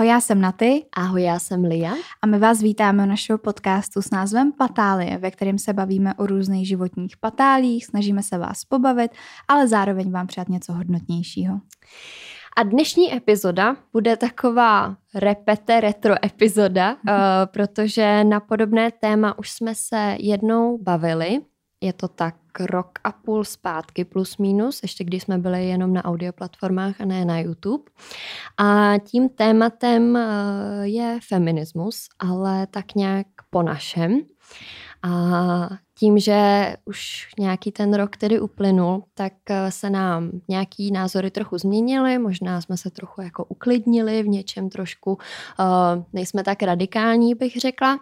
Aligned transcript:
Ahoj, 0.00 0.08
já 0.08 0.20
jsem 0.20 0.40
Naty. 0.40 0.84
Ahoj, 0.96 1.22
já 1.22 1.38
jsem 1.38 1.64
Lia. 1.64 1.94
A 2.22 2.26
my 2.26 2.38
vás 2.38 2.62
vítáme 2.62 3.02
u 3.02 3.06
našeho 3.06 3.38
podcastu 3.38 4.02
s 4.02 4.10
názvem 4.10 4.52
Patálie, 4.52 5.18
ve 5.18 5.30
kterém 5.30 5.58
se 5.58 5.72
bavíme 5.72 6.14
o 6.14 6.26
různých 6.26 6.68
životních 6.68 7.16
patálích, 7.16 7.86
snažíme 7.86 8.22
se 8.22 8.38
vás 8.38 8.64
pobavit, 8.64 9.10
ale 9.48 9.68
zároveň 9.68 10.10
vám 10.10 10.26
přát 10.26 10.48
něco 10.48 10.72
hodnotnějšího. 10.72 11.60
A 12.56 12.62
dnešní 12.62 13.14
epizoda 13.14 13.76
bude 13.92 14.16
taková 14.16 14.96
repete 15.14 15.80
retro 15.80 16.14
epizoda, 16.26 16.92
uh, 16.92 17.00
protože 17.44 18.24
na 18.24 18.40
podobné 18.40 18.90
téma 18.90 19.38
už 19.38 19.50
jsme 19.50 19.74
se 19.74 20.16
jednou 20.18 20.78
bavili. 20.78 21.40
Je 21.80 21.92
to 21.92 22.08
tak 22.08 22.34
rok 22.60 22.90
a 23.04 23.12
půl 23.12 23.44
zpátky 23.44 24.04
plus 24.04 24.38
minus, 24.38 24.82
ještě 24.82 25.04
když 25.04 25.22
jsme 25.22 25.38
byli 25.38 25.66
jenom 25.66 25.92
na 25.92 26.04
audioplatformách 26.04 27.00
a 27.00 27.04
ne 27.04 27.24
na 27.24 27.38
YouTube. 27.38 27.84
A 28.58 28.92
tím 28.98 29.28
tématem 29.28 30.14
uh, 30.14 30.20
je 30.82 31.18
feminismus, 31.28 32.08
ale 32.18 32.66
tak 32.66 32.94
nějak 32.94 33.26
po 33.50 33.62
našem. 33.62 34.20
A 35.02 35.68
tím, 35.98 36.18
že 36.18 36.72
už 36.84 37.28
nějaký 37.38 37.72
ten 37.72 37.94
rok 37.94 38.16
tedy 38.16 38.40
uplynul, 38.40 39.04
tak 39.14 39.32
eh, 39.50 39.70
se 39.70 39.90
nám 39.90 40.30
nějaký 40.48 40.92
názory 40.92 41.30
trochu 41.30 41.58
změnily, 41.58 42.18
možná 42.18 42.60
jsme 42.60 42.76
se 42.76 42.90
trochu 42.90 43.22
jako 43.22 43.44
uklidnili 43.44 44.22
v 44.22 44.28
něčem 44.28 44.70
trošku, 44.70 45.12
uh, 45.12 46.04
nejsme 46.12 46.44
tak 46.44 46.62
radikální, 46.62 47.34
bych 47.34 47.56
řekla. 47.56 47.98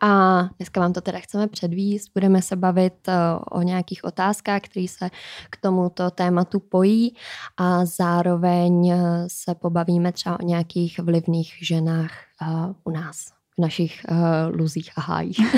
A 0.00 0.42
dneska 0.58 0.80
vám 0.80 0.92
to 0.92 1.00
teda 1.00 1.18
chceme 1.18 1.48
předvíst, 1.48 2.10
budeme 2.14 2.42
se 2.42 2.56
bavit 2.56 3.08
uh, 3.08 3.14
o 3.50 3.62
nějakých 3.62 4.04
otázkách, 4.04 4.62
které 4.62 4.86
se 4.88 5.10
k 5.50 5.56
tomuto 5.56 6.10
tématu 6.10 6.60
pojí. 6.60 7.14
A 7.56 7.84
zároveň 7.84 8.94
se 9.26 9.54
pobavíme 9.54 10.12
třeba 10.12 10.40
o 10.40 10.42
nějakých 10.42 10.98
vlivných 10.98 11.54
ženách 11.62 12.10
uh, 12.42 12.72
u 12.84 12.90
nás 12.90 13.37
v 13.58 13.60
našich 13.62 14.00
uh, 14.10 14.56
luzích 14.56 14.90
a 14.96 15.00
hájích. 15.00 15.38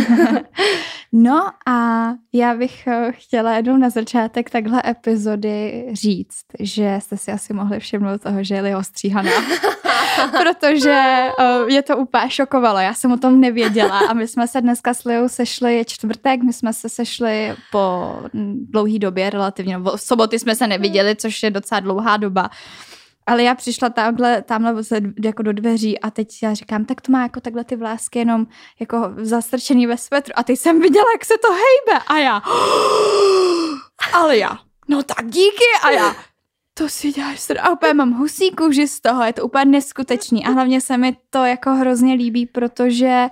no 1.12 1.50
a 1.68 2.08
já 2.32 2.54
bych 2.54 2.84
uh, 2.86 3.12
chtěla 3.12 3.56
jednou 3.56 3.76
na 3.76 3.90
začátek 3.90 4.50
takhle 4.50 4.82
epizody 4.86 5.86
říct, 5.92 6.44
že 6.60 6.98
jste 7.02 7.16
si 7.16 7.32
asi 7.32 7.52
mohli 7.52 7.80
všimnout 7.80 8.22
toho, 8.22 8.44
že 8.44 8.54
je 8.54 8.76
ostříhaná. 8.76 9.30
Protože 10.42 11.28
uh, 11.38 11.68
je 11.68 11.82
to 11.82 11.96
úplně 11.96 12.30
šokovalo. 12.30 12.78
Já 12.78 12.94
jsem 12.94 13.12
o 13.12 13.16
tom 13.16 13.40
nevěděla 13.40 13.98
a 13.98 14.12
my 14.12 14.28
jsme 14.28 14.48
se 14.48 14.60
dneska 14.60 14.94
s 14.94 15.04
Liou 15.04 15.28
sešli, 15.28 15.76
je 15.76 15.84
čtvrtek, 15.84 16.42
my 16.42 16.52
jsme 16.52 16.72
se 16.72 16.88
sešli 16.88 17.54
po 17.72 18.16
dlouhý 18.70 18.98
době 18.98 19.30
relativně. 19.30 19.78
V 19.78 19.96
soboty 19.96 20.38
jsme 20.38 20.56
se 20.56 20.66
neviděli, 20.66 21.16
což 21.16 21.42
je 21.42 21.50
docela 21.50 21.80
dlouhá 21.80 22.16
doba. 22.16 22.50
Ale 23.26 23.42
já 23.42 23.54
přišla 23.54 23.90
tamhle, 23.90 24.42
tamhle 24.42 24.74
jako 25.24 25.42
do 25.42 25.52
dveří 25.52 26.00
a 26.00 26.10
teď 26.10 26.28
já 26.42 26.54
říkám, 26.54 26.84
tak 26.84 27.00
to 27.00 27.12
má 27.12 27.22
jako 27.22 27.40
takhle 27.40 27.64
ty 27.64 27.76
vlásky 27.76 28.18
jenom 28.18 28.46
jako 28.80 29.12
zastrčený 29.16 29.86
ve 29.86 29.96
svetru. 29.96 30.32
A 30.36 30.42
teď 30.42 30.58
jsem 30.58 30.80
viděla, 30.80 31.04
jak 31.14 31.24
se 31.24 31.34
to 31.38 31.48
hejbe. 31.52 32.04
A 32.06 32.18
já, 32.18 32.42
ale 34.12 34.36
já, 34.36 34.58
no 34.88 35.02
tak 35.02 35.26
díky. 35.26 35.64
A 35.82 35.90
já, 35.90 36.14
to 36.74 36.88
si 36.88 37.12
děláš 37.12 37.40
sr... 37.40 37.58
A 37.60 37.70
úplně 37.70 37.94
mám 37.94 38.12
husí 38.12 38.50
kůži 38.50 38.88
z 38.88 39.00
toho, 39.00 39.24
je 39.24 39.32
to 39.32 39.44
úplně 39.44 39.64
neskutečný. 39.64 40.44
A 40.46 40.50
hlavně 40.50 40.80
se 40.80 40.96
mi 40.96 41.16
to 41.30 41.44
jako 41.44 41.70
hrozně 41.70 42.14
líbí, 42.14 42.46
protože 42.46 43.28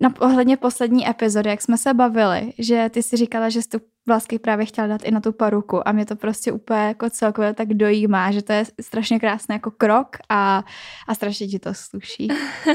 na 0.00 0.14
ohledně 0.18 0.56
poslední 0.56 1.08
epizody, 1.08 1.50
jak 1.50 1.62
jsme 1.62 1.78
se 1.78 1.94
bavili, 1.94 2.52
že 2.58 2.90
ty 2.90 3.02
si 3.02 3.16
říkala, 3.16 3.48
že 3.48 3.62
jsi 3.62 3.68
tu 3.68 3.78
vlásky 4.06 4.38
právě 4.38 4.66
chtěla 4.66 4.86
dát 4.86 5.04
i 5.04 5.10
na 5.10 5.20
tu 5.20 5.32
paruku 5.32 5.88
a 5.88 5.92
mě 5.92 6.06
to 6.06 6.16
prostě 6.16 6.52
úplně 6.52 6.80
jako 6.80 7.10
celkově 7.10 7.54
tak 7.54 7.68
dojímá, 7.68 8.30
že 8.30 8.42
to 8.42 8.52
je 8.52 8.64
strašně 8.80 9.20
krásný 9.20 9.52
jako 9.52 9.70
krok 9.70 10.16
a, 10.28 10.64
a 11.08 11.14
strašně 11.14 11.46
ti 11.46 11.58
to 11.58 11.74
sluší. 11.74 12.28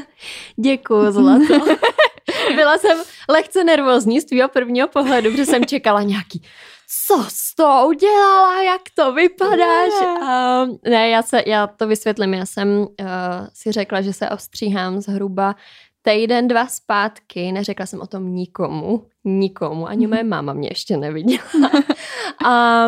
Děkuju, 0.56 1.12
Zlato. 1.12 1.66
Byla 2.56 2.78
jsem 2.78 2.98
lehce 3.30 3.64
nervózní 3.64 4.22
z 4.22 4.26
tvého 4.26 4.50
prvního 4.50 4.88
pohledu, 4.88 5.32
protože 5.32 5.46
jsem 5.46 5.66
čekala 5.66 6.02
nějaký 6.02 6.42
co 7.08 7.26
jsi 7.30 7.56
to 7.56 7.86
udělala, 7.88 8.64
jak 8.64 8.82
to 8.96 9.14
vypadáš? 9.14 9.90
Ne, 10.02 10.08
uh, 10.08 10.92
ne 10.92 11.10
já, 11.10 11.22
se, 11.22 11.44
já 11.46 11.68
to 11.68 11.88
vysvětlím. 11.88 12.34
Já 12.34 12.46
jsem 12.46 12.78
uh, 12.78 12.88
si 13.54 13.72
řekla, 13.72 14.02
že 14.02 14.14
se 14.14 14.30
ostříhám 14.30 15.02
zhruba 15.02 15.56
týden, 16.06 16.48
dva 16.48 16.68
zpátky, 16.68 17.52
neřekla 17.52 17.86
jsem 17.86 18.02
o 18.02 18.08
tom 18.08 18.36
nikomu, 18.36 19.08
nikomu, 19.24 19.88
ani 19.88 20.08
moje 20.08 20.24
máma 20.24 20.54
mě 20.54 20.70
ještě 20.72 20.98
neviděla. 20.98 21.72
a 22.46 22.86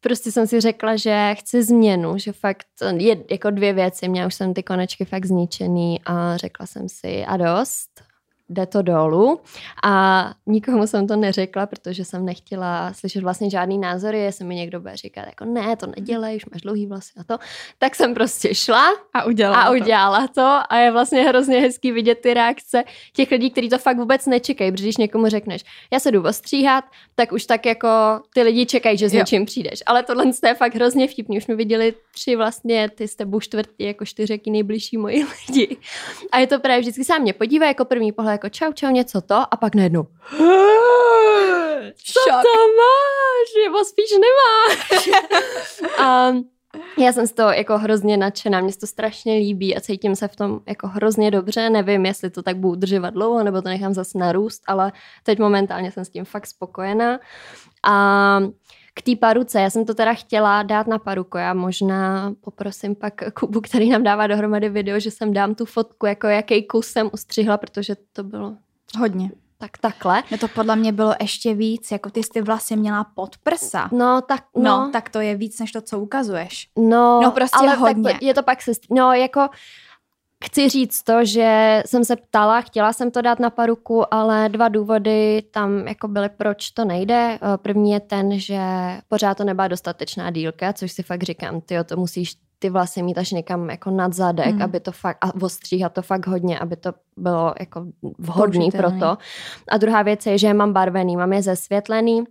prostě 0.00 0.32
jsem 0.32 0.46
si 0.46 0.60
řekla, 0.60 0.96
že 0.96 1.34
chci 1.38 1.62
změnu, 1.62 2.18
že 2.18 2.32
fakt 2.32 2.66
je 2.96 3.24
jako 3.30 3.50
dvě 3.50 3.72
věci, 3.72 4.08
měla 4.08 4.26
už 4.26 4.34
jsem 4.34 4.54
ty 4.54 4.62
konečky 4.62 5.04
fakt 5.04 5.26
zničený 5.26 6.00
a 6.06 6.36
řekla 6.36 6.66
jsem 6.66 6.88
si 6.88 7.24
a 7.24 7.36
dost, 7.36 8.09
jde 8.50 8.66
to 8.66 8.82
dolů 8.82 9.40
a 9.84 10.24
nikomu 10.46 10.86
jsem 10.86 11.06
to 11.06 11.16
neřekla, 11.16 11.66
protože 11.66 12.04
jsem 12.04 12.24
nechtěla 12.24 12.92
slyšet 12.92 13.22
vlastně 13.22 13.50
žádný 13.50 13.78
názory, 13.78 14.18
jestli 14.18 14.44
mi 14.44 14.54
někdo 14.54 14.80
bude 14.80 14.96
říkat 14.96 15.26
jako 15.26 15.44
ne, 15.44 15.76
to 15.76 15.86
nedělej, 15.86 16.36
už 16.36 16.46
máš 16.46 16.60
dlouhý 16.60 16.86
vlasy 16.86 17.12
a 17.20 17.24
to, 17.24 17.38
tak 17.78 17.94
jsem 17.94 18.14
prostě 18.14 18.54
šla 18.54 18.88
a 19.14 19.24
udělala, 19.24 19.62
a 19.62 19.70
udělala 19.70 20.28
to. 20.28 20.34
to 20.34 20.60
a 20.68 20.76
je 20.76 20.90
vlastně 20.90 21.22
hrozně 21.22 21.60
hezký 21.60 21.92
vidět 21.92 22.18
ty 22.20 22.34
reakce 22.34 22.84
těch 23.12 23.30
lidí, 23.30 23.50
kteří 23.50 23.68
to 23.68 23.78
fakt 23.78 23.96
vůbec 23.96 24.26
nečekají, 24.26 24.72
protože 24.72 24.84
když 24.84 24.96
někomu 24.96 25.28
řekneš, 25.28 25.64
já 25.92 26.00
se 26.00 26.10
jdu 26.10 26.22
ostříhat, 26.22 26.84
tak 27.14 27.32
už 27.32 27.46
tak 27.46 27.66
jako 27.66 27.88
ty 28.34 28.42
lidi 28.42 28.66
čekají, 28.66 28.98
že 28.98 29.08
s 29.08 29.12
něčím 29.12 29.44
přijdeš. 29.44 29.82
Ale 29.86 30.02
tohle 30.02 30.24
je 30.46 30.54
fakt 30.54 30.74
hrozně 30.74 31.08
vtipný. 31.08 31.36
Už 31.36 31.44
jsme 31.44 31.54
viděli 31.54 31.94
tři 32.14 32.36
vlastně, 32.36 32.88
ty 32.88 33.08
s 33.08 33.16
tebou 33.16 33.40
čtvrtý, 33.40 33.84
jako 33.84 34.04
čtyři 34.04 34.40
nejbližší 34.46 34.96
moji 34.96 35.24
lidi. 35.48 35.76
A 36.32 36.38
je 36.38 36.46
to 36.46 36.60
právě 36.60 36.80
vždycky 36.80 37.04
sám 37.04 37.22
mě 37.22 37.32
podívá 37.32 37.66
jako 37.66 37.84
první 37.84 38.12
pohled, 38.12 38.32
jako 38.40 38.48
čau, 38.48 38.72
čau, 38.72 38.90
něco 38.90 39.20
to 39.20 39.34
a 39.50 39.56
pak 39.56 39.74
najednou 39.74 40.06
co 42.04 42.20
Šok. 42.30 42.42
to 42.42 42.58
máš, 42.80 43.48
nebo 43.66 43.84
spíš 43.84 44.10
nemáš. 44.12 45.08
a 45.98 46.32
já 46.98 47.12
jsem 47.12 47.26
z 47.26 47.32
toho 47.32 47.52
jako 47.52 47.78
hrozně 47.78 48.16
nadšená, 48.16 48.60
mně 48.60 48.72
se 48.72 48.78
to 48.78 48.86
strašně 48.86 49.34
líbí 49.34 49.76
a 49.76 49.80
cítím 49.80 50.16
se 50.16 50.28
v 50.28 50.36
tom 50.36 50.60
jako 50.66 50.88
hrozně 50.88 51.30
dobře, 51.30 51.70
nevím, 51.70 52.06
jestli 52.06 52.30
to 52.30 52.42
tak 52.42 52.56
budu 52.56 52.72
udržovat 52.72 53.14
dlouho, 53.14 53.44
nebo 53.44 53.62
to 53.62 53.68
nechám 53.68 53.94
zase 53.94 54.18
narůst, 54.18 54.62
ale 54.66 54.92
teď 55.22 55.38
momentálně 55.38 55.92
jsem 55.92 56.04
s 56.04 56.08
tím 56.08 56.24
fakt 56.24 56.46
spokojená. 56.46 57.18
A 57.82 58.40
k 58.94 59.02
té 59.02 59.16
paruce, 59.16 59.60
já 59.60 59.70
jsem 59.70 59.84
to 59.84 59.94
teda 59.94 60.14
chtěla 60.14 60.62
dát 60.62 60.86
na 60.86 60.98
paruku, 60.98 61.38
já 61.38 61.54
možná 61.54 62.32
poprosím 62.40 62.94
pak 62.94 63.14
Kubu, 63.40 63.60
který 63.60 63.90
nám 63.90 64.02
dává 64.02 64.26
dohromady 64.26 64.68
video, 64.68 65.00
že 65.00 65.10
jsem 65.10 65.32
dám 65.32 65.54
tu 65.54 65.64
fotku, 65.64 66.06
jako 66.06 66.26
jaký 66.26 66.66
kus 66.66 66.86
jsem 66.86 67.10
ustřihla, 67.12 67.58
protože 67.58 67.96
to 68.12 68.24
bylo 68.24 68.56
hodně. 68.98 69.30
Tak 69.58 69.78
takhle. 69.78 70.22
No 70.30 70.38
to 70.38 70.48
podle 70.48 70.76
mě 70.76 70.92
bylo 70.92 71.14
ještě 71.20 71.54
víc, 71.54 71.90
jako 71.90 72.10
ty 72.10 72.22
jsi 72.22 72.42
vlastně 72.42 72.76
měla 72.76 73.04
pod 73.04 73.38
prsa. 73.38 73.88
No 73.92 74.20
tak, 74.20 74.44
no. 74.56 74.62
no. 74.62 74.90
tak 74.92 75.08
to 75.08 75.20
je 75.20 75.36
víc, 75.36 75.60
než 75.60 75.72
to, 75.72 75.80
co 75.80 76.00
ukazuješ. 76.00 76.68
No, 76.78 77.20
no 77.22 77.30
prostě 77.30 77.58
ale 77.58 77.74
hodně. 77.74 78.12
Tak 78.12 78.22
je 78.22 78.34
to 78.34 78.42
pak, 78.42 78.62
se, 78.62 78.72
no 78.90 79.12
jako 79.12 79.48
Chci 80.44 80.68
říct 80.68 81.02
to, 81.02 81.24
že 81.24 81.82
jsem 81.86 82.04
se 82.04 82.16
ptala, 82.16 82.60
chtěla 82.60 82.92
jsem 82.92 83.10
to 83.10 83.22
dát 83.22 83.40
na 83.40 83.50
paruku, 83.50 84.14
ale 84.14 84.48
dva 84.48 84.68
důvody 84.68 85.42
tam 85.50 85.88
jako 85.88 86.08
byly, 86.08 86.28
proč 86.28 86.70
to 86.70 86.84
nejde. 86.84 87.38
Eh, 87.42 87.56
první 87.56 87.90
je 87.90 88.00
ten, 88.00 88.38
že 88.38 88.60
pořád 89.08 89.36
to 89.36 89.44
nebyla 89.44 89.68
dostatečná 89.68 90.30
dílka, 90.30 90.72
což 90.72 90.92
si 90.92 91.02
fakt 91.02 91.22
říkám, 91.22 91.60
ty 91.60 91.74
to 91.84 91.96
musíš 91.96 92.34
ty 92.58 92.70
vlasy 92.70 93.02
mít 93.02 93.18
až 93.18 93.30
někam 93.30 93.70
jako 93.70 93.90
nad 93.90 94.12
zadek, 94.12 94.46
hmm. 94.46 94.62
aby 94.62 94.80
to 94.80 94.92
fakt, 94.92 95.18
a 95.20 95.34
ostříhat 95.34 95.92
to 95.92 96.02
fakt 96.02 96.26
hodně, 96.26 96.58
aby 96.58 96.76
to 96.76 96.92
bylo 97.16 97.54
jako 97.60 97.86
vhodný 98.18 98.70
pro 98.70 98.90
to. 98.90 99.18
A 99.68 99.76
druhá 99.76 100.02
věc 100.02 100.26
je, 100.26 100.38
že 100.38 100.46
je 100.46 100.54
mám 100.54 100.72
barvený, 100.72 101.16
mám 101.16 101.32
je 101.32 101.42
zesvětlený, 101.42 102.24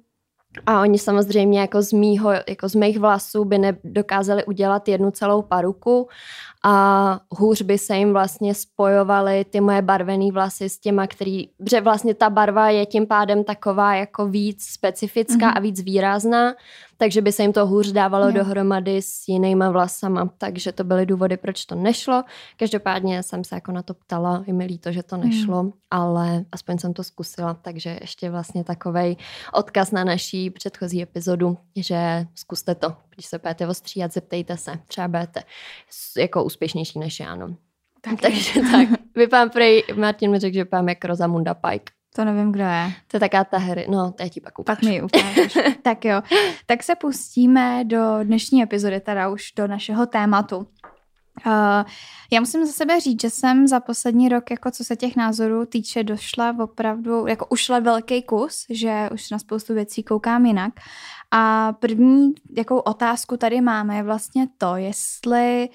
a 0.65 0.81
oni 0.81 0.99
samozřejmě 0.99 1.59
jako 1.59 1.81
z, 1.81 1.93
mýho, 1.93 2.31
jako 2.31 2.69
z 2.69 2.75
mých 2.75 2.99
vlasů 2.99 3.45
by 3.45 3.57
nedokázali 3.57 4.45
udělat 4.45 4.87
jednu 4.87 5.11
celou 5.11 5.41
paruku 5.41 6.07
a 6.63 7.19
hůř 7.29 7.61
by 7.61 7.77
se 7.77 7.97
jim 7.97 8.13
vlastně 8.13 8.53
spojovaly 8.53 9.45
ty 9.45 9.61
moje 9.61 9.81
barvené 9.81 10.31
vlasy 10.31 10.69
s 10.69 10.79
těma, 10.79 11.07
který, 11.07 11.49
že 11.69 11.81
vlastně 11.81 12.13
ta 12.13 12.29
barva 12.29 12.69
je 12.69 12.85
tím 12.85 13.07
pádem 13.07 13.43
taková 13.43 13.95
jako 13.95 14.27
víc 14.27 14.63
specifická 14.63 15.51
mm-hmm. 15.51 15.57
a 15.57 15.59
víc 15.59 15.81
výrazná, 15.81 16.53
takže 17.01 17.21
by 17.21 17.31
se 17.31 17.41
jim 17.43 17.53
to 17.53 17.65
hůř 17.65 17.91
dávalo 17.91 18.25
yeah. 18.25 18.35
dohromady 18.35 19.01
s 19.01 19.27
jinýma 19.27 19.69
vlasama, 19.69 20.29
takže 20.37 20.71
to 20.71 20.83
byly 20.83 21.05
důvody, 21.05 21.37
proč 21.37 21.65
to 21.65 21.75
nešlo. 21.75 22.23
Každopádně 22.57 23.23
jsem 23.23 23.43
se 23.43 23.55
jako 23.55 23.71
na 23.71 23.83
to 23.83 23.93
ptala, 23.93 24.43
je 24.47 24.53
mi 24.53 24.65
líto, 24.65 24.91
že 24.91 25.03
to 25.03 25.17
mhm. 25.17 25.29
nešlo, 25.29 25.63
mm. 25.63 25.71
ale 25.91 26.45
aspoň 26.51 26.77
jsem 26.77 26.93
to 26.93 27.03
zkusila, 27.03 27.53
takže 27.53 27.97
ještě 28.01 28.29
vlastně 28.29 28.63
takovej 28.63 29.15
odkaz 29.53 29.91
na 29.91 30.03
naší 30.03 30.49
předchozí 30.49 31.01
epizodu, 31.01 31.57
že 31.75 32.25
zkuste 32.35 32.75
to, 32.75 32.95
když 33.15 33.25
se 33.25 33.39
budete 33.39 33.67
ostříhat, 33.67 34.13
zeptejte 34.13 34.57
se, 34.57 34.79
třeba 34.87 35.07
budete 35.07 35.43
jako 36.17 36.43
úspěšnější 36.43 36.99
než 36.99 37.19
já, 37.19 37.35
no. 37.35 37.55
Tak 38.01 38.21
Takže 38.21 38.61
tak, 38.71 38.87
vypadám 39.15 39.49
prej, 39.49 39.83
Martin 39.95 40.31
mi 40.31 40.39
řekl, 40.39 40.53
že 40.53 40.63
vypadám 40.63 40.89
jako 40.89 41.07
Rosamunda 41.07 41.53
Pike. 41.53 41.98
To 42.15 42.25
nevím, 42.25 42.51
kdo 42.51 42.63
je. 42.63 42.91
To 43.07 43.15
je 43.15 43.19
taká 43.19 43.43
ta 43.43 43.57
hry. 43.57 43.87
No, 43.89 44.11
to 44.11 44.23
je 44.23 44.29
ti 44.29 44.41
pak 44.41 44.59
ukážu. 44.59 44.75
Pak 44.75 44.89
mi 44.89 45.01
ukážeš. 45.01 45.57
tak 45.81 46.05
jo. 46.05 46.21
Tak 46.65 46.83
se 46.83 46.95
pustíme 46.95 47.83
do 47.85 48.19
dnešní 48.23 48.63
epizody, 48.63 48.99
teda 48.99 49.29
už 49.29 49.51
do 49.51 49.67
našeho 49.67 50.05
tématu. 50.05 50.67
Uh, 51.45 51.83
já 52.31 52.39
musím 52.39 52.65
za 52.65 52.71
sebe 52.71 52.99
říct, 52.99 53.21
že 53.21 53.29
jsem 53.29 53.67
za 53.67 53.79
poslední 53.79 54.29
rok, 54.29 54.51
jako 54.51 54.71
co 54.71 54.83
se 54.83 54.95
těch 54.95 55.15
názorů 55.15 55.65
týče, 55.65 56.03
došla 56.03 56.55
opravdu, 56.59 57.27
jako 57.27 57.45
ušla 57.45 57.79
velký 57.79 58.23
kus, 58.23 58.65
že 58.69 59.09
už 59.13 59.29
na 59.29 59.39
spoustu 59.39 59.73
věcí 59.73 60.03
koukám 60.03 60.45
jinak. 60.45 60.73
A 61.31 61.73
první, 61.73 62.33
jakou 62.57 62.77
otázku 62.77 63.37
tady 63.37 63.61
máme, 63.61 63.95
je 63.95 64.03
vlastně 64.03 64.47
to, 64.57 64.75
jestli 64.75 65.69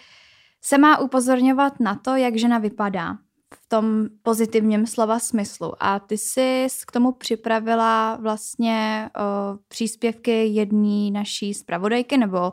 se 0.63 0.79
má 0.79 0.99
upozorňovat 0.99 1.81
na 1.81 1.95
to, 1.95 2.17
jak 2.17 2.37
žena 2.37 2.59
vypadá 2.59 3.17
v 3.57 3.69
tom 3.69 4.09
pozitivním 4.23 4.87
slova 4.87 5.19
smyslu. 5.19 5.73
A 5.81 5.99
ty 5.99 6.19
jsi 6.19 6.67
k 6.87 6.93
tomu 6.93 7.13
připravila 7.13 8.17
vlastně 8.17 9.11
o, 9.17 9.59
příspěvky 9.69 10.47
jedné 10.47 11.11
naší 11.11 11.55
zpravodajky, 11.55 12.17
nebo 12.17 12.53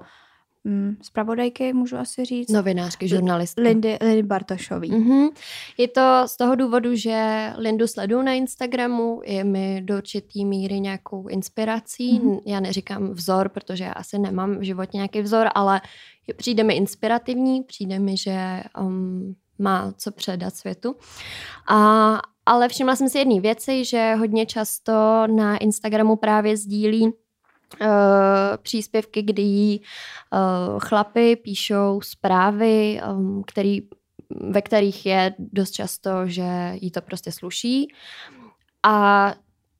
mm, 0.63 0.95
zpravodajky, 1.01 1.73
můžu 1.73 1.97
asi 1.97 2.25
říct. 2.25 2.51
Novinářky, 2.51 3.07
žurnalistky. 3.07 3.61
Lindy, 3.61 3.97
Lindy 4.01 4.23
Bartošový. 4.23 4.91
Mm-hmm. 4.91 5.29
Je 5.77 5.87
to 5.87 6.23
z 6.25 6.37
toho 6.37 6.55
důvodu, 6.55 6.95
že 6.95 7.49
Lindu 7.57 7.87
sleduju 7.87 8.21
na 8.21 8.33
Instagramu, 8.33 9.21
je 9.25 9.43
mi 9.43 9.81
do 9.81 9.97
určitý 9.97 10.45
míry 10.45 10.79
nějakou 10.79 11.27
inspirací. 11.27 12.19
Mm-hmm. 12.19 12.41
Já 12.45 12.59
neříkám 12.59 13.11
vzor, 13.11 13.49
protože 13.49 13.83
já 13.83 13.91
asi 13.91 14.19
nemám 14.19 14.57
v 14.57 14.63
životě 14.63 14.97
nějaký 14.97 15.21
vzor, 15.21 15.47
ale 15.55 15.81
přijde 16.37 16.63
mi 16.63 16.73
inspirativní, 16.73 17.63
přijde 17.63 17.99
mi, 17.99 18.17
že 18.17 18.63
um, 18.79 19.35
má 19.59 19.93
co 19.97 20.11
předat 20.11 20.55
světu. 20.55 20.95
A, 21.67 22.19
ale 22.45 22.69
všimla 22.69 22.95
jsem 22.95 23.09
si 23.09 23.17
jedné 23.17 23.39
věci, 23.39 23.85
že 23.85 24.15
hodně 24.15 24.45
často 24.45 25.27
na 25.27 25.57
Instagramu 25.57 26.15
právě 26.15 26.57
sdílí 26.57 27.13
Uh, 27.81 27.87
příspěvky, 28.57 29.21
kdy 29.21 29.41
jí 29.41 29.81
uh, 29.81 30.79
chlapy 30.79 31.35
píšou 31.35 32.01
zprávy, 32.01 33.01
um, 33.11 33.43
který, 33.47 33.81
ve 34.49 34.61
kterých 34.61 35.05
je 35.05 35.35
dost 35.39 35.71
často, 35.71 36.09
že 36.25 36.71
jí 36.73 36.91
to 36.91 37.01
prostě 37.01 37.31
sluší 37.31 37.87
a 38.83 39.33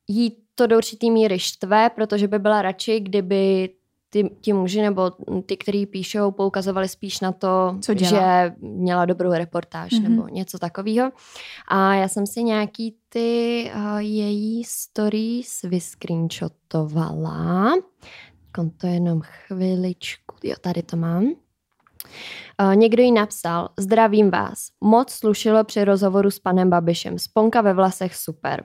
jí 0.08 0.38
to 0.56 0.68
do 0.68 0.78
určitý 0.78 1.12
míry 1.12 1.40
štve, 1.40 1.90
protože 1.90 2.28
by 2.28 2.40
byla 2.40 2.62
radši, 2.62 3.00
kdyby 3.00 3.70
ty, 4.12 4.30
ti 4.42 4.54
muži 4.54 4.82
nebo 4.82 5.12
ty, 5.46 5.58
kteří 5.58 5.86
píšou, 5.86 6.32
poukazovali 6.32 6.88
spíš 6.88 7.20
na 7.20 7.32
to, 7.32 7.78
Co 7.82 7.94
že 8.06 8.54
měla 8.58 9.06
dobrou 9.06 9.32
reportáž 9.32 9.92
mm-hmm. 9.92 10.10
nebo 10.10 10.28
něco 10.28 10.60
takového. 10.60 11.12
A 11.68 11.94
já 11.94 12.08
jsem 12.08 12.28
si 12.28 12.44
nějaký 12.44 12.96
ty 13.10 13.72
uh, 13.76 13.98
její 13.98 14.64
stories 14.64 15.62
vyscreenshotovala. 15.62 17.74
to 18.70 18.88
jenom 18.88 19.22
chviličku. 19.24 20.36
Jo, 20.44 20.56
tady 20.62 20.84
to 20.84 20.98
mám. 20.98 21.34
Uh, 22.62 22.76
někdo 22.76 23.04
jí 23.04 23.12
napsal, 23.12 23.70
zdravím 23.80 24.32
vás, 24.32 24.68
moc 24.84 25.12
slušilo 25.12 25.64
při 25.64 25.84
rozhovoru 25.84 26.32
s 26.32 26.40
panem 26.40 26.70
Babišem, 26.70 27.20
sponka 27.20 27.62
ve 27.62 27.74
vlasech 27.74 28.16
super. 28.16 28.64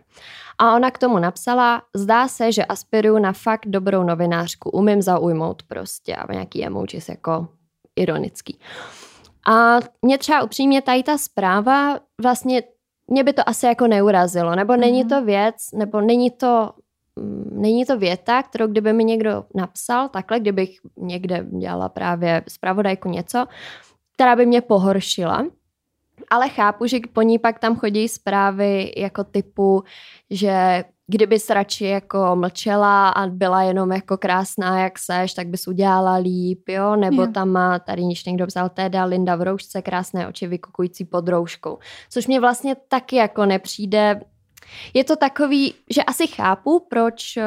A 0.58 0.74
ona 0.74 0.90
k 0.90 0.98
tomu 0.98 1.18
napsala, 1.18 1.82
zdá 1.96 2.28
se, 2.28 2.52
že 2.52 2.64
aspiruju 2.64 3.18
na 3.18 3.32
fakt 3.32 3.66
dobrou 3.66 4.02
novinářku, 4.02 4.70
umím 4.70 5.02
zaujmout 5.02 5.62
prostě 5.62 6.16
a 6.16 6.32
nějaký 6.32 6.66
emojis 6.66 7.08
jako 7.08 7.48
ironický. 7.96 8.58
A 9.48 9.78
mě 10.02 10.18
třeba 10.18 10.42
upřímně 10.42 10.82
tady 10.82 11.02
ta 11.02 11.18
zpráva 11.18 11.98
vlastně 12.22 12.62
mě 13.10 13.24
by 13.24 13.32
to 13.32 13.48
asi 13.48 13.66
jako 13.66 13.86
neurazilo, 13.86 14.56
nebo 14.56 14.72
mm-hmm. 14.72 14.80
není 14.80 15.04
to 15.04 15.24
věc, 15.24 15.54
nebo 15.74 16.00
není 16.00 16.30
to 16.30 16.70
není 17.52 17.84
to 17.84 17.98
věta, 17.98 18.42
kterou 18.42 18.66
kdyby 18.66 18.92
mi 18.92 19.04
někdo 19.04 19.44
napsal 19.54 20.08
takhle, 20.08 20.40
kdybych 20.40 20.78
někde 20.96 21.46
dělala 21.58 21.88
právě 21.88 22.42
zpravodajku 22.48 23.08
něco, 23.08 23.46
která 24.14 24.36
by 24.36 24.46
mě 24.46 24.60
pohoršila, 24.60 25.46
ale 26.30 26.48
chápu, 26.48 26.86
že 26.86 26.98
po 27.12 27.22
ní 27.22 27.38
pak 27.38 27.58
tam 27.58 27.76
chodí 27.76 28.08
zprávy 28.08 28.92
jako 28.96 29.24
typu, 29.24 29.82
že 30.30 30.84
kdyby 31.06 31.38
se 31.38 31.54
radši 31.54 31.84
jako 31.84 32.36
mlčela 32.36 33.08
a 33.08 33.26
byla 33.26 33.62
jenom 33.62 33.92
jako 33.92 34.16
krásná, 34.16 34.80
jak 34.80 34.98
seš, 34.98 35.34
tak 35.34 35.46
bys 35.46 35.68
udělala 35.68 36.14
líp, 36.14 36.68
jo? 36.68 36.96
Nebo 36.96 37.22
jo. 37.22 37.32
tam 37.32 37.48
má, 37.48 37.78
tady 37.78 38.02
když 38.02 38.24
někdo 38.24 38.46
vzal 38.46 38.68
teda 38.68 39.04
Linda 39.04 39.36
v 39.36 39.42
roušce, 39.42 39.82
krásné 39.82 40.28
oči 40.28 40.46
vykukující 40.46 41.04
pod 41.04 41.28
rouškou. 41.28 41.78
Což 42.10 42.26
mě 42.26 42.40
vlastně 42.40 42.76
taky 42.88 43.16
jako 43.16 43.46
nepřijde 43.46 44.20
je 44.94 45.04
to 45.04 45.16
takový, 45.16 45.74
že 45.90 46.02
asi 46.02 46.26
chápu, 46.26 46.86
proč 46.90 47.36
eh, 47.36 47.42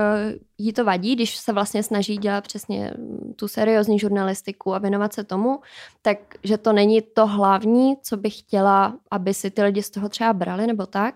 jí 0.57 0.74
to 0.74 0.86
vadí, 0.86 1.16
když 1.16 1.38
se 1.38 1.54
vlastně 1.54 1.83
snaží 1.83 2.18
dělat 2.18 2.44
přesně 2.44 2.94
mm, 2.98 3.33
tu 3.36 3.48
seriózní 3.48 4.00
žurnalistiku 4.00 4.75
a 4.75 4.80
věnovat 4.80 5.13
se 5.13 5.24
tomu, 5.24 5.62
takže 6.01 6.57
to 6.57 6.74
není 6.74 7.01
to 7.01 7.27
hlavní, 7.27 7.98
co 8.04 8.18
bych 8.18 8.39
chtěla, 8.39 8.98
aby 9.12 9.33
si 9.33 9.51
ty 9.51 9.63
lidi 9.63 9.83
z 9.83 9.89
toho 9.89 10.10
třeba 10.10 10.33
brali 10.33 10.68
nebo 10.68 10.86
tak, 10.86 11.16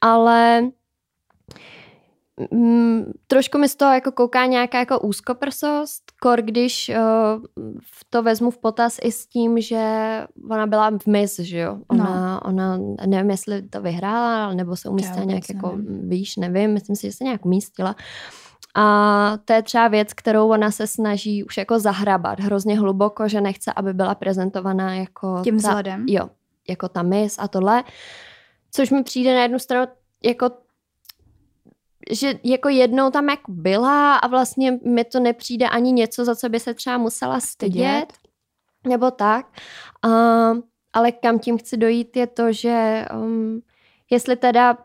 ale 0.00 0.62
Mm, 2.52 3.12
trošku 3.26 3.58
mi 3.58 3.68
z 3.68 3.76
toho 3.76 3.92
jako 3.92 4.12
kouká 4.12 4.46
nějaká 4.46 4.78
jako 4.78 5.00
úzkoprsost, 5.00 6.02
kor 6.22 6.42
když 6.42 6.90
uh, 6.90 7.64
to 8.10 8.22
vezmu 8.22 8.50
v 8.50 8.58
potaz 8.58 8.98
i 9.02 9.12
s 9.12 9.26
tím, 9.26 9.60
že 9.60 9.80
ona 10.50 10.66
byla 10.66 10.90
v 10.90 11.06
mis, 11.06 11.38
že 11.38 11.58
jo. 11.58 11.78
Ona, 11.88 12.34
no. 12.34 12.40
ona 12.48 12.78
nevím, 13.06 13.30
jestli 13.30 13.62
to 13.62 13.80
vyhrála, 13.80 14.54
nebo 14.54 14.76
se 14.76 14.88
umístila 14.88 15.24
nějak 15.24 15.42
jako, 15.54 15.76
nevím. 15.76 16.08
víš, 16.08 16.36
nevím, 16.36 16.72
myslím 16.72 16.96
si, 16.96 17.06
že 17.06 17.12
se 17.12 17.24
nějak 17.24 17.46
umístila. 17.46 17.96
A 18.74 19.38
to 19.44 19.52
je 19.52 19.62
třeba 19.62 19.88
věc, 19.88 20.12
kterou 20.12 20.48
ona 20.48 20.70
se 20.70 20.86
snaží 20.86 21.44
už 21.44 21.56
jako 21.56 21.78
zahrabat 21.78 22.40
hrozně 22.40 22.78
hluboko, 22.78 23.28
že 23.28 23.40
nechce, 23.40 23.72
aby 23.76 23.94
byla 23.94 24.14
prezentovaná 24.14 24.94
jako... 24.94 25.40
Tím 25.44 25.56
vzhledem. 25.56 26.04
Jo, 26.08 26.30
jako 26.68 26.88
ta 26.88 27.02
mis 27.02 27.36
a 27.38 27.48
tohle. 27.48 27.84
Což 28.70 28.90
mi 28.90 29.02
přijde 29.02 29.34
na 29.34 29.42
jednu 29.42 29.58
stranu 29.58 29.86
jako 30.24 30.50
že 32.10 32.34
jako 32.44 32.68
jednou 32.68 33.10
tam 33.10 33.28
jak 33.28 33.40
byla 33.48 34.16
a 34.16 34.26
vlastně 34.26 34.78
mi 34.84 35.04
to 35.04 35.20
nepřijde 35.20 35.68
ani 35.68 35.92
něco, 35.92 36.24
za 36.24 36.36
co 36.36 36.48
by 36.48 36.60
se 36.60 36.74
třeba 36.74 36.98
musela 36.98 37.40
stydět, 37.40 38.12
nebo 38.86 39.10
tak. 39.10 39.46
Uh, 40.06 40.58
ale 40.92 41.12
kam 41.12 41.38
tím 41.38 41.58
chci 41.58 41.76
dojít 41.76 42.16
je 42.16 42.26
to, 42.26 42.52
že 42.52 43.04
um, 43.14 43.60
jestli 44.10 44.36
teda 44.36 44.78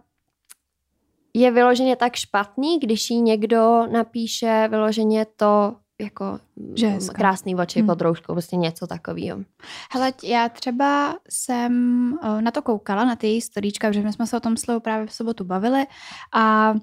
je 1.33 1.51
vyloženě 1.51 1.95
tak 1.95 2.15
špatný, 2.15 2.79
když 2.79 3.09
jí 3.09 3.21
někdo 3.21 3.87
napíše 3.91 4.67
vyloženě 4.69 5.25
to 5.35 5.75
jako 6.01 6.39
že 6.75 6.97
krásný 7.13 7.55
oči 7.55 7.79
hmm. 7.79 7.87
pod 7.87 8.01
rouškou, 8.01 8.33
prostě 8.33 8.55
něco 8.55 8.87
takového. 8.87 9.39
Hele, 9.91 10.13
já 10.23 10.49
třeba 10.49 11.15
jsem 11.29 12.13
na 12.39 12.51
to 12.51 12.61
koukala, 12.61 13.05
na 13.05 13.15
ty 13.15 13.27
její 13.27 13.41
storíčka, 13.41 13.87
protože 13.87 14.01
my 14.01 14.13
jsme 14.13 14.27
se 14.27 14.37
o 14.37 14.39
tom 14.39 14.57
slovu 14.57 14.79
právě 14.79 15.07
v 15.07 15.13
sobotu 15.13 15.43
bavili 15.43 15.85
a 16.33 16.73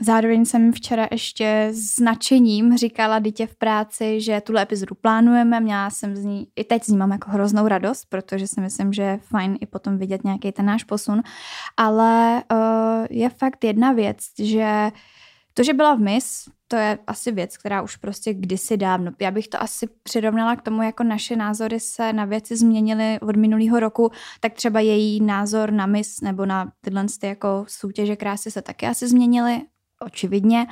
Zároveň 0.00 0.44
jsem 0.44 0.72
včera 0.72 1.08
ještě 1.10 1.68
s 1.72 1.98
nadšením 1.98 2.76
říkala 2.76 3.18
dítě 3.18 3.46
v 3.46 3.54
práci, 3.54 4.20
že 4.20 4.40
tuhle 4.40 4.62
epizodu 4.62 4.94
plánujeme. 4.94 5.60
Měla 5.60 5.90
jsem 5.90 6.16
z 6.16 6.24
ní, 6.24 6.48
i 6.56 6.64
teď 6.64 6.84
z 6.84 6.88
ní 6.88 6.96
mám 6.96 7.10
jako 7.10 7.30
hroznou 7.30 7.68
radost, 7.68 8.04
protože 8.08 8.46
si 8.46 8.60
myslím, 8.60 8.92
že 8.92 9.02
je 9.02 9.18
fajn 9.22 9.58
i 9.60 9.66
potom 9.66 9.98
vidět 9.98 10.24
nějaký 10.24 10.52
ten 10.52 10.66
náš 10.66 10.84
posun. 10.84 11.22
Ale 11.76 12.42
uh, 12.52 13.06
je 13.10 13.28
fakt 13.28 13.64
jedna 13.64 13.92
věc, 13.92 14.18
že 14.38 14.90
to, 15.54 15.62
že 15.62 15.74
byla 15.74 15.94
v 15.94 16.00
mis, 16.00 16.44
to 16.68 16.76
je 16.76 16.98
asi 17.06 17.32
věc, 17.32 17.56
která 17.56 17.82
už 17.82 17.96
prostě 17.96 18.34
kdysi 18.34 18.76
dávno. 18.76 19.12
Já 19.20 19.30
bych 19.30 19.48
to 19.48 19.62
asi 19.62 19.86
přirovnala 20.02 20.56
k 20.56 20.62
tomu, 20.62 20.82
jako 20.82 21.02
naše 21.02 21.36
názory 21.36 21.80
se 21.80 22.12
na 22.12 22.24
věci 22.24 22.56
změnily 22.56 23.20
od 23.20 23.36
minulého 23.36 23.80
roku, 23.80 24.10
tak 24.40 24.52
třeba 24.52 24.80
její 24.80 25.20
názor 25.20 25.72
na 25.72 25.86
mis 25.86 26.20
nebo 26.20 26.46
na 26.46 26.72
tyhle 26.80 27.06
ty 27.20 27.26
jako 27.26 27.64
soutěže 27.68 28.16
krásy 28.16 28.50
se 28.50 28.62
taky 28.62 28.86
asi 28.86 29.08
změnily 29.08 29.62
očividně, 30.02 30.66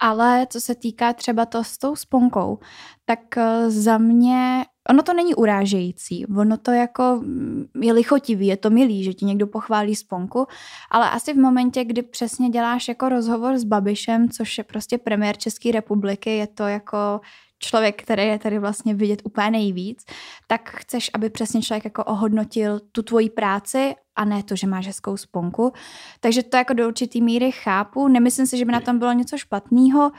ale 0.00 0.46
co 0.50 0.60
se 0.60 0.74
týká 0.74 1.12
třeba 1.12 1.46
to 1.46 1.64
s 1.64 1.78
tou 1.78 1.96
sponkou, 1.96 2.58
tak 3.04 3.36
eh, 3.36 3.70
za 3.70 3.98
mě, 3.98 4.64
ono 4.90 5.02
to 5.02 5.14
není 5.14 5.34
urážející, 5.34 6.26
ono 6.26 6.56
to 6.56 6.70
jako 6.70 7.20
mm, 7.22 7.64
je 7.80 7.92
lichotivý, 7.92 8.46
je 8.46 8.56
to 8.56 8.70
milý, 8.70 9.04
že 9.04 9.14
ti 9.14 9.24
někdo 9.24 9.46
pochválí 9.46 9.96
sponku, 9.96 10.46
ale 10.90 11.10
asi 11.10 11.32
v 11.32 11.36
momentě, 11.36 11.84
kdy 11.84 12.02
přesně 12.02 12.48
děláš 12.48 12.88
jako 12.88 13.08
rozhovor 13.08 13.58
s 13.58 13.64
Babišem, 13.64 14.28
což 14.28 14.58
je 14.58 14.64
prostě 14.64 14.98
premiér 14.98 15.36
České 15.36 15.72
republiky, 15.72 16.36
je 16.36 16.46
to 16.46 16.62
jako 16.62 17.20
člověk, 17.58 18.02
který 18.02 18.22
je 18.22 18.38
tady 18.38 18.58
vlastně 18.58 18.94
vidět 18.94 19.22
úplně 19.24 19.50
nejvíc, 19.50 20.04
tak 20.46 20.70
chceš, 20.70 21.10
aby 21.14 21.30
přesně 21.30 21.62
člověk 21.62 21.84
jako 21.84 22.04
ohodnotil 22.04 22.80
tu 22.92 23.02
tvoji 23.02 23.30
práci 23.30 23.94
a 24.16 24.24
ne 24.24 24.42
to, 24.42 24.56
že 24.56 24.66
máš 24.66 24.86
hezkou 24.86 25.16
sponku. 25.16 25.72
Takže 26.20 26.42
to 26.42 26.56
jako 26.56 26.72
do 26.72 26.88
určitý 26.88 27.22
míry 27.22 27.52
chápu. 27.52 28.08
Nemyslím 28.08 28.46
si, 28.46 28.58
že 28.58 28.64
by 28.64 28.72
na 28.72 28.80
tom 28.80 28.98
bylo 28.98 29.12
něco 29.12 29.38
špatného, 29.38 30.10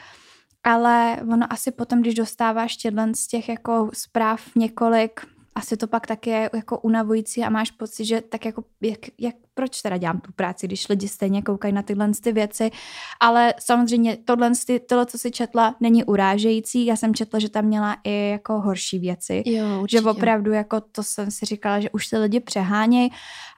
ale 0.63 1.17
ono 1.31 1.53
asi 1.53 1.71
potom, 1.71 2.01
když 2.01 2.13
dostáváš 2.15 2.77
těhle 2.77 3.15
z 3.15 3.27
těch 3.27 3.49
jako 3.49 3.89
zpráv 3.93 4.41
několik 4.55 5.36
asi 5.57 5.77
to 5.77 5.87
pak 5.87 6.07
tak 6.07 6.27
je 6.27 6.49
jako 6.53 6.79
unavující 6.79 7.43
a 7.43 7.49
máš 7.49 7.71
pocit, 7.71 8.05
že 8.05 8.21
tak 8.21 8.45
jako, 8.45 8.63
jak, 8.81 8.99
jak, 9.17 9.35
proč 9.53 9.81
teda 9.81 9.97
dělám 9.97 10.19
tu 10.19 10.31
práci, 10.31 10.67
když 10.67 10.89
lidi 10.89 11.07
stejně 11.07 11.41
koukají 11.41 11.73
na 11.73 11.81
tyhle 11.81 12.11
ty 12.23 12.31
věci, 12.31 12.71
ale 13.19 13.53
samozřejmě 13.59 14.17
tohle, 14.25 14.51
tohle, 14.89 15.05
co 15.05 15.17
si 15.17 15.31
četla, 15.31 15.75
není 15.79 16.03
urážející, 16.03 16.85
já 16.85 16.95
jsem 16.95 17.15
četla, 17.15 17.39
že 17.39 17.49
tam 17.49 17.65
měla 17.65 17.97
i 18.03 18.29
jako 18.29 18.61
horší 18.61 18.99
věci, 18.99 19.43
jo, 19.45 19.85
že 19.89 20.01
opravdu 20.01 20.51
jako 20.51 20.81
to 20.81 21.03
jsem 21.03 21.31
si 21.31 21.45
říkala, 21.45 21.79
že 21.79 21.89
už 21.89 22.07
ty 22.07 22.17
lidi 22.17 22.39
přehánějí, 22.39 23.09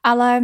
ale 0.04 0.42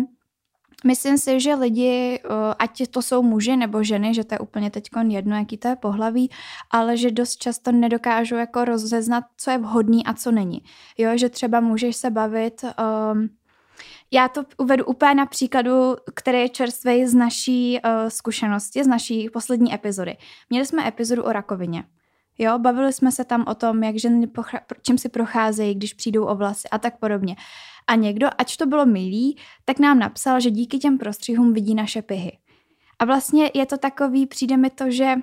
Myslím 0.87 1.17
si, 1.17 1.39
že 1.39 1.55
lidi, 1.55 2.19
ať 2.59 2.87
to 2.89 3.01
jsou 3.01 3.23
muži 3.23 3.57
nebo 3.57 3.83
ženy, 3.83 4.13
že 4.13 4.23
to 4.23 4.35
je 4.35 4.39
úplně 4.39 4.71
teď 4.71 4.89
jedno, 5.07 5.37
jaký 5.37 5.57
to 5.57 5.67
je 5.67 5.75
pohlaví, 5.75 6.31
ale 6.71 6.97
že 6.97 7.11
dost 7.11 7.37
často 7.37 7.71
nedokážou 7.71 8.35
jako 8.35 8.65
rozeznat, 8.65 9.23
co 9.37 9.51
je 9.51 9.57
vhodný 9.57 10.05
a 10.05 10.13
co 10.13 10.31
není. 10.31 10.61
Jo, 10.97 11.17
že 11.17 11.29
třeba 11.29 11.59
můžeš 11.59 11.95
se 11.95 12.09
bavit 12.09 12.63
um, 13.13 13.29
já 14.11 14.27
to 14.27 14.43
uvedu 14.57 14.85
úplně 14.85 15.15
na 15.15 15.25
příkladu, 15.25 15.95
který 16.15 16.39
je 16.39 16.49
čerstvý 16.49 17.05
z 17.05 17.13
naší 17.13 17.79
uh, 17.85 18.09
zkušenosti, 18.09 18.83
z 18.83 18.87
naší 18.87 19.29
poslední 19.29 19.73
epizody. 19.73 20.17
Měli 20.49 20.65
jsme 20.65 20.87
epizodu 20.87 21.23
o 21.23 21.31
rakovině. 21.31 21.83
Jo, 22.37 22.59
bavili 22.59 22.93
jsme 22.93 23.11
se 23.11 23.25
tam 23.25 23.45
o 23.47 23.55
tom, 23.55 23.83
jak 23.83 23.99
ženy 23.99 24.27
čím 24.81 24.97
si 24.97 25.09
procházejí, 25.09 25.75
když 25.75 25.93
přijdou 25.93 26.25
o 26.25 26.35
vlasy 26.35 26.69
a 26.69 26.77
tak 26.77 26.99
podobně. 26.99 27.35
A 27.87 27.95
někdo, 27.95 28.27
ať 28.37 28.57
to 28.57 28.65
bylo 28.65 28.85
milý, 28.85 29.37
tak 29.65 29.79
nám 29.79 29.99
napsal, 29.99 30.39
že 30.39 30.51
díky 30.51 30.77
těm 30.77 30.97
prostřihům 30.97 31.53
vidí 31.53 31.75
naše 31.75 32.01
pihy. 32.01 32.37
A 32.99 33.05
vlastně 33.05 33.51
je 33.53 33.65
to 33.65 33.77
takový, 33.77 34.25
přijde 34.25 34.57
mi 34.57 34.69
to, 34.69 34.91
že 34.91 35.15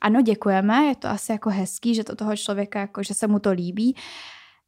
ano, 0.00 0.20
děkujeme, 0.20 0.84
je 0.84 0.96
to 0.96 1.08
asi 1.08 1.32
jako 1.32 1.50
hezký, 1.50 1.94
že 1.94 2.04
to 2.04 2.16
toho 2.16 2.36
člověka, 2.36 2.80
jako, 2.80 3.02
že 3.02 3.14
se 3.14 3.26
mu 3.26 3.38
to 3.38 3.50
líbí. 3.50 3.96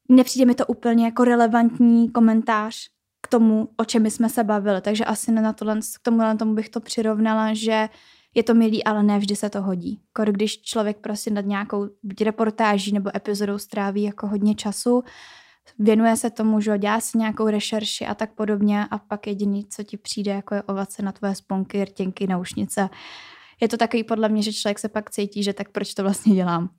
Nepřijde 0.08 0.46
mi 0.46 0.54
to 0.54 0.66
úplně 0.66 1.04
jako 1.04 1.24
relevantní 1.24 2.10
komentář 2.10 2.88
k 3.22 3.28
tomu, 3.28 3.68
o 3.76 3.84
čem 3.84 4.06
jsme 4.06 4.28
se 4.28 4.44
bavili, 4.44 4.80
takže 4.80 5.04
asi 5.04 5.32
na 5.32 5.52
tohle, 5.52 5.80
k 5.80 6.02
tomu, 6.02 6.22
tomu 6.38 6.54
bych 6.54 6.68
to 6.68 6.80
přirovnala, 6.80 7.54
že 7.54 7.88
je 8.34 8.42
to 8.42 8.54
milý, 8.54 8.84
ale 8.84 9.02
ne 9.02 9.18
vždy 9.18 9.36
se 9.36 9.50
to 9.50 9.62
hodí. 9.62 10.00
Kor 10.12 10.32
když 10.32 10.62
člověk 10.62 10.96
prostě 10.96 11.30
nad 11.30 11.46
nějakou 11.46 11.88
reportáží 12.20 12.92
nebo 12.92 13.16
epizodou 13.16 13.58
stráví 13.58 14.02
jako 14.02 14.26
hodně 14.26 14.54
času, 14.54 15.02
věnuje 15.78 16.16
se 16.16 16.30
tomu, 16.30 16.60
že 16.60 16.78
dělá 16.78 17.00
si 17.00 17.18
nějakou 17.18 17.48
rešerši 17.48 18.06
a 18.06 18.14
tak 18.14 18.34
podobně 18.34 18.86
a 18.90 18.98
pak 18.98 19.26
jediný, 19.26 19.66
co 19.66 19.82
ti 19.82 19.96
přijde, 19.96 20.32
jako 20.32 20.54
je 20.54 20.62
ovace 20.62 21.02
na 21.02 21.12
tvoje 21.12 21.34
sponky, 21.34 21.84
rtěnky, 21.84 22.26
naušnice. 22.26 22.88
Je 23.60 23.68
to 23.68 23.76
takový 23.76 24.04
podle 24.04 24.28
mě, 24.28 24.42
že 24.42 24.52
člověk 24.52 24.78
se 24.78 24.88
pak 24.88 25.10
cítí, 25.10 25.42
že 25.42 25.52
tak 25.52 25.68
proč 25.68 25.94
to 25.94 26.02
vlastně 26.02 26.34
dělám. 26.34 26.70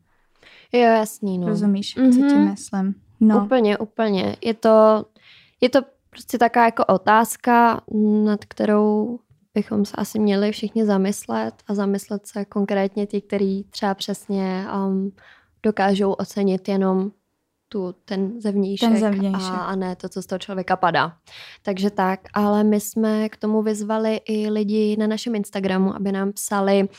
Jo, 0.74 0.81
jasný, 0.81 1.38
no. 1.38 1.48
Rozumíš, 1.48 1.98
mm-hmm. 1.98 2.12
co 2.12 2.17
ti 2.17 2.36
mhm. 2.36 2.50
myslím? 2.51 2.96
No. 3.20 3.46
Úplně, 3.46 3.77
úplně. 3.77 4.36
Je 4.41 4.53
to, 4.53 5.05
je 5.62 5.70
to 5.70 5.79
prostě 6.10 6.38
taková 6.38 6.65
jako 6.65 6.86
otázka, 6.86 7.81
nad 8.25 8.46
kterou 8.46 9.20
bychom 9.53 9.86
se 9.86 9.96
asi 9.96 10.20
měli 10.20 10.51
všichni 10.51 10.86
zamyslet 10.86 11.53
a 11.67 11.74
zamyslet 11.74 12.27
se 12.27 12.46
konkrétně 12.46 13.05
ti, 13.05 13.22
kteří 13.22 13.65
třeba 13.70 13.93
přesně 13.93 14.65
um, 14.88 15.12
dokážou 15.63 16.12
ocenit 16.12 16.67
jenom 16.67 17.12
tu, 17.70 17.96
ten 18.05 18.41
zevnějšek, 18.41 18.89
ten 18.89 19.00
zevnějšek. 19.00 19.53
A, 19.53 19.58
a 19.58 19.75
ne 19.75 19.96
to, 19.96 20.10
co 20.10 20.22
z 20.22 20.25
toho 20.25 20.39
člověka 20.39 20.75
padá. 20.75 21.17
Takže 21.62 21.89
tak, 21.89 22.20
ale 22.34 22.63
my 22.63 22.79
jsme 22.79 23.29
k 23.29 23.38
tomu 23.38 23.62
vyzvali 23.62 24.22
i 24.25 24.50
lidi 24.50 24.98
na 25.00 25.08
našem 25.08 25.36
Instagramu, 25.36 25.96
aby 25.96 26.12
nám 26.12 26.34
psali 26.34 26.89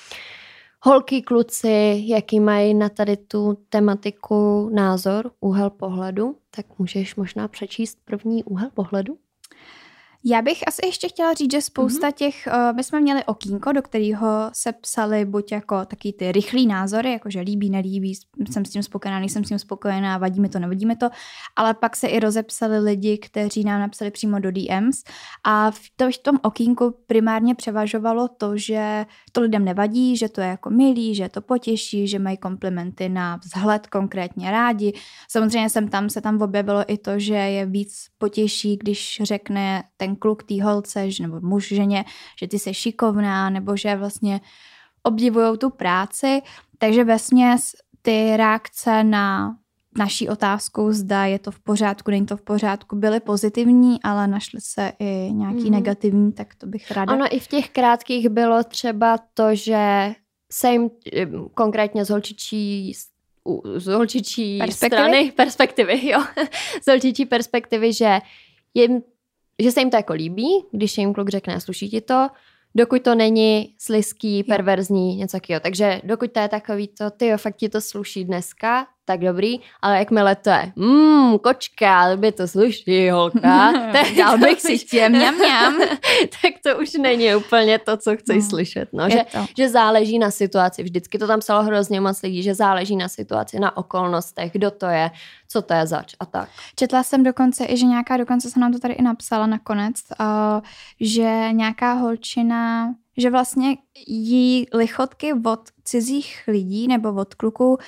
holky, 0.82 1.22
kluci, 1.22 2.02
jaký 2.06 2.40
mají 2.40 2.74
na 2.74 2.88
tady 2.88 3.16
tu 3.16 3.58
tematiku 3.68 4.70
názor, 4.72 5.30
úhel 5.40 5.70
pohledu, 5.70 6.36
tak 6.50 6.78
můžeš 6.78 7.16
možná 7.16 7.48
přečíst 7.48 7.98
první 8.04 8.44
úhel 8.44 8.70
pohledu? 8.74 9.16
Já 10.24 10.42
bych 10.42 10.58
asi 10.66 10.86
ještě 10.86 11.08
chtěla 11.08 11.34
říct, 11.34 11.52
že 11.52 11.62
spousta 11.62 12.08
mm-hmm. 12.08 12.12
těch, 12.12 12.48
uh, 12.54 12.76
my 12.76 12.84
jsme 12.84 13.00
měli 13.00 13.24
okýnko, 13.24 13.72
do 13.72 13.82
kterého 13.82 14.50
se 14.52 14.72
psali 14.72 15.24
buď 15.24 15.52
jako 15.52 15.84
taky 15.84 16.12
ty 16.12 16.32
rychlý 16.32 16.66
názory, 16.66 17.12
jako 17.12 17.30
že 17.30 17.40
líbí, 17.40 17.70
nelíbí, 17.70 18.14
jsem 18.50 18.64
s 18.64 18.70
tím 18.70 18.82
spokojená, 18.82 19.20
nejsem 19.20 19.44
s 19.44 19.48
tím 19.48 19.58
spokojená, 19.58 20.18
vadí 20.18 20.40
mi 20.40 20.48
to, 20.48 20.58
nevadí 20.58 20.86
mi 20.86 20.96
to, 20.96 21.08
ale 21.56 21.74
pak 21.74 21.96
se 21.96 22.08
i 22.08 22.20
rozepsali 22.20 22.78
lidi, 22.78 23.18
kteří 23.18 23.64
nám 23.64 23.80
napsali 23.80 24.10
přímo 24.10 24.38
do 24.38 24.50
DMs 24.52 25.02
a 25.44 25.70
v, 25.70 25.80
to, 25.96 26.10
v 26.10 26.18
tom 26.18 26.38
okýnku 26.42 26.94
primárně 27.06 27.54
převažovalo 27.54 28.28
to, 28.28 28.56
že 28.56 29.06
to 29.32 29.40
lidem 29.40 29.64
nevadí, 29.64 30.16
že 30.16 30.28
to 30.28 30.40
je 30.40 30.46
jako 30.46 30.70
milý, 30.70 31.14
že 31.14 31.28
to 31.28 31.40
potěší, 31.40 32.08
že 32.08 32.18
mají 32.18 32.36
komplimenty 32.36 33.08
na 33.08 33.36
vzhled 33.36 33.86
konkrétně 33.86 34.50
rádi. 34.50 34.92
Samozřejmě 35.30 35.70
jsem 35.70 35.88
tam, 35.88 36.10
se 36.10 36.20
tam 36.20 36.42
objevilo 36.42 36.84
i 36.86 36.98
to, 36.98 37.18
že 37.18 37.34
je 37.34 37.66
víc 37.66 38.06
potěší, 38.18 38.76
když 38.76 39.20
řekne 39.22 39.82
ten 39.96 40.11
ten 40.12 40.16
kluk 40.16 40.42
té 40.42 40.62
holce, 40.62 41.08
nebo 41.20 41.40
muž 41.40 41.68
ženě, 41.68 42.04
že 42.38 42.48
ty 42.48 42.58
jsi 42.58 42.74
šikovná, 42.74 43.50
nebo 43.50 43.76
že 43.76 43.96
vlastně 43.96 44.40
obdivují 45.02 45.58
tu 45.58 45.70
práci. 45.70 46.42
Takže 46.78 47.04
ve 47.04 47.18
směs 47.18 47.72
ty 48.02 48.36
reakce 48.36 49.04
na 49.04 49.56
naší 49.98 50.28
otázku, 50.28 50.92
zda 50.92 51.24
je 51.24 51.38
to 51.38 51.50
v 51.50 51.60
pořádku, 51.60 52.10
není 52.10 52.26
to 52.26 52.36
v 52.36 52.42
pořádku, 52.42 52.96
byly 52.96 53.20
pozitivní, 53.20 54.02
ale 54.02 54.26
našly 54.26 54.60
se 54.60 54.92
i 54.98 55.32
nějaký 55.32 55.64
mm. 55.64 55.70
negativní, 55.70 56.32
tak 56.32 56.54
to 56.54 56.66
bych 56.66 56.90
ráda. 56.90 57.12
Ano, 57.12 57.26
i 57.30 57.40
v 57.40 57.48
těch 57.48 57.70
krátkých 57.70 58.28
bylo 58.28 58.64
třeba 58.64 59.18
to, 59.34 59.54
že 59.54 60.14
se 60.52 60.72
jim 60.72 60.90
konkrétně 61.54 62.04
z 62.04 62.10
holčičí 62.10 62.92
z 63.76 63.86
holčičí 63.86 64.58
perspektivy? 64.58 65.02
strany, 65.02 65.32
perspektivy, 65.32 66.08
jo, 66.08 66.22
z 66.82 66.86
holčičí 66.86 67.26
perspektivy, 67.26 67.92
že 67.92 68.18
jim 68.74 69.02
že 69.62 69.72
se 69.72 69.80
jim 69.80 69.90
to 69.90 69.96
jako 69.96 70.12
líbí, 70.12 70.64
když 70.72 70.98
jim 70.98 71.14
kluk 71.14 71.28
řekne, 71.28 71.60
sluší 71.60 71.90
ti 71.90 72.00
to, 72.00 72.28
dokud 72.74 73.02
to 73.02 73.14
není 73.14 73.74
sliský, 73.78 74.44
perverzní, 74.44 75.16
něco 75.16 75.36
takového. 75.36 75.60
Takže 75.60 76.00
dokud 76.04 76.32
to 76.32 76.40
je 76.40 76.48
takový 76.48 76.88
to, 76.88 77.10
ty 77.10 77.26
jo, 77.26 77.38
fakt 77.38 77.56
ti 77.56 77.68
to 77.68 77.80
sluší 77.80 78.24
dneska, 78.24 78.86
tak 79.04 79.20
dobrý, 79.20 79.60
ale 79.82 79.98
jakmile 79.98 80.36
to 80.36 80.50
je, 80.50 80.72
mmm, 80.76 81.38
kočka, 81.38 82.16
by 82.16 82.32
to 82.32 82.48
sluší, 82.48 83.10
holka, 83.10 83.72
tak 83.92 84.06
dal 84.16 84.38
bych 84.38 84.60
si 84.60 84.78
těm, 84.78 85.12
mňam, 85.16 85.34
mňam. 85.34 85.78
tak 86.42 86.54
to 86.64 86.78
už 86.78 86.92
není 86.94 87.34
úplně 87.34 87.78
to, 87.78 87.96
co 87.96 88.16
chceš 88.16 88.44
no, 88.44 88.50
slyšet. 88.50 88.88
No, 88.92 89.10
že, 89.10 89.24
že 89.56 89.68
záleží 89.68 90.18
na 90.18 90.30
situaci. 90.30 90.82
Vždycky 90.82 91.18
to 91.18 91.26
tam 91.26 91.40
psalo 91.40 91.62
hrozně 91.62 92.00
moc 92.00 92.22
lidí, 92.22 92.42
že 92.42 92.54
záleží 92.54 92.96
na 92.96 93.08
situaci, 93.08 93.60
na 93.60 93.76
okolnostech, 93.76 94.52
kdo 94.52 94.70
to 94.70 94.86
je, 94.86 95.10
co 95.48 95.62
to 95.62 95.74
je 95.74 95.86
zač 95.86 96.14
a 96.20 96.26
tak. 96.26 96.48
Četla 96.76 97.02
jsem 97.02 97.22
dokonce 97.22 97.64
i, 97.64 97.76
že 97.76 97.86
nějaká, 97.86 98.16
dokonce 98.16 98.50
se 98.50 98.60
nám 98.60 98.72
to 98.72 98.78
tady 98.78 98.94
i 98.94 99.02
napsala 99.02 99.46
nakonec, 99.46 99.96
uh, 100.20 100.60
že 101.00 101.48
nějaká 101.52 101.92
holčina 101.92 102.94
že 103.16 103.30
vlastně 103.30 103.76
jí 104.06 104.66
lichotky 104.74 105.32
od 105.32 105.60
cizích 105.84 106.44
lidí 106.48 106.88
nebo 106.88 107.14
od 107.14 107.34
kluků 107.34 107.78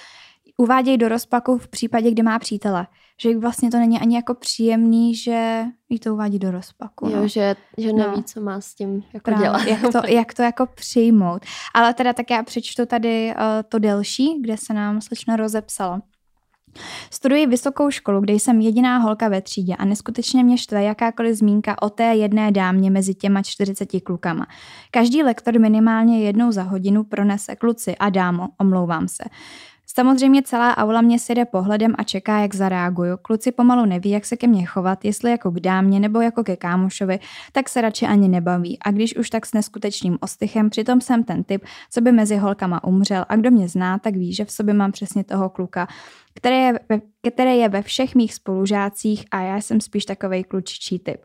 uvádějí 0.56 0.98
do 0.98 1.08
rozpaku 1.08 1.58
v 1.58 1.68
případě, 1.68 2.10
kdy 2.10 2.22
má 2.22 2.38
přítele. 2.38 2.86
Že 3.22 3.38
vlastně 3.38 3.70
to 3.70 3.76
není 3.76 4.00
ani 4.00 4.16
jako 4.16 4.34
příjemný, 4.34 5.14
že 5.14 5.64
jí 5.88 5.98
to 5.98 6.14
uvádí 6.14 6.38
do 6.38 6.50
rozpaku. 6.50 7.08
Jo, 7.08 7.16
no. 7.16 7.28
že, 7.28 7.56
že 7.78 7.92
neví, 7.92 8.16
no. 8.16 8.22
co 8.22 8.40
má 8.40 8.60
s 8.60 8.74
tím 8.74 9.04
jako 9.14 9.24
Právě, 9.24 9.44
dělat. 9.44 9.66
Jak 9.66 9.92
to, 9.92 10.08
jak 10.08 10.34
to 10.34 10.42
jako 10.42 10.66
přijmout. 10.66 11.42
Ale 11.74 11.94
teda 11.94 12.12
tak 12.12 12.30
já 12.30 12.42
přečtu 12.42 12.86
tady 12.86 13.34
uh, 13.34 13.42
to 13.68 13.78
delší, 13.78 14.40
kde 14.40 14.56
se 14.56 14.74
nám 14.74 15.00
slečna 15.00 15.36
rozepsala. 15.36 16.02
Studuji 17.10 17.46
vysokou 17.46 17.90
školu, 17.90 18.20
kde 18.20 18.32
jsem 18.32 18.60
jediná 18.60 18.98
holka 18.98 19.28
ve 19.28 19.42
třídě 19.42 19.76
a 19.76 19.84
neskutečně 19.84 20.44
mě 20.44 20.58
štve 20.58 20.82
jakákoliv 20.82 21.36
zmínka 21.36 21.82
o 21.82 21.90
té 21.90 22.14
jedné 22.14 22.52
dámě 22.52 22.90
mezi 22.90 23.14
těma 23.14 23.42
40 23.42 23.88
klukama. 24.04 24.46
Každý 24.90 25.22
lektor 25.22 25.58
minimálně 25.58 26.20
jednou 26.20 26.52
za 26.52 26.62
hodinu 26.62 27.04
pronese 27.04 27.56
kluci 27.56 27.96
a 27.96 28.10
dámo, 28.10 28.48
omlouvám 28.60 29.08
se. 29.08 29.24
Samozřejmě 29.96 30.42
celá 30.42 30.76
aula 30.76 31.00
mě 31.00 31.18
si 31.18 31.34
jde 31.34 31.44
pohledem 31.44 31.94
a 31.98 32.02
čeká, 32.02 32.38
jak 32.38 32.54
zareaguju. 32.54 33.16
Kluci 33.16 33.52
pomalu 33.52 33.84
neví, 33.84 34.10
jak 34.10 34.24
se 34.24 34.36
ke 34.36 34.46
mně 34.46 34.66
chovat, 34.66 35.04
jestli 35.04 35.30
jako 35.30 35.50
k 35.50 35.60
dámě 35.60 36.00
nebo 36.00 36.20
jako 36.20 36.44
ke 36.44 36.56
kámošovi, 36.56 37.18
tak 37.52 37.68
se 37.68 37.80
radši 37.80 38.06
ani 38.06 38.28
nebaví. 38.28 38.78
A 38.78 38.90
když 38.90 39.16
už 39.16 39.30
tak 39.30 39.46
s 39.46 39.52
neskutečným 39.52 40.18
ostychem, 40.20 40.70
přitom 40.70 41.00
jsem 41.00 41.24
ten 41.24 41.44
typ, 41.44 41.64
co 41.90 42.00
by 42.00 42.12
mezi 42.12 42.36
holkama 42.36 42.84
umřel 42.84 43.24
a 43.28 43.36
kdo 43.36 43.50
mě 43.50 43.68
zná, 43.68 43.98
tak 43.98 44.14
ví, 44.14 44.34
že 44.34 44.44
v 44.44 44.50
sobě 44.50 44.74
mám 44.74 44.92
přesně 44.92 45.24
toho 45.24 45.48
kluka, 45.48 45.88
který 46.34 46.56
je 46.56 46.80
ve, 46.88 47.00
který 47.32 47.58
je 47.58 47.68
ve 47.68 47.82
všech 47.82 48.14
mých 48.14 48.34
spolužácích 48.34 49.24
a 49.30 49.40
já 49.40 49.56
jsem 49.56 49.80
spíš 49.80 50.04
takovej 50.04 50.44
klučičí 50.44 50.98
typ. 50.98 51.20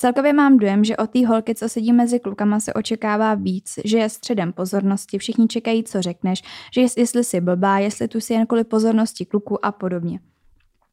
Celkově 0.00 0.32
mám 0.32 0.58
dojem, 0.58 0.84
že 0.84 0.96
od 0.96 1.10
té 1.10 1.26
holky, 1.26 1.54
co 1.54 1.68
sedí 1.68 1.92
mezi 1.92 2.20
klukama, 2.20 2.60
se 2.60 2.74
očekává 2.74 3.34
víc, 3.34 3.78
že 3.84 3.98
je 3.98 4.08
středem 4.08 4.52
pozornosti, 4.52 5.18
všichni 5.18 5.48
čekají, 5.48 5.84
co 5.84 6.02
řekneš, 6.02 6.42
že 6.74 6.80
jest, 6.80 6.98
jestli 6.98 7.24
jsi 7.24 7.40
blbá, 7.40 7.78
jestli 7.78 8.08
tu 8.08 8.20
si 8.20 8.32
jen 8.32 8.46
kvůli 8.46 8.64
pozornosti 8.64 9.26
kluku 9.26 9.64
a 9.64 9.72
podobně. 9.72 10.20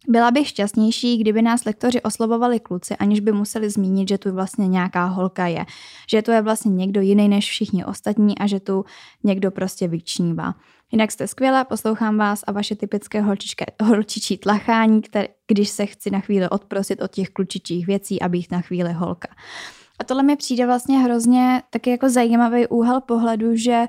Byla 0.10 0.32
bych 0.32 0.48
šťastnější, 0.48 1.18
kdyby 1.18 1.42
nás 1.42 1.66
lektoři 1.66 2.02
oslovovali 2.02 2.60
kluci, 2.60 2.96
aniž 2.96 3.20
by 3.20 3.32
museli 3.32 3.70
zmínit, 3.70 4.10
že 4.10 4.18
tu 4.18 4.32
vlastně 4.32 4.68
nějaká 4.68 5.06
holka 5.06 5.48
je. 5.48 5.66
Že 6.10 6.22
to 6.22 6.32
je 6.32 6.42
vlastně 6.42 6.72
někdo 6.72 7.02
jiný 7.02 7.30
než 7.30 7.50
všichni 7.50 7.86
ostatní 7.86 8.38
a 8.38 8.48
že 8.48 8.60
tu 8.60 8.86
někdo 9.24 9.52
prostě 9.52 9.88
vyčnívá. 9.88 10.56
Jinak 10.92 11.12
jste 11.12 11.28
skvělá, 11.28 11.64
poslouchám 11.64 12.18
vás 12.18 12.44
a 12.48 12.52
vaše 12.52 12.76
typické 12.76 13.22
holčičké, 13.22 13.66
holčičí 13.84 14.38
tlachání, 14.38 15.02
které, 15.02 15.28
když 15.48 15.70
se 15.70 15.86
chci 15.86 16.12
na 16.12 16.20
chvíli 16.20 16.50
odprosit 16.50 17.02
od 17.02 17.12
těch 17.12 17.30
klučičích 17.30 17.88
věcí 17.88 18.22
a 18.22 18.30
být 18.30 18.52
na 18.52 18.62
chvíli 18.62 18.94
holka. 18.94 19.28
A 20.00 20.04
tohle 20.04 20.24
mi 20.24 20.36
přijde 20.36 20.66
vlastně 20.66 21.00
hrozně 21.00 21.64
taky 21.70 21.90
jako 21.90 22.10
zajímavý 22.10 22.68
úhel 22.68 23.02
pohledu, 23.02 23.56
že 23.56 23.86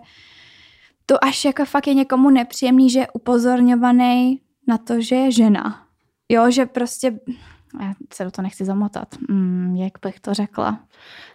to 1.06 1.24
až 1.24 1.44
jako 1.44 1.64
fakt 1.64 1.86
je 1.86 1.94
někomu 1.94 2.30
nepříjemný, 2.30 2.90
že 2.90 2.98
je 2.98 3.08
upozorňovaný 3.12 4.40
na 4.66 4.78
to, 4.78 5.00
že 5.00 5.14
je 5.14 5.32
žena. 5.32 5.87
Jo, 6.28 6.50
že 6.50 6.66
prostě, 6.66 7.20
já 7.80 7.94
se 8.12 8.24
do 8.24 8.30
toho 8.30 8.42
nechci 8.42 8.64
zamotat, 8.64 9.08
mm, 9.28 9.76
jak 9.76 9.92
bych 10.02 10.20
to 10.20 10.34
řekla. 10.34 10.80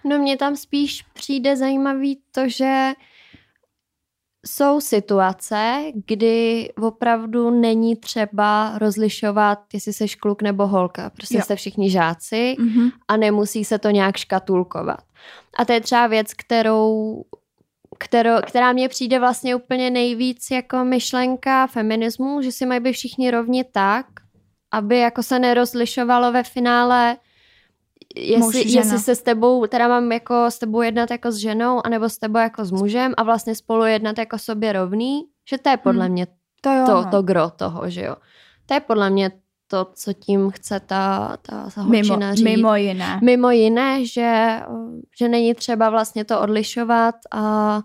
No 0.04 0.18
mně 0.18 0.38
tam 0.38 0.56
spíš 0.56 1.02
přijde 1.14 1.58
zajímavý 1.58 2.22
to, 2.32 2.50
že 2.50 2.94
jsou 4.46 4.82
situace, 4.82 5.84
kdy 6.06 6.70
opravdu 6.82 7.50
není 7.50 7.96
třeba 7.96 8.78
rozlišovat, 8.78 9.60
jestli 9.74 9.94
jsi 9.94 10.08
kluk 10.08 10.42
nebo 10.42 10.68
holka. 10.68 11.10
Prostě 11.10 11.38
jo. 11.38 11.42
jste 11.42 11.56
všichni 11.56 11.90
žáci 11.90 12.56
mm-hmm. 12.60 12.92
a 13.08 13.18
nemusí 13.18 13.66
se 13.66 13.80
to 13.80 13.90
nějak 13.90 14.18
škatulkovat. 14.18 15.02
A 15.58 15.66
to 15.66 15.74
je 15.74 15.82
třeba 15.82 16.08
věc, 16.08 16.34
kterou, 16.34 17.24
kterou, 18.00 18.42
která 18.46 18.74
mě 18.74 18.90
přijde 18.90 19.20
vlastně 19.20 19.56
úplně 19.56 19.90
nejvíc 19.90 20.52
jako 20.52 20.84
myšlenka 20.84 21.68
feminismu, 21.68 22.42
že 22.42 22.52
si 22.52 22.66
mají 22.66 22.80
být 22.80 22.94
všichni 22.94 23.32
rovni 23.32 23.64
tak, 23.64 24.06
aby 24.74 25.00
jako 25.00 25.24
se 25.24 25.39
nerozlišovalo 25.39 26.32
ve 26.32 26.44
finále, 26.44 27.18
jestli, 28.15 28.72
jestli 28.72 29.00
se 29.00 29.15
s 29.15 29.22
tebou, 29.22 29.68
teda 29.68 29.88
mám 29.88 30.12
jako 30.12 30.46
s 30.46 30.60
tebou 30.60 30.82
jednat 30.82 31.12
jako 31.12 31.32
s 31.32 31.36
ženou, 31.36 31.82
anebo 31.86 32.10
s 32.10 32.18
tebou 32.18 32.39
jako 32.39 32.65
s 32.65 32.72
mužem 32.72 33.13
a 33.18 33.24
vlastně 33.24 33.56
spolu 33.56 33.86
jednat 33.86 34.18
jako 34.18 34.38
sobě 34.38 34.74
rovný, 34.74 35.22
že 35.50 35.58
to 35.58 35.70
je 35.70 35.77
podle 35.77 36.06
hmm. 36.06 36.13
mě 36.13 36.27
to, 36.62 36.70
jo, 36.70 36.86
to, 36.86 36.94
no. 36.94 37.12
to 37.12 37.22
gro 37.22 37.50
toho, 37.50 37.89
že 37.89 38.01
jo. 38.01 38.15
To 38.65 38.74
je 38.74 38.80
podle 38.80 39.10
mě 39.10 39.32
to, 39.68 39.88
co 39.94 40.13
tím 40.13 40.51
chce 40.51 40.80
ta, 40.80 41.38
ta, 41.42 41.70
ta 41.75 41.84
mimo, 41.84 42.18
říct. 42.32 42.44
Mimo 42.44 42.75
jiné. 42.75 43.20
Mimo 43.24 43.51
jiné, 43.51 44.06
že, 44.06 44.60
že 45.20 45.30
není 45.30 45.53
třeba 45.53 45.89
vlastně 45.89 46.25
to 46.25 46.42
odlišovat 46.42 47.15
a, 47.32 47.82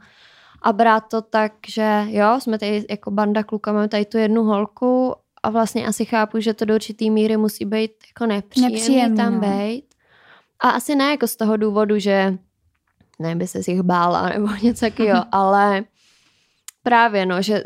a 0.63 0.73
brát 0.73 1.05
to 1.11 1.23
tak, 1.23 1.53
že 1.69 2.05
jo, 2.07 2.27
jsme 2.39 2.59
tady 2.59 2.87
jako 2.91 3.11
banda 3.11 3.43
kluka, 3.43 3.73
máme 3.73 3.89
tady 3.89 4.05
tu 4.05 4.19
jednu 4.19 4.45
holku 4.45 5.15
a 5.43 5.51
vlastně 5.51 5.87
asi 5.87 6.05
chápu, 6.05 6.41
že 6.41 6.55
to 6.55 6.65
do 6.65 6.75
určitý 6.75 7.11
míry 7.11 7.37
musí 7.37 7.65
být 7.65 7.91
jako 8.09 8.27
nepříjemný, 8.27 8.75
nepříjemný 8.75 9.17
tam 9.17 9.35
no. 9.35 9.41
být. 9.41 9.85
A 10.61 10.71
asi 10.71 10.95
ne 10.95 11.11
jako 11.11 11.27
z 11.27 11.37
toho 11.37 11.57
důvodu, 11.57 11.99
že 11.99 12.39
ne 13.19 13.37
by 13.37 13.47
se 13.47 13.59
jich 13.67 13.83
bála 13.83 14.29
nebo 14.29 14.49
něco 14.63 14.81
takového, 14.81 15.25
ale 15.33 15.85
právě 16.83 17.27
no, 17.27 17.43
že 17.43 17.63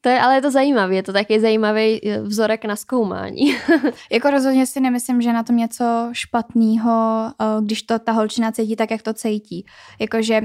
to 0.00 0.08
je, 0.08 0.20
ale 0.20 0.34
je 0.34 0.42
to 0.42 0.50
zajímavé, 0.50 0.94
je 0.94 1.02
to 1.02 1.12
taky 1.12 1.40
zajímavý 1.40 2.08
eh, 2.08 2.22
vzorek 2.22 2.64
na 2.64 2.76
zkoumání. 2.76 3.56
jako 4.12 4.30
rozhodně 4.30 4.66
si 4.66 4.80
nemyslím, 4.80 5.22
že 5.22 5.32
na 5.32 5.42
tom 5.42 5.56
něco 5.56 5.84
špatného, 6.12 7.26
eh, 7.40 7.44
když 7.62 7.82
to 7.82 7.98
ta 7.98 8.12
holčina 8.12 8.52
cítí 8.52 8.76
tak, 8.76 8.90
jak 8.90 9.02
to 9.02 9.14
cítí. 9.14 9.66
Jakože 9.98 10.40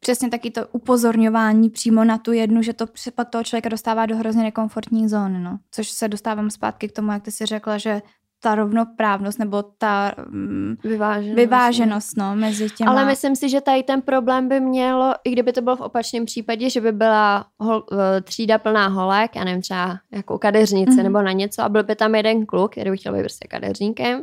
přesně 0.00 0.30
taky 0.30 0.50
to 0.50 0.66
upozorňování 0.72 1.70
přímo 1.70 2.04
na 2.04 2.18
tu 2.18 2.32
jednu, 2.32 2.62
že 2.62 2.72
to 2.72 2.86
pak 3.14 3.30
toho 3.30 3.44
člověka 3.44 3.68
dostává 3.68 4.06
do 4.06 4.16
hrozně 4.16 4.42
nekomfortní 4.42 5.08
zóny, 5.08 5.38
no. 5.38 5.58
Což 5.70 5.90
se 5.90 6.08
dostávám 6.08 6.50
zpátky 6.50 6.88
k 6.88 6.92
tomu, 6.92 7.12
jak 7.12 7.22
ty 7.22 7.30
si 7.30 7.46
řekla, 7.46 7.78
že 7.78 8.02
ta 8.42 8.54
rovnoprávnost 8.54 9.38
nebo 9.38 9.62
ta 9.62 10.12
mm, 10.28 10.76
vyváženost, 10.84 11.36
vyváženost 11.36 12.16
no, 12.16 12.36
mezi 12.36 12.70
těmi. 12.70 12.88
Ale 12.88 13.04
myslím 13.04 13.36
si, 13.36 13.48
že 13.48 13.60
tady 13.60 13.82
ten 13.82 14.02
problém 14.02 14.48
by 14.48 14.60
mělo, 14.60 15.14
i 15.24 15.30
kdyby 15.30 15.52
to 15.52 15.62
bylo 15.62 15.76
v 15.76 15.80
opačném 15.80 16.24
případě, 16.24 16.70
že 16.70 16.80
by 16.80 16.92
byla 16.92 17.46
hol, 17.58 17.84
eh, 17.92 18.20
třída 18.20 18.58
plná 18.58 18.88
holek, 18.88 19.36
já 19.36 19.44
nevím, 19.44 19.62
třeba 19.62 19.98
jako 20.12 20.38
kadeřnice 20.38 20.92
mm-hmm. 20.92 21.02
nebo 21.02 21.22
na 21.22 21.32
něco 21.32 21.62
a 21.62 21.68
byl 21.68 21.84
by 21.84 21.96
tam 21.96 22.14
jeden 22.14 22.46
kluk, 22.46 22.72
který 22.72 22.90
by 22.90 22.96
chtěl 22.96 23.12
být 23.12 23.20
prostě 23.20 23.48
kadeřníkem, 23.48 24.22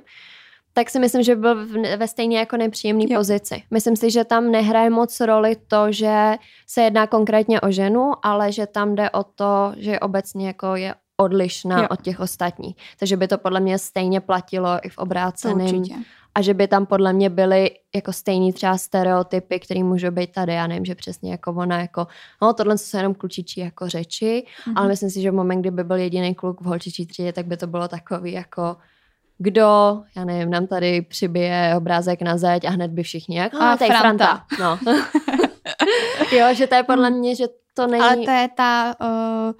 tak 0.78 0.90
si 0.90 1.00
myslím, 1.00 1.24
že 1.24 1.36
by 1.36 1.42
byl 1.42 1.68
ve 1.98 2.08
stejně 2.08 2.38
jako 2.38 2.58
nepříjemné 2.58 3.06
pozici. 3.16 3.64
Myslím 3.72 3.96
si, 3.96 4.12
že 4.12 4.24
tam 4.24 4.52
nehraje 4.52 4.90
moc 4.90 5.20
roli 5.20 5.56
to, 5.68 5.92
že 5.92 6.36
se 6.68 6.82
jedná 6.82 7.08
konkrétně 7.08 7.62
o 7.62 7.72
ženu, 7.72 8.14
ale 8.24 8.52
že 8.52 8.66
tam 8.68 8.96
jde 8.96 9.10
o 9.10 9.24
to, 9.24 9.74
že 9.78 10.00
obecně 10.00 10.48
jako 10.48 10.76
je 10.76 10.96
odlišná 11.18 11.82
jo. 11.82 11.88
od 11.92 12.02
těch 12.02 12.20
ostatních. 12.20 12.76
Takže 13.00 13.18
by 13.18 13.28
to 13.28 13.38
podle 13.38 13.60
mě 13.60 13.78
stejně 13.78 14.22
platilo 14.22 14.70
i 14.82 14.90
v 14.90 14.98
obráceném. 14.98 15.84
A 16.36 16.42
že 16.42 16.54
by 16.54 16.68
tam 16.68 16.86
podle 16.86 17.14
mě 17.14 17.30
byly 17.30 17.72
jako 17.96 18.14
stejný 18.14 18.54
třeba 18.54 18.78
stereotypy, 18.78 19.60
které 19.60 19.84
můžou 19.84 20.12
být 20.12 20.32
tady. 20.32 20.54
Já 20.54 20.68
nevím, 20.68 20.86
že 20.86 20.96
přesně 20.96 21.32
jako 21.32 21.54
ona, 21.54 21.82
jako, 21.82 22.08
no 22.42 22.54
tohle 22.54 22.78
jsou 22.78 22.98
jenom 22.98 23.14
klučičí 23.16 23.60
jako 23.60 23.90
řeči, 23.90 24.46
mm-hmm. 24.46 24.74
ale 24.76 24.88
myslím 24.88 25.10
si, 25.10 25.22
že 25.22 25.32
v 25.32 25.34
moment, 25.34 25.62
kdyby 25.62 25.84
byl 25.84 25.98
jediný 25.98 26.36
kluk 26.36 26.62
v 26.62 26.66
holčičí 26.66 27.06
třídě, 27.06 27.34
tak 27.34 27.46
by 27.46 27.58
to 27.58 27.68
bylo 27.68 27.88
takový 27.88 28.32
jako 28.32 28.78
kdo, 29.38 30.02
já 30.16 30.26
nevím, 30.26 30.50
nám 30.50 30.68
tady 30.68 31.02
přibije 31.02 31.74
obrázek 31.78 32.22
na 32.22 32.38
zeď 32.38 32.66
a 32.66 32.70
hned 32.70 32.92
by 32.92 33.04
všichni, 33.04 33.38
jak, 33.38 33.54
a 33.54 33.78
tady 33.78 33.92
Franta. 33.92 34.46
Franta. 34.56 34.80
No. 34.86 34.94
jo, 36.38 36.54
že 36.54 36.68
to 36.68 36.76
je 36.76 36.84
podle 36.84 37.10
mě, 37.10 37.36
že 37.36 37.46
to 37.74 37.88
není... 37.88 38.04
Ale 38.04 38.16
to 38.16 38.32
je 38.32 38.50
ta... 38.56 38.96
Uh 39.02 39.54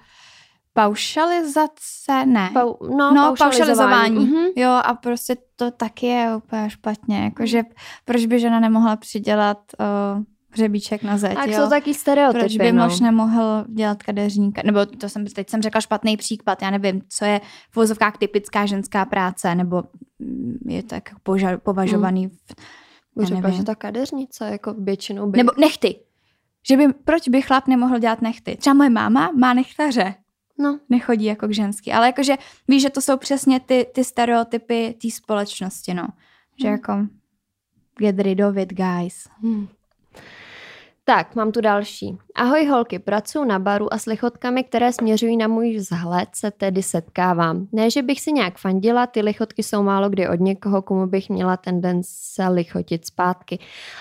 paušalizace, 0.78 2.26
ne. 2.26 2.50
Pau, 2.52 2.74
no, 2.96 3.14
no, 3.14 3.34
paušalizování. 3.38 4.18
Mm-hmm. 4.18 4.46
Jo, 4.56 4.70
a 4.84 4.94
prostě 4.94 5.36
to 5.56 5.70
taky 5.70 6.06
je 6.06 6.36
úplně 6.36 6.70
špatně. 6.70 7.24
Jakože 7.24 7.62
proč 8.04 8.26
by 8.26 8.40
žena 8.40 8.60
nemohla 8.60 8.96
přidělat 8.96 9.58
uh, 9.80 10.22
hřebíček 10.50 11.02
na 11.02 11.18
zeď, 11.18 11.34
Tak 11.34 11.46
jo? 11.46 11.58
jsou 11.58 11.70
taky 11.70 11.94
stereotypy, 11.94 12.40
Proč 12.40 12.56
by 12.56 12.72
no. 12.72 12.84
muž 12.84 13.00
nemohl 13.00 13.64
dělat 13.68 14.02
kadeřníka? 14.02 14.62
Nebo 14.64 14.86
to 14.86 15.08
jsem, 15.08 15.26
teď 15.26 15.50
jsem 15.50 15.62
řekla 15.62 15.80
špatný 15.80 16.16
příklad, 16.16 16.62
já 16.62 16.70
nevím, 16.70 17.02
co 17.08 17.24
je 17.24 17.40
v 17.70 17.76
vozovkách 17.76 18.18
typická 18.18 18.66
ženská 18.66 19.04
práce, 19.04 19.54
nebo 19.54 19.82
mm, 20.18 20.58
je 20.66 20.82
to 20.82 20.94
jako 20.94 21.10
poža- 21.24 21.58
považovaný 21.58 22.26
mm. 22.26 22.30
v, 22.30 23.24
Řekla, 23.24 23.50
že 23.50 23.64
ta 23.64 23.74
kadeřnice 23.74 24.50
jako 24.50 24.74
většinou 24.74 25.30
by... 25.30 25.36
Nebo 25.38 25.52
nechty. 25.58 26.00
Že 26.68 26.76
by, 26.76 26.88
proč 27.04 27.28
by 27.28 27.42
chlap 27.42 27.66
nemohl 27.66 27.98
dělat 27.98 28.22
nechty? 28.22 28.56
Třeba 28.56 28.74
moje 28.74 28.90
máma 28.90 29.30
má 29.38 29.54
nechtaře. 29.54 30.14
No. 30.58 30.78
Nechodí 30.88 31.24
jako 31.24 31.48
k 31.48 31.54
ženský. 31.54 31.92
Ale 31.92 32.06
jakože 32.06 32.34
víš, 32.68 32.82
že 32.82 32.90
to 32.90 33.00
jsou 33.00 33.16
přesně 33.16 33.60
ty, 33.60 33.86
ty 33.94 34.04
stereotypy 34.04 34.94
té 35.02 35.10
společnosti, 35.10 35.94
no. 35.94 36.08
Že 36.62 36.68
hmm. 36.68 36.72
jako 36.72 37.06
get 37.98 38.20
rid 38.20 38.40
of 38.40 38.56
it, 38.56 38.72
guys. 38.72 39.28
Hmm. 39.42 39.68
Tak, 41.08 41.34
mám 41.34 41.52
tu 41.52 41.60
další. 41.60 42.18
Ahoj 42.34 42.66
holky, 42.66 42.98
pracuji 42.98 43.44
na 43.44 43.58
baru 43.58 43.94
a 43.94 43.98
s 43.98 44.06
lichotkami, 44.06 44.64
které 44.64 44.92
směřují 44.92 45.36
na 45.36 45.48
můj 45.48 45.76
vzhled, 45.76 46.28
se 46.34 46.50
tedy 46.50 46.82
setkávám. 46.82 47.68
Ne, 47.72 47.90
že 47.90 48.02
bych 48.02 48.20
si 48.20 48.32
nějak 48.32 48.58
fandila, 48.58 49.06
ty 49.06 49.20
lichotky 49.20 49.62
jsou 49.62 49.82
málo 49.82 50.08
kdy 50.08 50.28
od 50.28 50.40
někoho, 50.40 50.82
komu 50.82 51.06
bych 51.06 51.30
měla 51.30 51.56
tendence 51.56 52.48
lichotit 52.48 53.06
zpátky. 53.06 53.58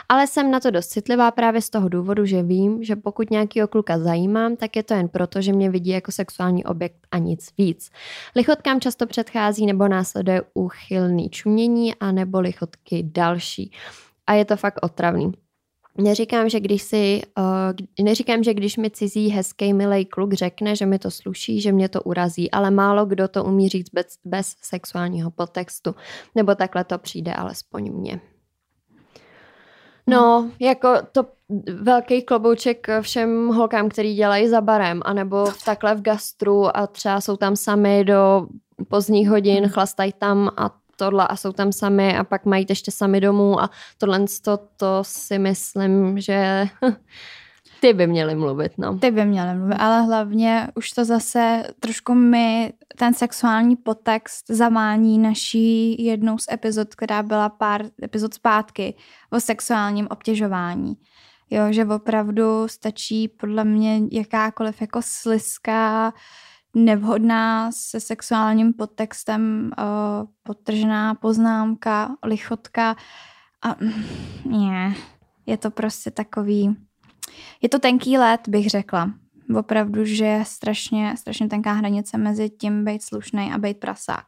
Ale 0.09 0.27
jsem 0.27 0.51
na 0.51 0.59
to 0.59 0.71
dost 0.71 0.87
citlivá 0.87 1.31
právě 1.31 1.61
z 1.61 1.69
toho 1.69 1.89
důvodu, 1.89 2.25
že 2.25 2.43
vím, 2.43 2.83
že 2.83 2.95
pokud 2.95 3.31
nějakýho 3.31 3.67
kluka 3.67 3.99
zajímám, 3.99 4.55
tak 4.55 4.75
je 4.75 4.83
to 4.83 4.93
jen 4.93 5.07
proto, 5.07 5.41
že 5.41 5.53
mě 5.53 5.69
vidí 5.69 5.89
jako 5.89 6.11
sexuální 6.11 6.65
objekt 6.65 7.07
a 7.11 7.17
nic 7.17 7.53
víc. 7.57 7.91
Lichotkám 8.35 8.79
často 8.79 9.07
předchází 9.07 9.65
nebo 9.65 9.87
následuje 9.87 10.41
úchylný 10.53 11.29
čumění 11.29 11.95
a 11.95 12.11
nebo 12.11 12.39
lichotky 12.39 13.03
další. 13.03 13.71
A 14.27 14.33
je 14.33 14.45
to 14.45 14.57
fakt 14.57 14.79
otravný. 14.81 15.31
Neříkám, 15.97 16.49
že 16.49 16.59
když 16.59 16.81
si, 16.81 17.21
uh, 17.37 18.05
neříkám, 18.05 18.43
že 18.43 18.53
když 18.53 18.77
mi 18.77 18.89
cizí 18.89 19.29
hezký 19.29 19.73
milý 19.73 20.05
kluk 20.05 20.33
řekne, 20.33 20.75
že 20.75 20.85
mi 20.85 20.99
to 20.99 21.11
sluší, 21.11 21.61
že 21.61 21.71
mě 21.71 21.89
to 21.89 22.01
urazí, 22.01 22.51
ale 22.51 22.71
málo 22.71 23.05
kdo 23.05 23.27
to 23.27 23.43
umí 23.43 23.69
říct 23.69 23.89
bez, 23.93 24.07
bez 24.25 24.55
sexuálního 24.61 25.31
podtextu. 25.31 25.95
Nebo 26.35 26.55
takhle 26.55 26.83
to 26.83 26.97
přijde 26.97 27.33
alespoň 27.33 27.91
mně. 27.91 28.21
No, 30.09 30.51
jako 30.59 30.89
to 31.11 31.25
velký 31.81 32.21
klobouček 32.21 32.87
všem 33.01 33.47
holkám, 33.47 33.89
který 33.89 34.15
dělají 34.15 34.47
za 34.47 34.61
barem, 34.61 35.01
anebo 35.05 35.45
takhle 35.65 35.95
v 35.95 36.01
gastru 36.01 36.77
a 36.77 36.87
třeba 36.87 37.21
jsou 37.21 37.37
tam 37.37 37.55
sami 37.55 38.05
do 38.05 38.47
pozdních 38.87 39.29
hodin, 39.29 39.69
chlastají 39.69 40.13
tam 40.13 40.49
a 40.57 40.75
tohle 40.97 41.27
a 41.27 41.35
jsou 41.35 41.51
tam 41.51 41.71
sami 41.71 42.17
a 42.17 42.23
pak 42.23 42.45
mají 42.45 42.65
ještě 42.69 42.91
sami 42.91 43.21
domů 43.21 43.61
a 43.61 43.69
tohle 43.97 44.25
to, 44.41 44.59
to 44.77 44.99
si 45.01 45.39
myslím, 45.39 46.19
že 46.19 46.67
ty 47.79 47.93
by 47.93 48.07
měli 48.07 48.35
mluvit, 48.35 48.71
no. 48.77 48.99
Ty 48.99 49.11
by 49.11 49.25
měli 49.25 49.55
mluvit, 49.55 49.75
ale 49.75 50.01
hlavně 50.01 50.67
už 50.75 50.91
to 50.91 51.05
zase 51.05 51.63
trošku 51.79 52.13
mi 52.13 52.73
ten 52.97 53.13
sexuální 53.13 53.75
podtext 53.75 54.45
zamání 54.49 55.19
naší 55.19 56.03
jednou 56.05 56.37
z 56.37 56.51
epizod, 56.51 56.95
která 56.95 57.23
byla 57.23 57.49
pár 57.49 57.85
epizod 58.03 58.33
zpátky 58.33 58.95
o 59.29 59.39
sexuálním 59.39 60.07
obtěžování. 60.11 60.97
Jo, 61.49 61.63
že 61.69 61.85
opravdu 61.85 62.67
stačí 62.67 63.27
podle 63.27 63.63
mě 63.63 64.01
jakákoliv 64.11 64.81
jako 64.81 64.99
sliská 65.03 66.13
nevhodná 66.77 67.71
se 67.71 67.99
sexuálním 67.99 68.73
podtextem 68.73 69.71
uh, 69.77 71.13
poznámka, 71.19 72.15
lichotka 72.23 72.95
a 73.65 73.75
ne, 74.45 74.95
je 75.45 75.57
to 75.57 75.71
prostě 75.71 76.11
takový, 76.11 76.77
je 77.61 77.69
to 77.69 77.79
tenký 77.79 78.17
let, 78.17 78.41
bych 78.47 78.69
řekla. 78.69 79.11
Opravdu, 79.55 80.05
že 80.05 80.25
je 80.25 80.45
strašně, 80.45 81.17
strašně 81.17 81.47
tenká 81.47 81.71
hranice 81.71 82.17
mezi 82.17 82.49
tím 82.49 82.85
být 82.85 83.03
slušný 83.03 83.51
a 83.53 83.57
být 83.57 83.77
prasák 83.79 84.25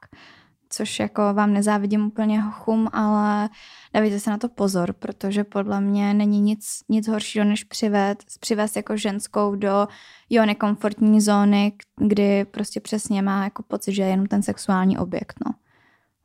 což 0.69 0.99
jako 0.99 1.33
vám 1.33 1.53
nezávidím 1.53 2.05
úplně 2.05 2.41
chum, 2.51 2.89
ale 2.93 3.49
dávajte 3.93 4.19
se 4.19 4.29
na 4.29 4.37
to 4.37 4.49
pozor, 4.49 4.93
protože 4.93 5.43
podle 5.43 5.81
mě 5.81 6.13
není 6.13 6.41
nic, 6.41 6.83
nic 6.89 7.07
horšího, 7.07 7.45
než 7.45 7.63
přivést, 7.63 8.39
přivést 8.39 8.75
jako 8.75 8.97
ženskou 8.97 9.55
do 9.55 9.87
jo 10.29 10.45
nekomfortní 10.45 11.21
zóny, 11.21 11.73
kdy 11.95 12.45
prostě 12.45 12.79
přesně 12.79 13.21
má 13.21 13.43
jako 13.43 13.63
pocit, 13.63 13.93
že 13.93 14.01
je 14.01 14.09
jenom 14.09 14.25
ten 14.25 14.43
sexuální 14.43 14.97
objekt, 14.97 15.35
no. 15.45 15.51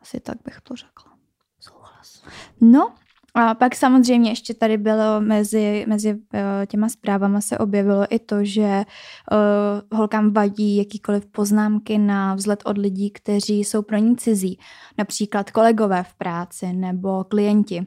Asi 0.01 0.21
tak 0.21 0.37
bych 0.45 0.61
to 0.61 0.77
řekla. 0.77 1.13
Souhlas. 1.61 2.25
No, 2.61 2.95
a 3.35 3.55
pak 3.55 3.75
samozřejmě 3.75 4.31
ještě 4.31 4.55
tady 4.55 4.79
bylo 4.79 5.21
mezi, 5.21 5.85
mezi 5.89 6.19
eh, 6.35 6.67
těma 6.67 6.89
zprávama 6.89 7.41
se 7.41 7.59
objevilo 7.59 8.07
i 8.11 8.19
to, 8.19 8.45
že 8.45 8.85
uh, 9.33 9.99
holkám 9.99 10.33
vadí 10.33 10.77
jakýkoliv 10.77 11.27
poznámky 11.27 11.99
na 11.99 12.35
vzhled 12.35 12.63
od 12.65 12.79
lidí, 12.79 13.11
kteří 13.11 13.65
jsou 13.65 13.83
pro 13.83 13.97
ní 13.97 14.17
cizí, 14.17 14.59
například 14.99 15.51
kolegové 15.51 16.03
v 16.03 16.15
práci 16.15 16.73
nebo 16.73 17.25
klienti. 17.25 17.87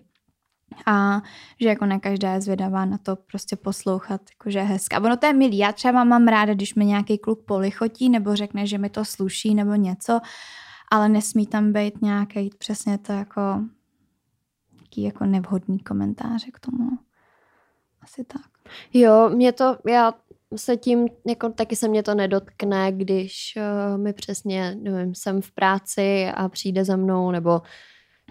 A 0.86 1.22
že 1.62 1.68
jako 1.68 1.86
ne 1.86 2.00
každá 2.00 2.34
je 2.34 2.42
zvědavá 2.42 2.86
na 2.86 2.98
to 2.98 3.16
prostě 3.16 3.56
poslouchat, 3.56 4.22
jakože 4.34 4.60
je 4.60 4.66
hezká. 4.66 5.00
Ono 5.00 5.18
to 5.18 5.26
je 5.26 5.34
milý. 5.34 5.58
Já 5.58 5.72
třeba 5.72 6.04
mám 6.04 6.28
ráda, 6.28 6.54
když 6.54 6.76
mi 6.76 6.86
nějaký 6.86 7.18
kluk 7.18 7.46
polichotí 7.46 8.10
nebo 8.10 8.36
řekne, 8.36 8.68
že 8.68 8.78
mi 8.78 8.90
to 8.90 9.06
sluší 9.06 9.56
nebo 9.56 9.76
něco, 9.76 10.20
ale 10.92 11.10
nesmí 11.10 11.48
tam 11.48 11.74
být 11.74 12.02
nějaký 12.02 12.50
přesně 12.58 12.98
to 12.98 13.14
jako 13.14 13.42
nějaký 14.88 15.04
jako 15.04 15.26
nevhodný 15.26 15.80
komentáře 15.80 16.52
k 16.54 16.60
tomu. 16.60 16.90
Asi 18.02 18.24
tak. 18.24 18.52
Jo, 18.94 19.30
mě 19.30 19.52
to, 19.52 19.78
já 19.88 20.14
se 20.56 20.78
tím, 20.78 21.08
jako 21.28 21.50
taky 21.50 21.76
se 21.76 21.88
mě 21.88 22.04
to 22.04 22.16
nedotkne, 22.16 22.92
když 22.92 23.54
uh, 23.58 23.98
mi 23.98 24.14
přesně, 24.14 24.76
nevím, 24.76 25.16
jsem 25.16 25.42
v 25.42 25.52
práci 25.52 26.32
a 26.36 26.50
přijde 26.50 26.86
za 26.86 26.96
mnou, 26.96 27.32
nebo 27.32 27.62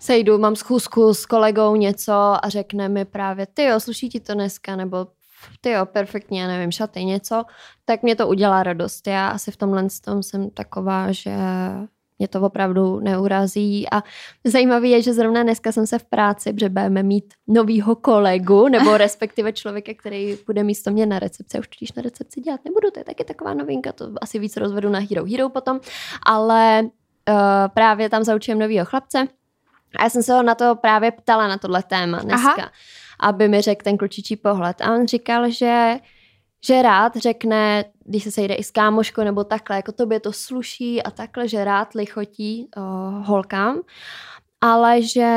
sejdu, 0.00 0.38
mám 0.38 0.56
schůzku 0.56 1.14
s 1.14 1.26
kolegou 1.26 1.76
něco 1.76 2.12
a 2.12 2.48
řekne 2.48 2.88
mi 2.88 3.04
právě, 3.04 3.46
ty 3.46 3.62
jo, 3.64 3.80
sluší 3.80 4.08
ti 4.08 4.20
to 4.20 4.34
dneska, 4.34 4.76
nebo 4.76 5.06
ty 5.60 5.70
jo, 5.70 5.86
perfektně, 5.86 6.46
nevím, 6.46 6.72
šaty, 6.72 7.04
něco, 7.04 7.44
tak 7.84 8.02
mě 8.02 8.16
to 8.16 8.28
udělá 8.28 8.62
radost. 8.62 9.06
Já 9.06 9.28
asi 9.28 9.50
v 9.50 9.56
tomhle 9.56 9.86
tom 10.04 10.22
jsem 10.22 10.50
taková, 10.50 11.12
že 11.12 11.36
mě 12.18 12.28
to 12.28 12.40
opravdu 12.40 13.00
neurazí 13.00 13.86
a 13.92 14.02
zajímavé 14.44 14.86
je, 14.86 15.02
že 15.02 15.12
zrovna 15.12 15.42
dneska 15.42 15.72
jsem 15.72 15.86
se 15.86 15.98
v 15.98 16.04
práci, 16.04 16.52
protože 16.52 16.68
budeme 16.68 17.02
mít 17.02 17.34
novýho 17.46 17.96
kolegu, 17.96 18.68
nebo 18.68 18.96
respektive 18.98 19.52
člověka, 19.52 19.92
který 19.98 20.38
bude 20.46 20.64
místo 20.64 20.90
mě 20.90 21.06
na 21.06 21.18
recepci. 21.18 21.58
Už 21.58 21.68
totiž 21.68 21.92
na 21.92 22.02
recepci 22.02 22.40
dělat 22.40 22.60
nebudu, 22.64 22.90
to 22.90 23.00
je 23.00 23.04
taky 23.04 23.24
taková 23.24 23.54
novinka, 23.54 23.92
to 23.92 24.10
asi 24.20 24.38
víc 24.38 24.56
rozvedu 24.56 24.88
na 24.88 24.98
Hero 24.98 25.24
Hero 25.24 25.48
potom, 25.48 25.80
ale 26.26 26.82
uh, 26.82 26.88
právě 27.74 28.08
tam 28.08 28.24
zaučím 28.24 28.58
novýho 28.58 28.84
chlapce 28.84 29.28
a 29.96 30.02
já 30.02 30.10
jsem 30.10 30.22
se 30.22 30.32
ho 30.32 30.42
na 30.42 30.54
to 30.54 30.74
právě 30.74 31.10
ptala, 31.10 31.48
na 31.48 31.58
tohle 31.58 31.82
téma 31.82 32.18
dneska, 32.18 32.52
Aha. 32.58 32.70
aby 33.20 33.48
mi 33.48 33.60
řekl 33.60 33.84
ten 33.84 33.96
klučičí 33.96 34.36
pohled. 34.36 34.80
A 34.80 34.94
on 34.94 35.06
říkal, 35.06 35.50
že 35.50 35.98
že 36.66 36.82
rád 36.82 37.16
řekne, 37.16 37.84
když 38.04 38.24
se 38.24 38.30
sejde 38.30 38.54
i 38.54 38.64
s 38.64 38.70
kámoškou 38.70 39.22
nebo 39.22 39.44
takhle, 39.44 39.76
jako 39.76 39.92
tobě 39.92 40.20
to 40.20 40.32
sluší 40.32 41.02
a 41.02 41.10
takhle, 41.10 41.48
že 41.48 41.64
rád 41.64 41.94
lichotí 41.94 42.68
uh, 42.76 42.82
holkám, 43.26 43.80
ale 44.60 45.02
že 45.02 45.30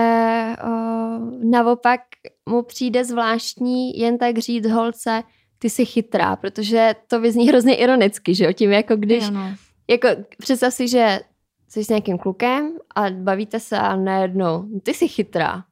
uh, 0.64 1.50
naopak 1.52 2.02
mu 2.50 2.62
přijde 2.62 3.06
zvláštní 3.06 4.00
jen 4.00 4.18
tak 4.18 4.38
říct 4.38 4.70
holce, 4.70 5.24
ty 5.60 5.70
jsi 5.70 5.86
chytrá, 5.86 6.36
protože 6.36 6.96
to 7.08 7.20
vyzní 7.20 7.48
hrozně 7.48 7.76
ironicky, 7.76 8.36
že 8.36 8.46
jo, 8.46 8.54
tím 8.54 8.72
jako 8.72 8.96
když, 8.96 9.30
no. 9.30 9.56
jako 9.88 10.08
představ 10.38 10.74
si, 10.74 10.88
že 10.88 11.20
jsi 11.68 11.84
s 11.84 11.90
nějakým 11.90 12.18
klukem 12.18 12.72
a 12.96 13.10
bavíte 13.10 13.60
se 13.60 13.80
a 13.80 13.96
najednou, 13.96 14.66
ty 14.84 14.94
jsi 14.94 15.08
chytrá, 15.08 15.64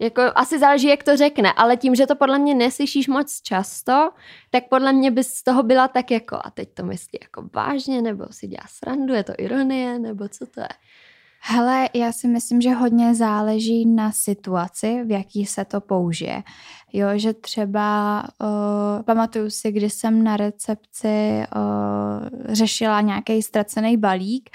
jako 0.00 0.22
asi 0.34 0.58
záleží, 0.58 0.88
jak 0.88 1.02
to 1.02 1.16
řekne, 1.16 1.52
ale 1.52 1.76
tím, 1.76 1.94
že 1.94 2.06
to 2.06 2.16
podle 2.16 2.38
mě 2.38 2.54
neslyšíš 2.54 3.08
moc 3.08 3.40
často, 3.40 4.10
tak 4.50 4.68
podle 4.68 4.92
mě 4.92 5.10
bys 5.10 5.28
z 5.28 5.42
toho 5.42 5.62
byla 5.62 5.88
tak 5.88 6.10
jako, 6.10 6.36
a 6.44 6.50
teď 6.50 6.68
to 6.74 6.84
myslí 6.84 7.18
jako 7.22 7.48
vážně, 7.54 8.02
nebo 8.02 8.24
si 8.30 8.46
dělá 8.48 8.64
srandu, 8.68 9.14
je 9.14 9.24
to 9.24 9.32
ironie, 9.38 9.98
nebo 9.98 10.28
co 10.28 10.46
to 10.46 10.60
je? 10.60 10.68
Hele, 11.40 11.88
já 11.94 12.12
si 12.12 12.28
myslím, 12.28 12.60
že 12.60 12.70
hodně 12.74 13.14
záleží 13.14 13.86
na 13.86 14.12
situaci, 14.12 15.04
v 15.04 15.10
jaký 15.10 15.46
se 15.46 15.64
to 15.64 15.80
použije. 15.80 16.42
Jo, 16.92 17.08
že 17.14 17.32
třeba 17.32 18.22
uh, 18.40 19.02
pamatuju 19.02 19.50
si, 19.50 19.72
kdy 19.72 19.90
jsem 19.90 20.24
na 20.24 20.36
recepci 20.36 21.42
uh, 21.56 22.54
řešila 22.54 23.00
nějaký 23.00 23.42
ztracený 23.42 23.96
balík, 23.96 24.50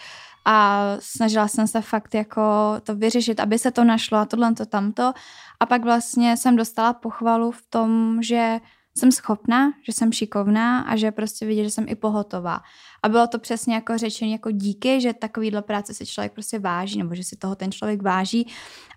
a 0.46 0.88
snažila 1.00 1.48
jsem 1.48 1.68
se 1.68 1.82
fakt 1.82 2.14
jako 2.16 2.42
to 2.84 2.96
vyřešit, 2.96 3.40
aby 3.40 3.60
se 3.60 3.72
to 3.72 3.84
našlo 3.84 4.18
a 4.18 4.26
tohle 4.26 4.54
to 4.54 4.66
tamto. 4.66 5.14
A 5.60 5.66
pak 5.66 5.84
vlastně 5.84 6.38
jsem 6.38 6.56
dostala 6.56 6.94
pochvalu 6.94 7.52
v 7.52 7.62
tom, 7.70 8.18
že 8.24 8.60
jsem 8.98 9.12
schopná, 9.12 9.72
že 9.84 9.94
jsem 9.94 10.12
šikovná 10.12 10.82
a 10.82 10.96
že 10.96 11.12
prostě 11.12 11.46
vidět, 11.46 11.64
že 11.64 11.70
jsem 11.70 11.86
i 11.88 11.96
pohotová. 11.96 12.60
A 13.04 13.10
bylo 13.10 13.28
to 13.28 13.40
přesně 13.40 13.76
jako 13.76 13.98
řečení 13.98 14.32
jako 14.32 14.52
díky, 14.52 15.02
že 15.02 15.14
takovýhle 15.14 15.62
práce 15.62 15.94
si 15.94 16.06
člověk 16.06 16.34
prostě 16.34 16.60
váží, 16.60 16.98
nebo 16.98 17.16
že 17.16 17.24
si 17.24 17.36
toho 17.36 17.56
ten 17.56 17.72
člověk 17.72 18.02
váží. 18.02 18.48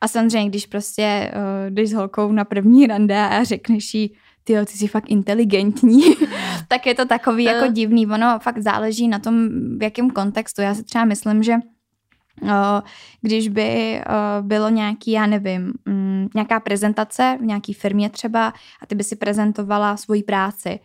A 0.00 0.09
samozřejmě, 0.09 0.48
když 0.48 0.66
prostě 0.66 1.33
uh, 1.35 1.74
jdeš 1.74 1.90
s 1.90 1.92
holkou 1.92 2.33
na 2.33 2.44
první 2.44 2.87
rande 2.87 3.20
a 3.20 3.44
řekneš 3.44 3.94
jí, 3.94 4.16
ty 4.44 4.54
ty 4.64 4.72
jsi 4.72 4.88
fakt 4.88 5.11
inteligentní, 5.11 6.02
tak 6.68 6.87
je 6.87 6.94
to 6.94 7.04
takový 7.04 7.44
jako 7.44 7.72
divný. 7.72 8.07
Ono 8.07 8.38
fakt 8.38 8.59
záleží 8.59 9.09
na 9.09 9.18
tom, 9.18 9.48
v 9.78 9.83
jakém 9.83 10.11
kontextu. 10.11 10.62
Já 10.62 10.74
si 10.74 10.83
třeba 10.83 11.04
myslím, 11.04 11.42
že 11.42 11.54
když 13.20 13.48
by 13.48 14.00
bylo 14.40 14.68
nějaký, 14.68 15.11
já 15.11 15.26
nevím, 15.26 15.72
mm, 15.85 16.28
nějaká 16.35 16.61
prezentace 16.61 17.38
v 17.40 17.44
nějaké 17.44 17.72
firmě 17.74 18.11
třeba 18.11 18.52
a 18.83 18.87
ty 18.87 18.94
by 18.94 19.04
si 19.04 19.16
prezentovala 19.16 19.96
svoji 19.96 20.22
práci 20.22 20.80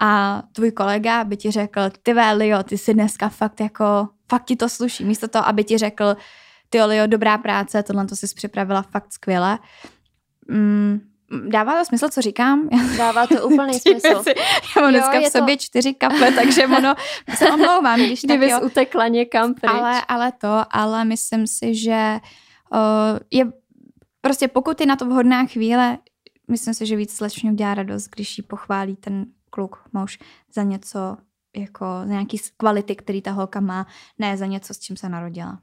a 0.00 0.42
tvůj 0.52 0.70
kolega 0.70 1.24
by 1.24 1.36
ti 1.36 1.50
řekl, 1.50 1.80
ty 2.02 2.12
Lio, 2.12 2.62
ty 2.62 2.78
si 2.78 2.94
dneska 2.94 3.28
fakt 3.28 3.60
jako, 3.60 4.08
fakt 4.30 4.44
ti 4.44 4.56
to 4.56 4.68
sluší. 4.68 5.04
Místo 5.04 5.28
toho, 5.28 5.48
aby 5.48 5.64
ti 5.64 5.78
řekl, 5.78 6.16
ty 6.68 6.82
Lio, 6.82 7.06
dobrá 7.06 7.38
práce, 7.38 7.82
tohle 7.82 8.06
to 8.06 8.16
jsi 8.16 8.26
připravila 8.34 8.82
fakt 8.82 9.12
skvěle. 9.12 9.58
Dává 11.48 11.78
to 11.78 11.84
smysl, 11.84 12.08
co 12.08 12.22
říkám? 12.22 12.68
Dává 12.98 13.26
to 13.26 13.48
úplný 13.48 13.74
smysl. 13.80 14.22
Si, 14.22 14.34
já 14.76 14.82
mám 14.82 14.90
dneska 14.90 15.20
v 15.20 15.24
sobě 15.24 15.56
to... 15.56 15.62
čtyři 15.62 15.94
kaple, 15.94 16.32
takže 16.32 16.66
ono 16.66 16.94
se 17.36 17.52
omlouvám, 17.52 18.00
když 18.00 18.20
tak 18.20 18.40
jo. 18.40 18.60
utekla 18.60 19.08
někam 19.08 19.54
pryč. 19.54 19.72
Ale, 19.74 20.02
ale 20.08 20.32
to, 20.32 20.62
ale 20.70 21.04
myslím 21.04 21.46
si, 21.46 21.74
že 21.74 22.20
uh, 22.72 23.18
je 23.30 23.52
prostě 24.20 24.48
pokud 24.48 24.80
je 24.80 24.86
na 24.86 24.96
to 24.96 25.06
vhodná 25.06 25.46
chvíle, 25.46 25.98
myslím 26.48 26.74
si, 26.74 26.86
že 26.86 26.96
víc 26.96 27.16
slečně 27.16 27.52
udělá 27.52 27.74
radost, 27.74 28.08
když 28.14 28.38
jí 28.38 28.44
pochválí 28.44 28.96
ten 28.96 29.26
kluk, 29.50 29.84
muž 29.92 30.18
za 30.54 30.62
něco, 30.62 31.16
jako 31.56 31.86
za 32.04 32.12
nějaký 32.12 32.38
kvality, 32.56 32.96
který 32.96 33.22
ta 33.22 33.30
holka 33.30 33.60
má, 33.60 33.86
ne 34.18 34.36
za 34.36 34.46
něco, 34.46 34.74
s 34.74 34.78
čím 34.78 34.96
se 34.96 35.08
narodila. 35.08 35.58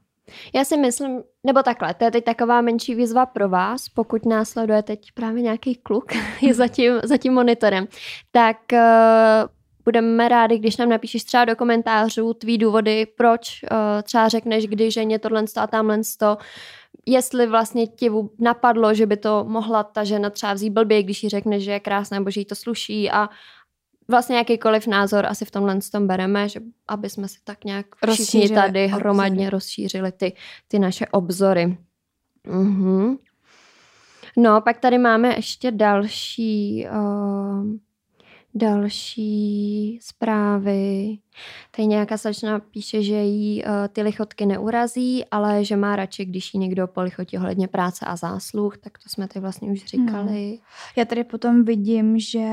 Já 0.54 0.64
si 0.64 0.76
myslím, 0.76 1.22
nebo 1.46 1.62
takhle, 1.62 1.94
to 1.94 2.04
je 2.04 2.10
teď 2.10 2.24
taková 2.24 2.60
menší 2.60 2.94
výzva 2.94 3.26
pro 3.26 3.48
vás, 3.48 3.88
pokud 3.88 4.26
následuje 4.26 4.82
teď 4.82 5.12
právě 5.14 5.42
nějaký 5.42 5.74
kluk, 5.74 6.12
je 6.40 6.54
za 6.54 6.68
tím, 6.68 7.00
za 7.04 7.16
tím 7.16 7.32
monitorem, 7.32 7.88
tak 8.30 8.56
uh, 8.72 8.78
budeme 9.84 10.28
rádi, 10.28 10.58
když 10.58 10.76
nám 10.76 10.88
napíšeš 10.88 11.24
třeba 11.24 11.44
do 11.44 11.56
komentářů 11.56 12.34
tvý 12.34 12.58
důvody, 12.58 13.06
proč 13.16 13.60
uh, 13.62 14.02
třeba 14.02 14.28
řekneš, 14.28 14.66
kdy 14.66 14.90
ženě 14.90 15.18
tohle 15.18 15.44
a 15.56 15.66
tamhle 15.66 16.00
to, 16.18 16.36
jestli 17.06 17.46
vlastně 17.46 17.86
ti 17.86 18.10
napadlo, 18.38 18.94
že 18.94 19.06
by 19.06 19.16
to 19.16 19.44
mohla 19.48 19.82
ta 19.82 20.04
žena 20.04 20.30
třeba 20.30 20.52
vzít 20.52 20.70
blbě, 20.70 21.02
když 21.02 21.22
jí 21.22 21.28
řekne, 21.28 21.60
že 21.60 21.72
je 21.72 21.80
krásná 21.80 22.18
nebo 22.18 22.30
že 22.30 22.40
jí 22.40 22.44
to 22.44 22.54
sluší 22.54 23.10
a 23.10 23.28
vlastně 24.08 24.36
jakýkoliv 24.36 24.86
názor 24.86 25.26
asi 25.26 25.44
v 25.44 25.50
tomhle 25.50 25.78
tom 25.92 26.06
bereme, 26.06 26.48
že 26.48 26.60
aby 26.88 27.10
jsme 27.10 27.28
si 27.28 27.38
tak 27.44 27.64
nějak 27.64 27.86
všichni 28.10 28.48
tady 28.48 28.84
obzory. 28.84 29.02
hromadně 29.02 29.50
rozšířili 29.50 30.12
ty, 30.12 30.32
ty 30.68 30.78
naše 30.78 31.06
obzory. 31.06 31.78
Mhm. 32.46 33.16
No, 34.36 34.60
pak 34.60 34.78
tady 34.78 34.98
máme 34.98 35.36
ještě 35.36 35.70
další 35.70 36.86
uh, 36.90 37.66
další 38.56 39.98
zprávy. 40.02 41.18
Tady 41.76 41.86
nějaká 41.86 42.18
slečna 42.18 42.58
píše, 42.58 43.02
že 43.02 43.14
jí 43.14 43.64
uh, 43.64 43.70
ty 43.88 44.02
lichotky 44.02 44.46
neurazí, 44.46 45.24
ale 45.30 45.64
že 45.64 45.76
má 45.76 45.96
radši, 45.96 46.24
když 46.24 46.54
jí 46.54 46.60
někdo 46.60 46.86
polichotí 46.86 47.36
ohledně 47.36 47.68
práce 47.68 48.06
a 48.06 48.16
zásluh, 48.16 48.78
tak 48.78 48.98
to 48.98 49.08
jsme 49.08 49.28
tady 49.28 49.40
vlastně 49.40 49.72
už 49.72 49.84
říkali. 49.84 50.46
Hmm. 50.46 50.58
Já 50.96 51.04
tady 51.04 51.24
potom 51.24 51.64
vidím, 51.64 52.18
že, 52.18 52.48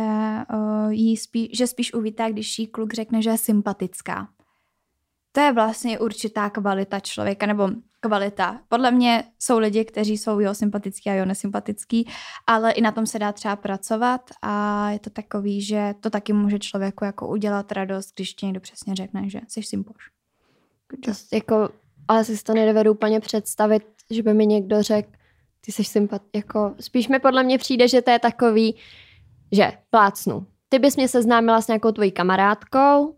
uh, 0.54 0.92
jí 0.92 1.18
spí, 1.18 1.50
že 1.54 1.68
spíš 1.68 1.94
uvítá, 1.94 2.30
když 2.30 2.60
jí 2.60 2.68
kluk 2.68 2.94
řekne, 2.94 3.22
že 3.22 3.30
je 3.30 3.38
sympatická. 3.38 4.28
to 5.32 5.42
je 5.42 5.54
vlastně 5.54 6.00
určitá 6.00 6.50
kvalita 6.50 7.00
člověka, 7.00 7.46
nebo 7.46 7.70
kvalita. 8.04 8.60
Podle 8.68 8.92
mě 8.92 9.24
jsou 9.39 9.60
lidi, 9.60 9.86
kteří 9.86 10.18
jsou 10.18 10.39
jo 10.39 10.54
sympatický 10.54 11.10
a 11.10 11.13
jo 11.13 11.26
nesympatický, 11.26 12.08
ale 12.48 12.72
i 12.72 12.82
na 12.82 12.92
tom 12.92 13.06
se 13.06 13.20
dá 13.20 13.32
třeba 13.32 13.56
pracovat 13.56 14.22
a 14.42 14.89
je 14.89 15.00
to 15.00 15.10
takový, 15.10 15.62
že 15.62 15.96
to 16.00 16.10
taky 16.10 16.34
může 16.34 16.60
člověku 16.60 17.06
jako 17.06 17.28
udělat 17.28 17.72
radost, 17.72 18.16
když 18.16 18.34
ti 18.34 18.46
někdo 18.46 18.60
přesně 18.60 18.96
řekne, 18.96 19.30
že 19.30 19.39
jsi 19.48 19.63
sympoš. 19.63 20.10
Jako, 21.34 21.70
ale 22.08 22.24
si 22.26 22.44
to 22.44 22.54
nedovedu 22.54 22.92
úplně 22.92 23.20
představit, 23.20 23.84
že 24.10 24.24
by 24.24 24.34
mi 24.34 24.48
někdo 24.48 24.84
řekl, 24.84 25.10
ty 25.66 25.72
jsi 25.72 25.84
sympat, 25.84 26.22
jako 26.36 26.76
spíš 26.80 27.08
mi 27.08 27.20
podle 27.20 27.44
mě 27.44 27.58
přijde, 27.58 27.88
že 27.88 28.02
to 28.02 28.12
je 28.12 28.20
takový, 28.20 28.76
že 29.52 29.72
plácnu. 29.89 30.48
Ty 30.70 30.80
bys 30.80 30.96
mě 30.96 31.08
seznámila 31.08 31.62
s 31.62 31.68
nějakou 31.68 31.92
tvojí 31.92 32.12
kamarádkou, 32.12 33.16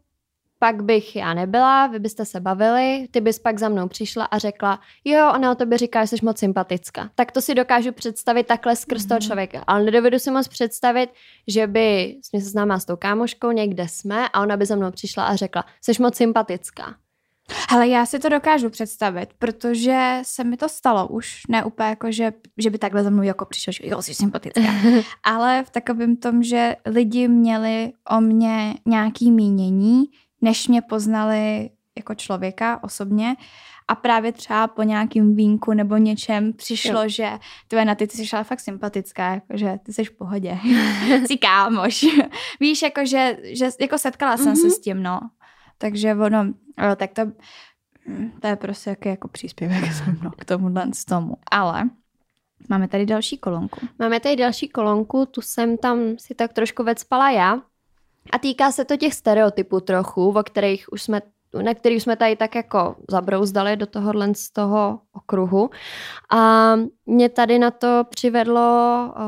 pak 0.59 0.83
bych 0.83 1.15
já 1.15 1.33
nebyla, 1.33 1.87
vy 1.87 1.99
byste 1.99 2.25
se 2.25 2.39
bavili, 2.39 3.07
ty 3.11 3.21
bys 3.21 3.39
pak 3.39 3.59
za 3.59 3.69
mnou 3.69 3.87
přišla 3.87 4.25
a 4.25 4.37
řekla, 4.37 4.79
jo, 5.05 5.31
ona 5.35 5.51
o 5.51 5.55
tobě 5.55 5.77
říká, 5.77 6.05
že 6.05 6.17
jsi 6.17 6.25
moc 6.25 6.37
sympatická. 6.37 7.09
Tak 7.15 7.31
to 7.31 7.41
si 7.41 7.55
dokážu 7.55 7.91
představit 7.91 8.47
takhle 8.47 8.75
skrz 8.75 9.03
mm-hmm. 9.03 9.07
toho 9.07 9.17
mhm. 9.17 9.27
člověka. 9.27 9.63
Ale 9.67 9.83
nedovedu 9.83 10.19
si 10.19 10.31
moc 10.31 10.47
představit, 10.47 11.09
že 11.47 11.67
by 11.67 12.15
jsme 12.21 12.41
se 12.41 12.49
známá 12.49 12.79
s 12.79 12.85
tou 12.85 12.95
kámoškou, 12.95 13.51
někde 13.51 13.87
jsme 13.87 14.29
a 14.29 14.41
ona 14.41 14.57
by 14.57 14.65
za 14.65 14.75
mnou 14.75 14.91
přišla 14.91 15.25
a 15.25 15.35
řekla, 15.35 15.65
jsi 15.81 16.01
moc 16.01 16.15
sympatická. 16.15 16.95
Hele, 17.69 17.87
já 17.87 18.05
si 18.05 18.19
to 18.19 18.29
dokážu 18.29 18.69
představit, 18.69 19.29
protože 19.39 20.19
se 20.21 20.43
mi 20.43 20.57
to 20.57 20.69
stalo 20.69 21.07
už, 21.07 21.41
ne 21.49 21.63
úplně 21.63 21.89
jako, 21.89 22.11
že, 22.11 22.33
že 22.57 22.69
by 22.69 22.77
takhle 22.77 23.03
za 23.03 23.09
mnou 23.09 23.23
jako 23.23 23.45
přišel, 23.45 23.71
že 23.71 23.81
jo, 23.83 24.01
jsi 24.01 24.13
sympatická, 24.13 24.61
ale 25.23 25.63
v 25.63 25.69
takovém 25.69 26.15
tom, 26.15 26.43
že 26.43 26.75
lidi 26.85 27.27
měli 27.27 27.91
o 28.09 28.21
mě 28.21 28.73
nějaký 28.85 29.31
mínění, 29.31 30.03
než 30.45 30.67
mě 30.67 30.81
poznali 30.81 31.69
jako 31.97 32.15
člověka 32.15 32.83
osobně 32.83 33.35
a 33.87 33.95
právě 33.95 34.31
třeba 34.31 34.67
po 34.67 34.83
nějakým 34.83 35.35
vínku 35.35 35.73
nebo 35.73 35.97
něčem 35.97 36.53
přišlo, 36.53 37.03
jo. 37.03 37.09
že 37.09 37.31
tvoje 37.67 37.85
na 37.85 37.95
ty, 37.95 38.07
ty 38.07 38.17
jsi 38.17 38.35
ale 38.35 38.43
fakt 38.43 38.59
sympatická, 38.59 39.33
jako, 39.33 39.57
že 39.57 39.77
ty 39.83 39.93
jsi 39.93 40.03
v 40.03 40.11
pohodě, 40.17 40.57
jsi 41.27 41.37
kámoš. 41.37 42.05
Víš, 42.59 42.81
jako, 42.81 43.05
že, 43.05 43.37
že 43.43 43.69
jako 43.79 43.97
setkala 43.97 44.37
jsem 44.37 44.53
mm-hmm. 44.53 44.61
se 44.61 44.67
mhm. 44.67 44.71
s 44.71 44.79
tím, 44.79 45.03
no. 45.03 45.19
Takže 45.77 46.15
ono, 46.15 46.53
tak 46.95 47.13
to, 47.13 47.21
to 48.41 48.47
je 48.47 48.55
prostě 48.55 48.89
jaký 48.89 49.09
jako 49.09 49.27
příspěvek 49.27 49.83
no, 50.23 50.31
k 50.31 50.45
tomuhle 50.45 50.87
z 50.93 51.05
tomu. 51.05 51.33
Ale 51.51 51.89
máme 52.69 52.87
tady 52.87 53.05
další 53.05 53.37
kolonku. 53.37 53.79
Máme 53.99 54.19
tady 54.19 54.35
další 54.35 54.69
kolonku, 54.69 55.25
tu 55.25 55.41
jsem 55.41 55.77
tam 55.77 55.99
si 56.17 56.35
tak 56.35 56.53
trošku 56.53 56.83
vecpala 56.83 57.29
já. 57.31 57.61
A 58.31 58.39
týká 58.39 58.71
se 58.71 58.85
to 58.85 58.97
těch 58.97 59.13
stereotypů 59.13 59.79
trochu, 59.79 60.29
o 60.29 60.43
kterých 60.43 60.85
už 60.91 61.01
jsme 61.03 61.21
na 61.61 61.73
který 61.73 61.99
jsme 61.99 62.15
tady 62.15 62.35
tak 62.35 62.55
jako 62.55 62.95
zabrouzdali 63.09 63.77
do 63.77 63.85
tohohle 63.85 64.35
z 64.35 64.51
toho 64.51 64.99
okruhu. 65.13 65.69
A 66.31 66.73
mě 67.05 67.29
tady 67.29 67.59
na 67.59 67.71
to 67.71 68.03
přivedlo 68.09 68.61
o, 68.61 69.21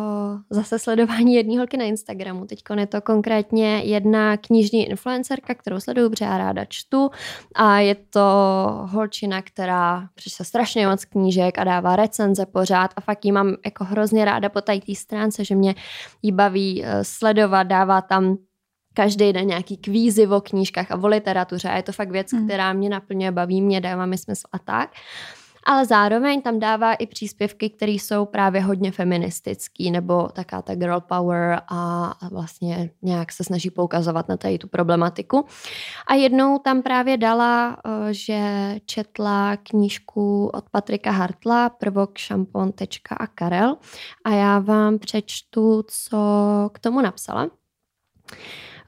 zase 0.50 0.80
sledování 0.80 1.34
jedné 1.34 1.58
holky 1.58 1.78
na 1.78 1.86
Instagramu. 1.86 2.46
Teď 2.46 2.60
je 2.80 2.88
to 2.88 3.02
konkrétně 3.02 3.82
jedna 3.84 4.38
knižní 4.38 4.90
influencerka, 4.90 5.54
kterou 5.54 5.80
sleduju, 5.80 6.10
protože 6.10 6.26
já 6.26 6.38
ráda 6.38 6.66
čtu. 6.66 7.10
A 7.56 7.80
je 7.80 7.96
to 7.96 8.22
holčina, 8.86 9.42
která 9.42 10.10
přišla 10.16 10.46
strašně 10.46 10.88
moc 10.88 11.06
knížek 11.06 11.60
a 11.60 11.64
dává 11.64 11.96
recenze 11.96 12.46
pořád 12.46 12.92
a 12.96 13.02
fakt 13.02 13.26
jí 13.26 13.32
mám 13.32 13.56
jako 13.66 13.84
hrozně 13.84 14.26
ráda 14.26 14.50
po 14.50 14.62
té 14.62 14.74
stránce, 14.94 15.46
že 15.46 15.56
mě 15.56 15.76
jí 16.22 16.32
baví 16.32 16.86
e, 16.86 17.04
sledovat, 17.04 17.64
dává 17.64 18.02
tam 18.02 18.38
každý 18.98 19.34
den 19.34 19.48
nějaký 19.48 19.78
kvízy 19.78 20.28
o 20.28 20.42
knížkách 20.42 20.92
a 20.92 20.98
o 20.98 21.08
literatuře 21.08 21.70
a 21.70 21.76
je 21.76 21.84
to 21.84 21.92
fakt 21.92 22.12
věc, 22.12 22.34
hmm. 22.34 22.46
která 22.46 22.74
mě 22.74 22.90
naplňuje, 22.90 23.32
baví 23.32 23.62
mě, 23.62 23.82
dává 23.82 24.06
mi 24.06 24.18
smysl 24.18 24.48
a 24.52 24.60
tak. 24.60 24.90
Ale 25.66 25.86
zároveň 25.86 26.42
tam 26.42 26.60
dává 26.60 26.94
i 26.94 27.08
příspěvky, 27.08 27.70
které 27.70 27.92
jsou 27.92 28.26
právě 28.26 28.62
hodně 28.62 28.92
feministický, 28.92 29.92
nebo 29.92 30.28
taká 30.34 30.62
ta 30.62 30.76
girl 30.76 31.02
power 31.02 31.62
a 31.70 32.14
vlastně 32.32 32.90
nějak 33.02 33.32
se 33.32 33.44
snaží 33.44 33.70
poukazovat 33.70 34.30
na 34.30 34.38
tady 34.38 34.58
tu 34.58 34.68
problematiku. 34.68 35.46
A 36.08 36.14
jednou 36.14 36.60
tam 36.60 36.82
právě 36.82 37.18
dala, 37.18 37.78
eh, 37.86 38.14
že 38.14 38.40
četla 38.86 39.58
knížku 39.58 40.48
od 40.48 40.70
Patrika 40.70 41.12
Hartla, 41.12 41.70
prvok 41.70 42.18
šampon, 42.18 42.72
tečka 42.72 43.16
a 43.16 43.28
Karel. 43.28 43.78
A 44.26 44.30
já 44.30 44.60
vám 44.60 45.00
přečtu, 45.00 45.84
co 45.88 46.20
k 46.74 46.80
tomu 46.80 47.02
napsala. 47.02 47.50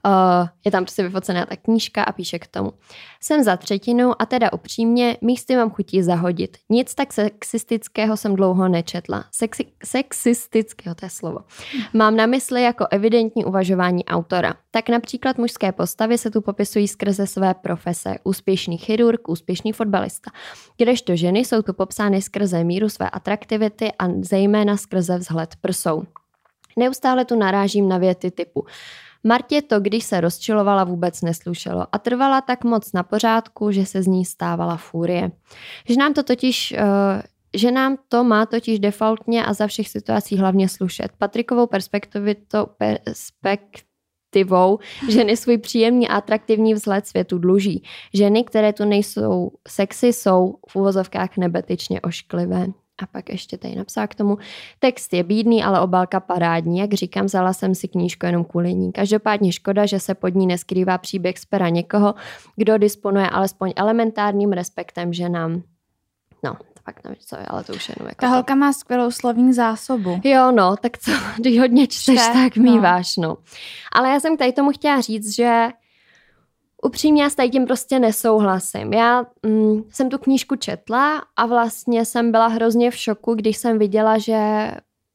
Uh, 0.06 0.48
je 0.64 0.70
tam 0.70 0.84
prostě 0.84 1.02
vyfocená 1.02 1.46
ta 1.46 1.56
knížka 1.56 2.02
a 2.02 2.12
píše 2.12 2.38
k 2.38 2.46
tomu. 2.46 2.72
Jsem 3.20 3.42
za 3.42 3.56
třetinou 3.56 4.14
a 4.18 4.26
teda 4.26 4.52
upřímně 4.52 5.16
místy 5.20 5.56
mám 5.56 5.70
chutí 5.70 6.02
zahodit. 6.02 6.56
Nic 6.68 6.94
tak 6.94 7.12
sexistického 7.12 8.16
jsem 8.16 8.36
dlouho 8.36 8.68
nečetla. 8.68 9.24
Sexi- 9.40 9.66
sexistického, 9.84 10.94
to 10.94 11.06
je 11.06 11.10
slovo. 11.10 11.38
Mám 11.92 12.16
na 12.16 12.26
mysli 12.26 12.62
jako 12.62 12.86
evidentní 12.90 13.44
uvažování 13.44 14.04
autora. 14.04 14.54
Tak 14.70 14.88
například 14.88 15.38
mužské 15.38 15.72
postavy 15.72 16.18
se 16.18 16.30
tu 16.30 16.40
popisují 16.40 16.88
skrze 16.88 17.26
své 17.26 17.54
profese. 17.54 18.14
Úspěšný 18.24 18.78
chirurg, 18.78 19.28
úspěšný 19.28 19.72
fotbalista. 19.72 20.30
Kdežto 20.76 21.16
ženy 21.16 21.38
jsou 21.38 21.62
tu 21.62 21.72
popsány 21.72 22.22
skrze 22.22 22.64
míru 22.64 22.88
své 22.88 23.10
atraktivity 23.10 23.92
a 23.98 24.04
zejména 24.20 24.76
skrze 24.76 25.18
vzhled 25.18 25.50
prsou. 25.60 26.02
Neustále 26.76 27.24
tu 27.24 27.36
narážím 27.36 27.88
na 27.88 27.98
věty 27.98 28.30
typu 28.30 28.66
Martě 29.24 29.62
to, 29.62 29.80
když 29.80 30.04
se 30.04 30.20
rozčilovala, 30.20 30.84
vůbec 30.84 31.22
neslušelo 31.22 31.86
a 31.92 31.98
trvala 31.98 32.40
tak 32.40 32.64
moc 32.64 32.92
na 32.92 33.02
pořádku, 33.02 33.70
že 33.70 33.86
se 33.86 34.02
z 34.02 34.06
ní 34.06 34.24
stávala 34.24 34.76
fúrie. 34.76 35.30
Že 35.88 35.96
nám 35.96 36.14
to 36.14 36.22
totiž 36.22 36.74
uh, 36.78 37.22
že 37.54 37.70
nám 37.70 37.96
to 38.08 38.24
má 38.24 38.46
totiž 38.46 38.78
defaultně 38.78 39.44
a 39.44 39.52
za 39.52 39.66
všech 39.66 39.88
situací 39.88 40.36
hlavně 40.36 40.68
slušet. 40.68 41.12
Patrikovou 41.18 41.66
perspektivou 41.66 42.66
ženy 45.08 45.36
svůj 45.36 45.58
příjemný 45.58 46.08
a 46.08 46.16
atraktivní 46.16 46.74
vzhled 46.74 47.06
světu 47.06 47.38
dluží. 47.38 47.82
Ženy, 48.14 48.44
které 48.44 48.72
tu 48.72 48.84
nejsou 48.84 49.50
sexy, 49.68 50.06
jsou 50.06 50.54
v 50.68 50.76
uvozovkách 50.76 51.36
nebetyčně 51.36 52.00
ošklivé. 52.00 52.66
A 53.02 53.06
pak 53.06 53.28
ještě 53.28 53.58
tady 53.58 53.74
napsala 53.74 54.06
k 54.06 54.14
tomu, 54.14 54.38
text 54.78 55.12
je 55.12 55.22
bídný, 55.22 55.64
ale 55.64 55.80
obálka 55.80 56.20
parádní. 56.20 56.78
Jak 56.78 56.92
říkám, 56.94 57.24
vzala 57.26 57.52
jsem 57.52 57.74
si 57.74 57.88
knížku 57.88 58.26
jenom 58.26 58.44
kvůli 58.44 58.74
ní. 58.74 58.92
Každopádně 58.92 59.52
škoda, 59.52 59.86
že 59.86 60.00
se 60.00 60.14
pod 60.14 60.28
ní 60.34 60.46
neskrývá 60.46 60.98
příběh 60.98 61.38
z 61.38 61.44
pera 61.44 61.68
někoho, 61.68 62.14
kdo 62.56 62.78
disponuje 62.78 63.30
alespoň 63.30 63.72
elementárním 63.76 64.52
respektem 64.52 65.12
ženám. 65.12 65.62
No, 66.44 66.54
to 66.54 66.80
pak 66.84 67.04
nevím, 67.04 67.16
co 67.26 67.36
je, 67.36 67.46
ale 67.46 67.64
to 67.64 67.72
už 67.72 67.88
je 67.88 67.94
jenom 67.98 68.08
jako 68.08 68.20
Ta 68.20 68.26
to. 68.26 68.34
holka 68.34 68.54
má 68.54 68.72
skvělou 68.72 69.10
slovní 69.10 69.52
zásobu. 69.52 70.20
Jo, 70.24 70.52
no, 70.52 70.76
tak 70.76 70.98
co, 70.98 71.10
když 71.38 71.58
hodně 71.58 71.86
čteš, 71.86 72.20
Čte, 72.20 72.32
tak 72.32 72.56
míváš, 72.56 73.16
no. 73.16 73.28
no. 73.28 73.36
Ale 73.92 74.08
já 74.10 74.20
jsem 74.20 74.36
tady 74.36 74.52
tomu 74.52 74.70
chtěla 74.72 75.00
říct, 75.00 75.34
že 75.36 75.68
Upřímně 76.82 77.22
já 77.22 77.30
s 77.30 77.36
tím 77.52 77.66
prostě 77.66 77.98
nesouhlasím. 77.98 78.92
Já 78.92 79.26
mm, 79.46 79.82
jsem 79.90 80.10
tu 80.10 80.18
knížku 80.18 80.56
četla 80.56 81.22
a 81.36 81.46
vlastně 81.46 82.04
jsem 82.04 82.32
byla 82.32 82.46
hrozně 82.46 82.90
v 82.90 82.96
šoku, 82.96 83.34
když 83.34 83.56
jsem 83.56 83.78
viděla, 83.78 84.18
že 84.18 84.70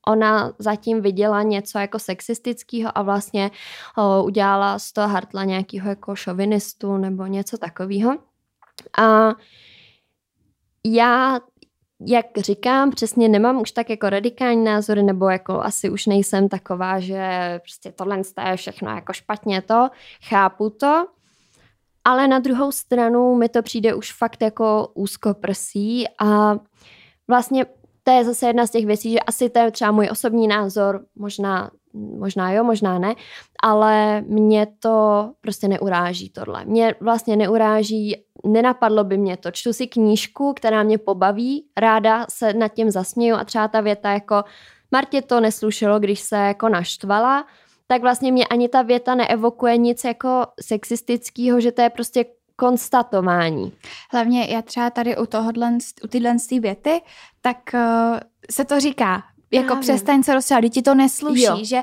ona 0.07 0.53
zatím 0.59 1.01
viděla 1.01 1.41
něco 1.41 1.79
jako 1.79 1.99
sexistického 1.99 2.97
a 2.97 3.01
vlastně 3.01 3.51
o, 3.97 4.23
udělala 4.23 4.79
z 4.79 4.91
toho 4.91 5.07
Hartla 5.07 5.43
nějakého 5.43 5.89
jako 5.89 6.15
šovinistu 6.15 6.97
nebo 6.97 7.25
něco 7.25 7.57
takového. 7.57 8.17
A 8.97 9.33
já 10.85 11.39
jak 12.07 12.25
říkám, 12.37 12.91
přesně 12.91 13.29
nemám 13.29 13.61
už 13.61 13.71
tak 13.71 13.89
jako 13.89 14.09
radikální 14.09 14.63
názory, 14.63 15.03
nebo 15.03 15.29
jako 15.29 15.61
asi 15.61 15.89
už 15.89 16.05
nejsem 16.05 16.49
taková, 16.49 16.99
že 16.99 17.59
prostě 17.63 17.91
tohle 17.91 18.21
je 18.49 18.57
všechno 18.57 18.95
jako 18.95 19.13
špatně 19.13 19.61
to, 19.61 19.89
chápu 20.23 20.69
to, 20.69 21.07
ale 22.05 22.27
na 22.27 22.39
druhou 22.39 22.71
stranu 22.71 23.35
mi 23.35 23.49
to 23.49 23.61
přijde 23.61 23.93
už 23.93 24.13
fakt 24.13 24.41
jako 24.41 24.91
úzkoprsí 24.93 26.05
a 26.19 26.55
vlastně 27.27 27.65
to 28.03 28.11
je 28.11 28.25
zase 28.25 28.47
jedna 28.47 28.67
z 28.67 28.71
těch 28.71 28.85
věcí, 28.85 29.11
že 29.11 29.19
asi 29.19 29.49
to 29.49 29.59
je 29.59 29.71
třeba 29.71 29.91
můj 29.91 30.09
osobní 30.11 30.47
názor, 30.47 31.05
možná, 31.15 31.71
možná 31.93 32.51
jo, 32.51 32.63
možná 32.63 32.99
ne, 32.99 33.15
ale 33.63 34.21
mě 34.21 34.67
to 34.79 35.29
prostě 35.41 35.67
neuráží 35.67 36.29
tohle. 36.29 36.65
Mě 36.65 36.95
vlastně 37.01 37.35
neuráží, 37.35 38.15
nenapadlo 38.45 39.03
by 39.03 39.17
mě 39.17 39.37
to. 39.37 39.51
Čtu 39.51 39.73
si 39.73 39.87
knížku, 39.87 40.53
která 40.53 40.83
mě 40.83 40.97
pobaví, 40.97 41.65
ráda 41.77 42.25
se 42.29 42.53
nad 42.53 42.67
tím 42.67 42.91
zasměju 42.91 43.35
a 43.35 43.43
třeba 43.43 43.67
ta 43.67 43.81
věta 43.81 44.11
jako 44.11 44.43
Martě 44.91 45.21
to 45.21 45.39
neslušelo, 45.39 45.99
když 45.99 46.19
se 46.19 46.35
jako 46.35 46.69
naštvala, 46.69 47.45
tak 47.87 48.01
vlastně 48.01 48.31
mě 48.31 48.47
ani 48.47 48.69
ta 48.69 48.81
věta 48.81 49.15
neevokuje 49.15 49.77
nic 49.77 50.03
jako 50.03 50.47
sexistického, 50.61 51.61
že 51.61 51.71
to 51.71 51.81
je 51.81 51.89
prostě 51.89 52.25
konstatování. 52.55 53.73
Hlavně 54.11 54.45
já 54.49 54.61
třeba 54.61 54.89
tady 54.89 55.17
u 55.17 55.25
tohohle, 55.25 55.77
u 56.03 56.07
tyhle 56.07 56.35
věty, 56.59 57.01
tak 57.41 57.57
uh, 57.73 58.19
se 58.51 58.65
to 58.65 58.79
říká, 58.79 59.23
jako 59.51 59.67
Právě. 59.67 59.81
přestaň 59.81 60.23
se 60.23 60.33
rozčívat, 60.33 60.63
ti 60.71 60.81
to 60.81 60.95
nesluší, 60.95 61.43
jo. 61.43 61.57
že 61.61 61.81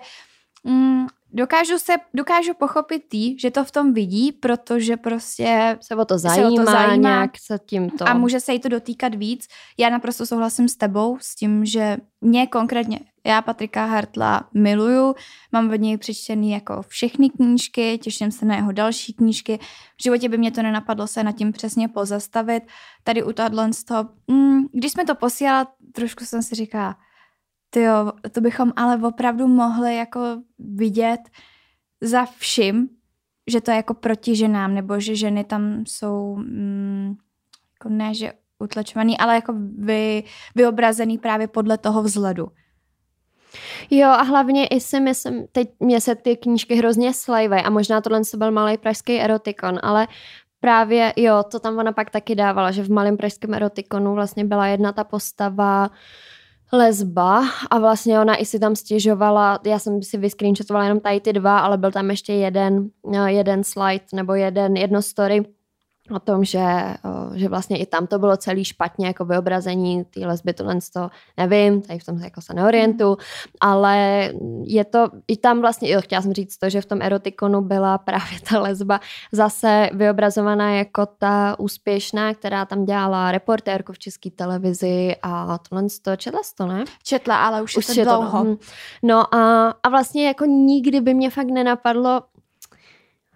mm, 0.65 1.07
dokážu 1.33 1.79
se, 1.79 1.93
dokážu 2.15 2.55
pochopit 2.55 3.03
tý, 3.09 3.39
že 3.39 3.51
to 3.51 3.65
v 3.65 3.71
tom 3.71 3.93
vidí, 3.93 4.33
protože 4.33 4.97
prostě 4.97 5.79
se 5.81 5.97
o 5.97 6.05
to 6.05 6.19
zajímá, 6.19 6.49
se 6.49 6.61
o 6.63 6.65
to 6.65 6.71
zajímá 6.71 6.97
nějak 6.97 7.31
se 7.43 7.59
tím 7.67 7.91
to... 7.91 8.09
A 8.09 8.15
může 8.15 8.41
se 8.41 8.53
jí 8.53 8.61
to 8.61 8.69
dotýkat 8.69 9.15
víc. 9.15 9.47
Já 9.79 9.91
naprosto 9.91 10.27
souhlasím 10.27 10.69
s 10.69 10.77
tebou 10.77 11.19
s 11.21 11.35
tím, 11.35 11.65
že 11.65 11.97
mě 12.21 12.47
konkrétně, 12.47 13.01
já 13.27 13.43
Patrika 13.43 13.85
Hartla 13.85 14.49
miluju, 14.55 15.15
mám 15.53 15.71
od 15.71 15.81
něj 15.81 15.99
přečtený 15.99 16.51
jako 16.51 16.83
všechny 16.89 17.31
knížky, 17.31 17.99
těším 17.99 18.31
se 18.31 18.45
na 18.45 18.57
jeho 18.57 18.73
další 18.73 19.13
knížky. 19.13 19.59
V 19.99 20.03
životě 20.03 20.29
by 20.29 20.39
mě 20.39 20.51
to 20.51 20.63
nenapadlo 20.63 21.07
se 21.07 21.25
nad 21.25 21.33
tím 21.33 21.53
přesně 21.53 21.89
pozastavit. 21.89 22.63
Tady 23.05 23.23
u 23.23 23.33
tohle 23.33 23.71
mm, 24.29 24.63
když 24.73 24.93
jsme 24.93 25.05
to 25.05 25.15
posílali, 25.15 25.67
trošku 25.93 26.25
jsem 26.25 26.43
si 26.43 26.55
říkala, 26.55 26.97
tyjo, 27.75 28.13
to 28.33 28.41
bychom 28.41 28.73
ale 28.77 28.97
opravdu 28.97 29.49
mohli 29.49 29.97
jako 29.97 30.21
vidět 30.59 31.21
za 32.01 32.25
vším, 32.25 32.89
že 33.51 33.61
to 33.61 33.71
je 33.71 33.77
jako 33.77 33.95
proti 33.95 34.37
ženám, 34.37 34.75
nebo 34.75 35.01
že 35.01 35.17
ženy 35.17 35.45
tam 35.45 35.85
jsou, 35.87 36.37
mm, 36.37 37.15
jako 37.75 37.89
ne, 37.89 38.15
že 38.15 38.33
utlačovaný, 38.59 39.19
ale 39.19 39.35
jako 39.35 39.55
vy, 39.79 40.25
vyobrazený 40.55 41.19
právě 41.19 41.49
podle 41.49 41.79
toho 41.79 42.03
vzhledu. 42.03 42.49
Jo 43.91 44.09
a 44.09 44.23
hlavně 44.23 44.67
i 44.67 44.81
si 44.81 45.01
myslím, 45.01 45.47
teď 45.53 45.69
mě 45.81 46.01
se 46.01 46.15
ty 46.15 46.37
knížky 46.37 46.75
hrozně 46.75 47.15
slejvají 47.15 47.63
a 47.63 47.71
možná 47.71 48.01
tohle 48.01 48.21
byl 48.37 48.51
malý 48.51 48.79
pražský 48.79 49.21
erotikon, 49.21 49.79
ale 49.83 50.09
právě 50.61 51.13
jo, 51.17 51.43
to 51.51 51.61
tam 51.61 51.79
ona 51.79 51.93
pak 51.93 52.11
taky 52.11 52.35
dávala, 52.35 52.71
že 52.71 52.83
v 52.83 52.91
malém 52.91 53.17
pražském 53.17 53.55
erotikonu 53.55 54.15
vlastně 54.15 54.45
byla 54.45 54.67
jedna 54.67 54.93
ta 54.93 55.05
postava, 55.05 55.89
uh, 55.89 55.97
lesba 56.73 57.45
a 57.71 57.79
vlastně 57.79 58.21
ona 58.21 58.37
i 58.37 58.47
si 58.47 58.59
tam 58.59 58.77
stěžovala, 58.77 59.59
já 59.67 59.79
jsem 59.79 60.03
si 60.03 60.19
vyscreenshotovala 60.19 60.85
jenom 60.85 61.01
tady 61.01 61.21
ty 61.21 61.33
dva, 61.33 61.59
ale 61.59 61.79
byl 61.79 61.91
tam 61.91 62.11
ještě 62.11 62.33
jeden, 62.33 62.91
no, 63.07 63.27
jeden 63.27 63.65
slide 63.65 64.05
nebo 64.15 64.35
jeden, 64.35 64.77
jedno 64.77 65.03
story, 65.03 65.45
o 66.13 66.19
tom, 66.19 66.45
že, 66.45 66.95
že 67.35 67.49
vlastně 67.49 67.79
i 67.79 67.87
tam 67.87 68.07
to 68.07 68.19
bylo 68.19 68.37
celý 68.37 68.65
špatně, 68.65 69.07
jako 69.07 69.25
vyobrazení 69.25 70.05
té 70.05 70.27
lesby, 70.27 70.53
tohle 70.53 70.79
to 70.93 71.11
nevím, 71.37 71.83
tady 71.83 71.99
v 71.99 72.05
tom 72.05 72.19
se 72.19 72.25
jako 72.25 72.41
se 72.41 72.55
neorientu, 72.55 73.17
ale 73.61 74.29
je 74.63 74.85
to, 74.85 75.09
i 75.29 75.37
tam 75.37 75.61
vlastně, 75.61 75.91
jo, 75.91 76.01
chtěla 76.01 76.23
jsem 76.23 76.33
říct 76.33 76.59
to, 76.59 76.71
že 76.71 76.81
v 76.81 76.87
tom 76.87 77.03
erotikonu 77.03 77.61
byla 77.61 77.99
právě 77.99 78.41
ta 78.51 78.61
lesba 78.61 79.01
zase 79.33 79.91
vyobrazovaná 79.93 80.75
jako 80.75 81.07
ta 81.07 81.57
úspěšná, 81.59 82.35
která 82.35 82.65
tam 82.65 82.85
dělala 82.85 83.33
reportérku 83.33 83.93
v 83.93 83.99
české 83.99 84.31
televizi 84.31 85.17
a 85.23 85.59
tohle 85.59 85.87
to, 86.03 86.17
četla 86.17 86.41
jsi 86.43 86.55
to, 86.55 86.67
ne? 86.67 86.85
Četla, 87.03 87.47
ale 87.47 87.63
už, 87.63 87.77
už 87.77 87.97
je 87.97 88.05
to 88.05 88.11
dlouho. 88.11 88.45
To, 88.45 88.51
no, 88.51 88.57
no 89.03 89.35
a, 89.35 89.69
a 89.83 89.89
vlastně 89.89 90.27
jako 90.27 90.45
nikdy 90.45 91.01
by 91.01 91.15
mě 91.15 91.31
fakt 91.31 91.49
nenapadlo 91.49 92.23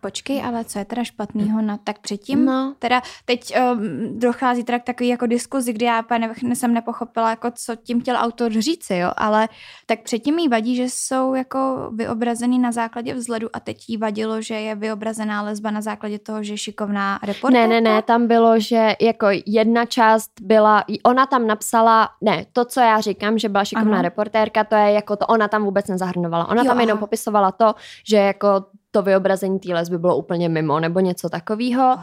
počkej, 0.07 0.39
ale 0.45 0.65
co 0.65 0.79
je 0.79 0.85
teda 0.85 1.05
špatného 1.05 1.63
na 1.63 1.77
tak 1.77 1.99
předtím? 1.99 2.45
No. 2.45 2.75
Teda 2.79 3.03
teď 3.25 3.55
um, 3.59 4.19
dochází 4.19 4.65
teda 4.65 4.79
k 4.79 4.85
takový 4.85 5.09
jako 5.09 5.27
diskuzi, 5.27 5.73
kdy 5.73 5.85
já 5.85 6.05
ne, 6.19 6.55
jsem 6.55 6.75
nepochopila, 6.75 7.31
jako 7.31 7.51
co 7.51 7.77
tím 7.77 8.01
chtěl 8.01 8.17
autor 8.17 8.53
říci, 8.53 8.97
jo, 8.97 9.11
ale 9.17 9.49
tak 9.87 10.03
předtím 10.03 10.39
jí 10.39 10.49
vadí, 10.49 10.77
že 10.77 10.83
jsou 10.83 11.35
jako 11.35 11.91
vyobrazený 11.95 12.59
na 12.59 12.73
základě 12.73 13.15
vzhledu 13.15 13.49
a 13.53 13.61
teď 13.61 13.77
jí 13.89 13.97
vadilo, 13.97 14.43
že 14.43 14.55
je 14.55 14.75
vyobrazená 14.75 15.43
lesba 15.43 15.71
na 15.71 15.81
základě 15.81 16.19
toho, 16.19 16.43
že 16.43 16.53
je 16.53 16.59
šikovná 16.59 17.19
reportérka. 17.23 17.67
Ne, 17.67 17.81
ne, 17.81 17.81
ne, 17.81 18.03
tam 18.03 18.27
bylo, 18.27 18.61
že 18.61 18.95
jako 19.01 19.27
jedna 19.47 19.85
část 19.87 20.31
byla, 20.41 20.85
ona 21.03 21.27
tam 21.27 21.47
napsala, 21.47 22.09
ne, 22.23 22.47
to, 22.53 22.65
co 22.65 22.81
já 22.81 23.01
říkám, 23.01 23.39
že 23.39 23.49
byla 23.49 23.65
šikovná 23.65 23.99
ano. 23.99 24.03
reportérka, 24.03 24.65
to 24.65 24.75
je 24.75 24.93
jako 24.93 25.17
to, 25.17 25.27
ona 25.27 25.49
tam 25.49 25.65
vůbec 25.65 25.89
nezahrnovala. 25.89 26.49
Ona 26.49 26.63
jo, 26.63 26.69
tam 26.69 26.81
jenom 26.81 26.99
aha. 26.99 27.07
popisovala 27.07 27.53
to, 27.53 27.75
že 28.09 28.17
jako 28.17 28.65
to 28.97 29.03
vyobrazení 29.03 29.59
té 29.59 29.75
lesby 29.75 29.99
bylo 29.99 30.17
úplně 30.17 30.49
mimo 30.49 30.81
nebo 30.81 31.01
něco 31.01 31.29
takového. 31.29 31.97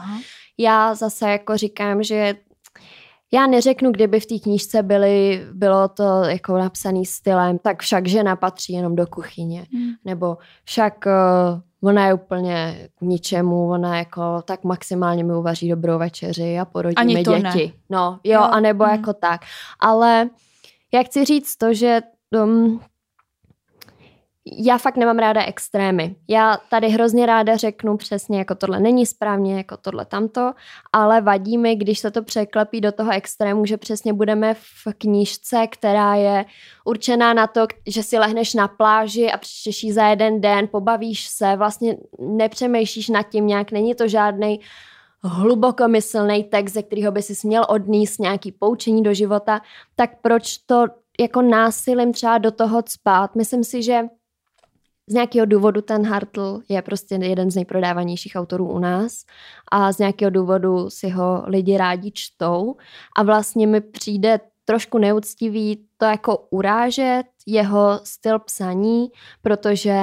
Já 0.58 0.94
zase 0.94 1.30
jako 1.30 1.56
říkám, 1.56 2.02
že 2.02 2.34
já 3.32 3.46
neřeknu, 3.46 3.90
kdyby 3.90 4.20
v 4.20 4.26
té 4.26 4.38
knížce 4.38 4.82
byly, 4.82 5.46
bylo 5.52 5.88
to 5.88 6.22
jako 6.24 6.58
napsaný 6.58 7.06
stylem, 7.06 7.58
tak 7.58 7.82
však 7.82 8.08
žena 8.08 8.36
patří 8.36 8.72
jenom 8.72 8.96
do 8.96 9.06
kuchyně. 9.06 9.66
Hmm. 9.72 9.90
Nebo 10.04 10.38
však 10.64 11.04
uh, 11.06 11.88
ona 11.88 12.06
je 12.06 12.14
úplně 12.14 12.88
k 12.98 13.02
ničemu, 13.02 13.70
ona 13.70 13.98
jako 13.98 14.42
tak 14.44 14.64
maximálně 14.64 15.24
mi 15.24 15.34
uvaří 15.34 15.68
dobrou 15.70 15.98
večeři 15.98 16.58
a 16.58 16.64
porodí 16.64 16.96
Ani 16.96 17.14
mi 17.14 17.22
děti. 17.22 17.42
Ne. 17.42 17.72
No, 17.90 18.20
jo, 18.24 18.32
jo. 18.32 18.40
anebo 18.40 18.84
hmm. 18.84 18.94
jako 18.94 19.12
tak. 19.12 19.40
Ale 19.80 20.30
já 20.94 21.02
chci 21.02 21.24
říct 21.24 21.56
to, 21.56 21.74
že 21.74 22.00
um, 22.44 22.80
já 24.46 24.78
fakt 24.78 24.96
nemám 24.96 25.18
ráda 25.18 25.44
extrémy. 25.44 26.16
Já 26.28 26.56
tady 26.70 26.88
hrozně 26.88 27.26
ráda 27.26 27.56
řeknu 27.56 27.96
přesně, 27.96 28.38
jako 28.38 28.54
tohle 28.54 28.80
není 28.80 29.06
správně, 29.06 29.56
jako 29.56 29.76
tohle 29.76 30.04
tamto, 30.04 30.52
ale 30.92 31.20
vadí 31.20 31.58
mi, 31.58 31.76
když 31.76 31.98
se 31.98 32.10
to 32.10 32.22
překlepí 32.22 32.80
do 32.80 32.92
toho 32.92 33.12
extrému, 33.12 33.66
že 33.66 33.76
přesně 33.76 34.12
budeme 34.12 34.54
v 34.54 34.94
knížce, 34.98 35.66
která 35.66 36.14
je 36.14 36.44
určená 36.84 37.34
na 37.34 37.46
to, 37.46 37.66
že 37.86 38.02
si 38.02 38.18
lehneš 38.18 38.54
na 38.54 38.68
pláži 38.68 39.32
a 39.32 39.38
přečteš 39.38 39.92
za 39.92 40.06
jeden 40.06 40.40
den, 40.40 40.68
pobavíš 40.68 41.28
se, 41.28 41.56
vlastně 41.56 41.96
nepřemýšlíš 42.18 43.08
nad 43.08 43.22
tím 43.22 43.46
nějak, 43.46 43.72
není 43.72 43.94
to 43.94 44.08
žádný 44.08 44.60
hlubokomyslný 45.22 46.44
text, 46.44 46.72
ze 46.72 46.82
kterého 46.82 47.12
by 47.12 47.22
si 47.22 47.34
směl 47.34 47.66
odníst 47.68 48.20
nějaký 48.20 48.52
poučení 48.52 49.02
do 49.02 49.14
života, 49.14 49.60
tak 49.96 50.10
proč 50.22 50.58
to 50.58 50.86
jako 51.20 51.42
násilím 51.42 52.12
třeba 52.12 52.38
do 52.38 52.50
toho 52.50 52.82
spát? 52.88 53.34
Myslím 53.34 53.64
si, 53.64 53.82
že 53.82 54.02
z 55.06 55.14
nějakého 55.14 55.46
důvodu 55.46 55.80
ten 55.80 56.06
Hartl 56.06 56.60
je 56.68 56.82
prostě 56.82 57.14
jeden 57.14 57.50
z 57.50 57.54
nejprodávanějších 57.54 58.32
autorů 58.36 58.72
u 58.72 58.78
nás 58.78 59.24
a 59.72 59.92
z 59.92 59.98
nějakého 59.98 60.30
důvodu 60.30 60.90
si 60.90 61.08
ho 61.08 61.42
lidi 61.46 61.76
rádi 61.76 62.10
čtou. 62.14 62.76
A 63.16 63.22
vlastně 63.22 63.66
mi 63.66 63.80
přijde 63.80 64.40
trošku 64.64 64.98
neúctivý 64.98 65.86
to 65.96 66.04
jako 66.04 66.46
urážet 66.50 67.24
jeho 67.46 68.00
styl 68.04 68.38
psaní, 68.38 69.08
protože 69.42 69.98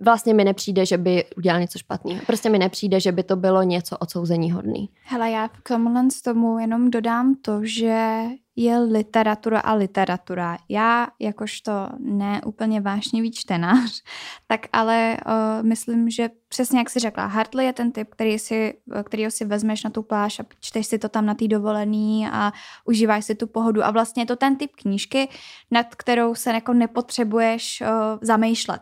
vlastně 0.00 0.34
mi 0.34 0.44
nepřijde, 0.44 0.86
že 0.86 0.98
by 0.98 1.24
udělal 1.36 1.60
něco 1.60 1.78
špatného. 1.78 2.20
Prostě 2.26 2.50
mi 2.50 2.58
nepřijde, 2.58 3.00
že 3.00 3.12
by 3.12 3.22
to 3.22 3.36
bylo 3.36 3.62
něco 3.62 3.98
odsouzení 3.98 4.52
hodný. 4.52 4.88
Hele, 5.04 5.30
já 5.30 5.48
k 5.48 5.68
tomuhle 5.68 6.10
z 6.10 6.22
tomu 6.22 6.58
jenom 6.58 6.90
dodám 6.90 7.34
to, 7.34 7.60
že 7.62 8.22
je 8.56 8.78
literatura 8.78 9.60
a 9.60 9.74
literatura. 9.74 10.58
Já, 10.68 11.08
jakožto 11.18 11.72
ne 11.98 12.40
úplně 12.46 12.80
vášnivý 12.80 13.30
čtenář, 13.30 14.02
tak 14.46 14.66
ale 14.72 15.16
uh, 15.26 15.66
myslím, 15.66 16.10
že 16.10 16.30
přesně 16.48 16.78
jak 16.78 16.90
jsi 16.90 16.98
řekla, 16.98 17.26
Hartley 17.26 17.66
je 17.66 17.72
ten 17.72 17.92
typ, 17.92 18.08
který 18.10 18.38
si, 18.38 18.74
který 19.04 19.30
si 19.30 19.44
vezmeš 19.44 19.84
na 19.84 19.90
tu 19.90 20.02
pláž 20.02 20.40
a 20.40 20.44
čteš 20.60 20.86
si 20.86 20.98
to 20.98 21.08
tam 21.08 21.26
na 21.26 21.34
té 21.34 21.48
dovolený 21.48 22.28
a 22.32 22.52
užíváš 22.84 23.24
si 23.24 23.34
tu 23.34 23.46
pohodu. 23.46 23.84
A 23.84 23.90
vlastně 23.90 24.22
je 24.22 24.26
to 24.26 24.36
ten 24.36 24.56
typ 24.56 24.70
knížky, 24.76 25.28
nad 25.70 25.94
kterou 25.94 26.34
se 26.34 26.50
jako 26.50 26.72
nepotřebuješ 26.72 27.80
uh, 27.80 28.18
zamýšlet 28.22 28.80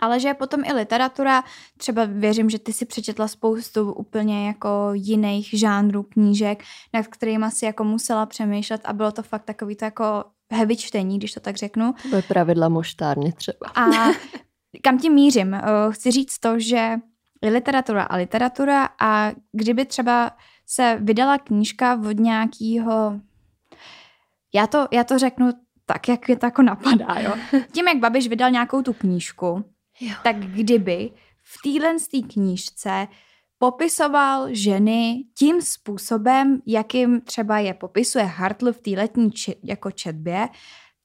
ale 0.00 0.20
že 0.20 0.28
je 0.28 0.34
potom 0.34 0.64
i 0.64 0.72
literatura, 0.72 1.44
třeba 1.76 2.04
věřím, 2.04 2.50
že 2.50 2.58
ty 2.58 2.72
si 2.72 2.86
přečetla 2.86 3.28
spoustu 3.28 3.92
úplně 3.92 4.46
jako 4.46 4.90
jiných 4.92 5.48
žánrů 5.52 6.02
knížek, 6.02 6.62
nad 6.94 7.06
kterými 7.06 7.50
si 7.50 7.64
jako 7.64 7.84
musela 7.84 8.26
přemýšlet 8.26 8.80
a 8.84 8.92
bylo 8.92 9.12
to 9.12 9.22
fakt 9.22 9.44
takový 9.44 9.76
to 9.76 9.84
jako 9.84 10.24
heavy 10.52 10.76
čtení, 10.76 11.18
když 11.18 11.32
to 11.32 11.40
tak 11.40 11.56
řeknu. 11.56 11.94
To 12.10 12.16
je 12.16 12.22
pravidla 12.22 12.68
moštárně 12.68 13.32
třeba. 13.32 13.66
A 13.74 13.86
kam 14.82 14.98
tím 14.98 15.12
mířím? 15.12 15.54
Eh, 15.54 15.62
chci 15.90 16.10
říct 16.10 16.38
to, 16.38 16.58
že 16.58 16.98
je 17.42 17.50
literatura 17.50 18.02
a 18.02 18.16
literatura 18.16 18.88
a 19.00 19.32
kdyby 19.52 19.84
třeba 19.84 20.30
se 20.66 20.98
vydala 21.00 21.38
knížka 21.38 22.00
od 22.08 22.18
nějakého 22.18 23.20
já 24.54 24.66
to, 24.66 24.88
já 24.90 25.04
to 25.04 25.18
řeknu 25.18 25.50
tak, 25.86 26.08
jak 26.08 26.28
je 26.28 26.36
to 26.36 26.46
jako 26.46 26.62
napadá, 26.62 27.20
jo. 27.20 27.34
Tím, 27.72 27.88
jak 27.88 27.98
Babiš 27.98 28.28
vydal 28.28 28.50
nějakou 28.50 28.82
tu 28.82 28.92
knížku, 28.92 29.64
Jo. 30.00 30.14
Tak 30.24 30.36
kdyby 30.36 31.10
v 31.42 31.62
téhle 31.62 31.94
knížce 32.32 33.08
popisoval 33.58 34.46
ženy 34.50 35.24
tím 35.38 35.62
způsobem, 35.62 36.62
jakým 36.66 37.20
třeba 37.20 37.58
je 37.58 37.74
popisuje 37.74 38.24
Hartl 38.24 38.72
v 38.72 38.78
té 38.78 38.90
letní 38.90 39.32
či, 39.32 39.56
jako 39.62 39.90
četbě, 39.90 40.48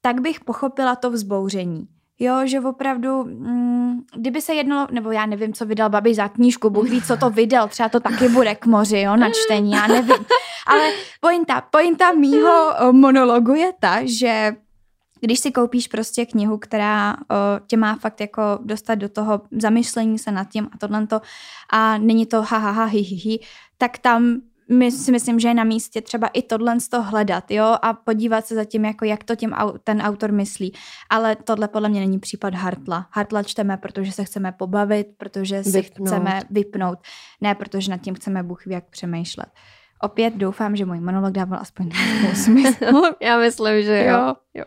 tak 0.01 0.21
bych 0.21 0.39
pochopila 0.39 0.95
to 0.95 1.11
vzbouření. 1.11 1.87
Jo, 2.19 2.35
že 2.43 2.59
opravdu, 2.59 3.23
mm, 3.23 4.01
kdyby 4.15 4.41
se 4.41 4.53
jednalo, 4.53 4.87
nebo 4.91 5.11
já 5.11 5.25
nevím, 5.25 5.53
co 5.53 5.65
vydal 5.65 5.89
babi 5.89 6.15
za 6.15 6.27
knížku, 6.27 6.69
Bůh 6.69 6.89
ví, 6.89 7.01
co 7.01 7.17
to 7.17 7.29
vydal, 7.29 7.67
třeba 7.67 7.89
to 7.89 7.99
taky 7.99 8.29
bude 8.29 8.55
k 8.55 8.65
moři, 8.65 8.99
jo, 8.99 9.15
na 9.15 9.29
čtení, 9.29 9.71
já 9.71 9.87
nevím. 9.87 10.25
Ale 10.67 10.91
pointa, 11.21 11.61
pointa 11.61 12.11
mýho 12.11 12.73
monologu 12.91 13.53
je 13.53 13.71
ta, 13.79 13.99
že 14.03 14.55
když 15.25 15.39
si 15.39 15.51
koupíš 15.51 15.87
prostě 15.87 16.25
knihu, 16.25 16.57
která 16.57 17.13
o, 17.13 17.17
tě 17.67 17.77
má 17.77 17.95
fakt 17.95 18.21
jako 18.21 18.41
dostat 18.63 18.95
do 18.95 19.09
toho 19.09 19.41
zamyšlení 19.51 20.19
se 20.19 20.31
nad 20.31 20.49
tím 20.49 20.69
a 20.71 20.77
tohle 20.77 21.07
a 21.71 21.97
není 21.97 22.25
to 22.25 22.41
ha, 22.41 22.57
ha, 22.57 22.71
ha 22.71 22.85
hi, 22.85 22.99
hi, 22.99 23.15
hi, 23.15 23.39
tak 23.77 23.97
tam 23.97 24.41
my 24.71 24.91
si 24.91 25.11
myslím, 25.11 25.39
že 25.39 25.47
je 25.47 25.53
na 25.53 25.63
místě 25.63 26.01
třeba 26.01 26.27
i 26.27 26.41
tohle 26.41 26.79
z 26.79 26.87
toho 26.87 27.03
hledat, 27.03 27.51
jo, 27.51 27.75
a 27.81 27.93
podívat 27.93 28.45
se 28.45 28.55
za 28.55 28.65
tím, 28.65 28.85
jako 28.85 29.05
jak 29.05 29.23
to 29.23 29.35
tím 29.35 29.53
ten 29.83 30.01
autor 30.01 30.31
myslí. 30.31 30.73
Ale 31.09 31.35
tohle 31.35 31.67
podle 31.67 31.89
mě 31.89 31.99
není 31.99 32.19
případ 32.19 32.53
Hartla. 32.53 33.07
Hartla 33.11 33.43
čteme, 33.43 33.77
protože 33.77 34.11
se 34.11 34.23
chceme 34.23 34.51
pobavit, 34.51 35.07
protože 35.17 35.63
si 35.63 35.71
vypnout. 35.71 36.07
chceme 36.07 36.41
vypnout, 36.49 36.99
ne 37.41 37.55
protože 37.55 37.91
nad 37.91 37.97
tím 37.97 38.15
chceme 38.15 38.43
Bůh 38.43 38.65
ví, 38.65 38.73
jak 38.73 38.89
přemýšlet. 38.89 39.49
Opět 40.05 40.33
doufám, 40.35 40.75
že 40.75 40.85
můj 40.85 40.99
monolog 40.99 41.31
dával 41.31 41.59
aspoň 41.61 41.91
smysl. 42.33 43.01
Já 43.21 43.37
myslím, 43.37 43.81
že 43.81 44.05
jo. 44.05 44.35
jo. 44.53 44.63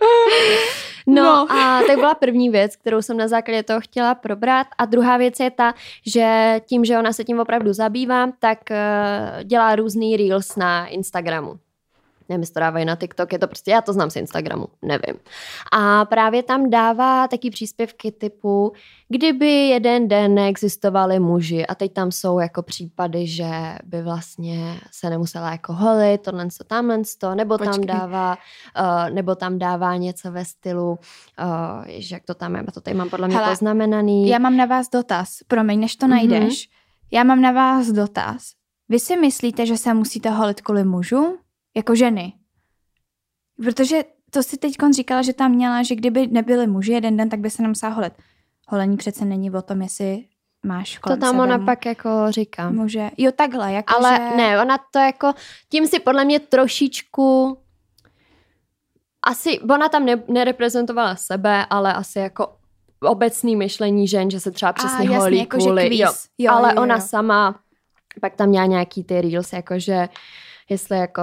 No, 1.07 1.23
no 1.23 1.53
a 1.53 1.83
to 1.83 1.95
byla 1.95 2.15
první 2.15 2.51
věc, 2.51 2.77
kterou 2.77 3.03
jsem 3.03 3.17
na 3.17 3.29
základě 3.29 3.63
toho 3.63 3.81
chtěla 3.81 4.15
probrat. 4.15 4.67
A 4.79 4.85
druhá 4.85 5.17
věc 5.17 5.41
je 5.41 5.51
ta, 5.51 5.75
že 6.07 6.61
tím, 6.67 6.85
že 6.85 6.99
ona 6.99 7.13
se 7.13 7.25
tím 7.25 7.41
opravdu 7.41 7.73
zabývá, 7.73 8.29
tak 8.39 8.59
uh, 8.71 9.45
dělá 9.45 9.77
různý 9.77 10.17
reels 10.17 10.57
na 10.57 10.87
Instagramu 10.87 11.59
nevím, 12.29 12.41
jestli 12.41 12.55
to 12.55 12.61
dávají 12.61 12.85
na 12.85 12.97
TikTok, 12.97 13.33
je 13.33 13.39
to 13.39 13.47
prostě, 13.47 13.71
já 13.71 13.81
to 13.81 13.93
znám 13.93 14.11
z 14.11 14.17
Instagramu, 14.17 14.67
nevím. 14.83 15.21
A 15.73 16.05
právě 16.05 16.43
tam 16.43 16.71
dává 16.71 17.29
taky 17.29 17.51
příspěvky 17.51 18.13
typu, 18.13 18.73
kdyby 19.09 19.51
jeden 19.51 20.09
den 20.09 20.35
neexistovali 20.35 21.21
muži 21.21 21.67
a 21.67 21.75
teď 21.75 21.93
tam 21.93 22.13
jsou 22.13 22.39
jako 22.39 22.63
případy, 22.63 23.27
že 23.27 23.51
by 23.85 24.03
vlastně 24.03 24.81
se 24.91 25.11
nemusela 25.11 25.51
jako 25.51 25.73
holit, 25.73 26.23
tohle 26.23 26.47
to, 26.59 26.65
tamhle 26.65 27.03
to, 27.19 27.35
nebo 27.35 27.59
Počkej. 27.59 27.73
tam 27.73 27.87
dává, 27.87 28.39
uh, 28.81 29.15
nebo 29.15 29.35
tam 29.35 29.59
dává 29.59 29.97
něco 29.97 30.33
ve 30.33 30.45
stylu, 30.45 30.91
uh, 30.91 30.97
jež, 31.87 32.11
jak 32.11 32.25
to 32.25 32.35
tam 32.35 32.55
je, 32.55 32.65
to 32.75 32.81
tady 32.81 32.97
mám 32.97 33.11
podle 33.11 33.29
mě 33.29 33.37
Hele, 33.37 33.51
poznamenaný. 33.51 34.29
Já 34.29 34.39
mám 34.39 34.57
na 34.57 34.65
vás 34.65 34.89
dotaz, 34.89 35.39
promiň, 35.49 35.81
než 35.81 35.97
to 35.97 36.07
mm-hmm. 36.07 36.11
najdeš. 36.11 36.69
Já 37.11 37.25
mám 37.25 37.41
na 37.41 37.53
vás 37.53 37.87
dotaz. 37.87 38.53
Vy 38.89 38.99
si 38.99 39.17
myslíte, 39.17 39.67
že 39.67 39.77
se 39.77 39.95
musíte 39.95 40.31
holit 40.31 40.61
kvůli 40.61 40.85
mužům? 40.85 41.39
Jako 41.79 41.95
ženy. 41.95 42.33
Protože 43.63 44.05
to 44.31 44.43
si 44.43 44.57
teď 44.57 44.75
říkala, 44.91 45.23
že 45.23 45.33
tam 45.33 45.53
měla, 45.53 45.83
že 45.83 45.95
kdyby 45.95 46.27
nebyly 46.27 46.67
muži 46.67 46.93
jeden 46.93 47.17
den, 47.17 47.29
tak 47.29 47.41
by 47.41 47.51
se 47.51 47.63
nemusela 47.63 47.93
holit. 47.93 48.13
Holení 48.69 48.97
přece 48.97 49.25
není 49.25 49.51
o 49.51 49.63
tom, 49.63 49.83
jestli 49.83 50.25
máš 50.67 50.99
kolem 50.99 51.21
To 51.21 51.27
tam 51.27 51.41
ona 51.41 51.59
pak 51.59 51.87
jako 51.87 52.11
říká. 52.31 52.71
Muže. 52.71 53.11
Jo, 53.17 53.33
takhle. 53.33 53.73
Jako 53.73 53.95
Ale 53.97 54.17
že... 54.17 54.37
ne, 54.37 54.63
ona 54.63 54.79
to 54.93 54.99
jako, 54.99 55.33
tím 55.69 55.87
si 55.87 56.01
podle 56.01 56.25
mě 56.25 56.41
trošičku 56.41 57.59
asi, 59.23 59.61
ona 59.61 59.89
tam 59.89 60.05
ne, 60.05 60.23
nereprezentovala 60.29 61.17
sebe, 61.17 61.67
ale 61.71 61.93
asi 61.95 62.19
jako 62.19 62.57
obecný 63.01 63.57
myšlení 63.57 64.09
žen, 64.09 64.31
že 64.31 64.41
se 64.41 64.51
třeba 64.51 64.73
přesně 64.73 65.09
A, 65.09 65.19
holí 65.19 65.39
jako 65.39 65.57
kvůli, 65.57 65.99
jo, 65.99 66.13
jo, 66.39 66.53
ale 66.53 66.69
jo, 66.69 66.75
jo. 66.77 66.83
ona 66.83 67.01
sama 67.01 67.61
pak 68.21 68.35
tam 68.35 68.49
měla 68.49 68.67
nějaký 68.67 69.05
ty 69.05 69.21
reels, 69.21 69.53
jakože 69.53 70.09
jestli 70.69 70.99
jako 70.99 71.23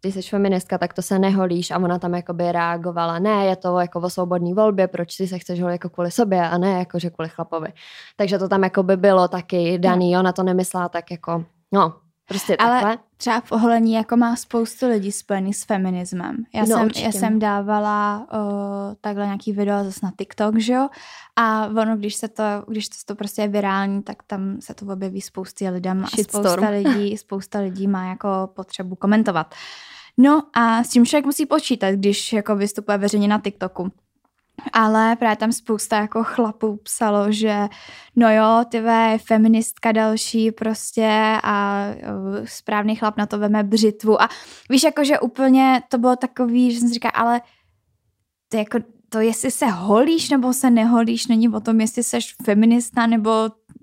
ty 0.00 0.12
jsi 0.12 0.22
feministka, 0.22 0.78
tak 0.78 0.94
to 0.94 1.02
se 1.02 1.18
neholíš 1.18 1.70
a 1.70 1.78
ona 1.78 1.98
tam 1.98 2.14
jakoby 2.14 2.52
reagovala, 2.52 3.18
ne, 3.18 3.46
je 3.46 3.56
to 3.56 3.78
jako 3.78 4.00
o 4.00 4.10
svobodný 4.10 4.54
volbě, 4.54 4.88
proč 4.88 5.12
si 5.12 5.26
se 5.26 5.38
chceš 5.38 5.60
holit 5.60 5.74
jako 5.74 5.88
kvůli 5.88 6.10
sobě 6.10 6.48
a 6.48 6.58
ne 6.58 6.78
jako 6.78 6.98
že 6.98 7.10
kvůli 7.10 7.28
chlapovi. 7.28 7.68
Takže 8.16 8.38
to 8.38 8.48
tam 8.48 8.62
jako 8.64 8.82
by 8.82 8.96
bylo 8.96 9.28
taky 9.28 9.78
daný, 9.78 10.18
ona 10.18 10.32
to 10.32 10.42
nemyslela 10.42 10.88
tak 10.88 11.10
jako, 11.10 11.44
no, 11.72 11.94
Prostě 12.28 12.56
Ale 12.56 12.70
takhle. 12.70 12.98
Třeba 13.24 13.40
v 13.40 13.52
oholení 13.52 13.92
jako 13.92 14.16
má 14.16 14.36
spoustu 14.36 14.88
lidí 14.88 15.12
spojený 15.12 15.54
s 15.54 15.64
feminismem. 15.64 16.36
Já, 16.54 16.60
no, 16.60 16.66
jsem, 16.66 16.88
já 17.04 17.12
jsem 17.12 17.38
dávala 17.38 18.26
uh, 18.32 18.94
takhle 19.00 19.24
nějaký 19.24 19.52
video 19.52 19.84
zase 19.84 20.00
na 20.02 20.12
TikTok, 20.18 20.58
že 20.58 20.72
jo? 20.72 20.88
A 21.36 21.66
ono, 21.66 21.96
když 21.96 22.14
se 22.14 22.28
to, 22.28 22.42
když 22.68 22.88
to, 22.88 22.96
to 23.06 23.14
prostě 23.14 23.42
je 23.42 23.48
virální, 23.48 24.02
tak 24.02 24.22
tam 24.22 24.56
se 24.60 24.74
to 24.74 24.86
objeví 24.86 25.20
spoustě 25.20 25.70
lidem 25.70 26.04
a 26.04 26.08
spousta 26.22 26.68
lidí, 26.68 27.16
spousta 27.16 27.58
lidí 27.58 27.86
má 27.86 28.04
jako 28.04 28.28
potřebu 28.54 28.94
komentovat. 28.94 29.54
No 30.18 30.42
a 30.52 30.84
s 30.84 30.88
tím 30.88 31.06
člověk 31.06 31.26
musí 31.26 31.46
počítat, 31.46 31.90
když 31.90 32.32
jako 32.32 32.56
vystupuje 32.56 32.98
veřejně 32.98 33.28
na 33.28 33.40
TikToku. 33.40 33.92
Ale 34.72 35.16
právě 35.16 35.36
tam 35.36 35.52
spousta 35.52 35.96
jako 35.96 36.24
chlapů 36.24 36.76
psalo, 36.76 37.32
že 37.32 37.68
no 38.16 38.34
jo, 38.34 38.64
ty 38.68 38.76
je 38.76 39.18
feministka 39.26 39.92
další 39.92 40.52
prostě 40.52 41.38
a 41.42 41.86
správný 42.44 42.96
chlap 42.96 43.16
na 43.16 43.26
to 43.26 43.38
veme 43.38 43.62
břitvu 43.62 44.22
a 44.22 44.28
víš, 44.70 44.82
jako 44.82 45.04
že 45.04 45.20
úplně 45.20 45.82
to 45.88 45.98
bylo 45.98 46.16
takový, 46.16 46.72
že 46.72 46.80
jsem 46.80 46.88
říkala, 46.88 47.12
ale 47.12 47.40
to 48.48 48.56
jako 48.56 48.78
to, 49.08 49.20
jestli 49.20 49.50
se 49.50 49.66
holíš 49.66 50.30
nebo 50.30 50.52
se 50.52 50.70
neholíš, 50.70 51.26
není 51.26 51.48
o 51.48 51.60
tom, 51.60 51.80
jestli 51.80 52.02
seš 52.02 52.34
feminista 52.44 53.06
nebo 53.06 53.30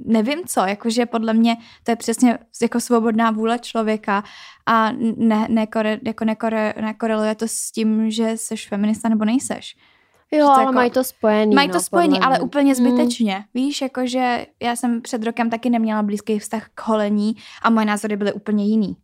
nevím 0.05 0.39
co, 0.45 0.59
jakože 0.59 1.05
podle 1.05 1.33
mě 1.33 1.57
to 1.83 1.91
je 1.91 1.95
přesně 1.95 2.39
jako 2.61 2.79
svobodná 2.79 3.31
vůle 3.31 3.59
člověka 3.59 4.23
a 4.65 4.91
ne, 5.17 5.47
nekore, 5.49 5.99
jako 6.05 6.25
nekore, 6.25 6.73
nekoreluje 6.81 7.35
to 7.35 7.47
s 7.47 7.71
tím, 7.71 8.11
že 8.11 8.37
seš 8.37 8.67
feminista 8.67 9.09
nebo 9.09 9.25
nejseš. 9.25 9.75
Jo, 10.31 10.47
ale 10.47 10.61
jako, 10.61 10.73
mají 10.73 10.91
to 10.91 11.03
spojený. 11.03 11.55
Mají 11.55 11.67
to 11.67 11.73
no, 11.73 11.81
spojený, 11.81 12.19
ale 12.19 12.37
mě. 12.37 12.45
úplně 12.45 12.73
hmm. 12.73 12.85
zbytečně. 12.85 13.35
Mm. 13.35 13.43
Víš, 13.53 13.81
jakože 13.81 14.45
já 14.61 14.75
jsem 14.75 15.01
před 15.01 15.23
rokem 15.23 15.49
taky 15.49 15.69
neměla 15.69 16.03
blízký 16.03 16.39
vztah 16.39 16.69
k 16.75 16.87
holení 16.87 17.35
a 17.61 17.69
moje 17.69 17.85
názory 17.85 18.15
byly 18.15 18.33
úplně 18.33 18.65
jiný. 18.65 18.97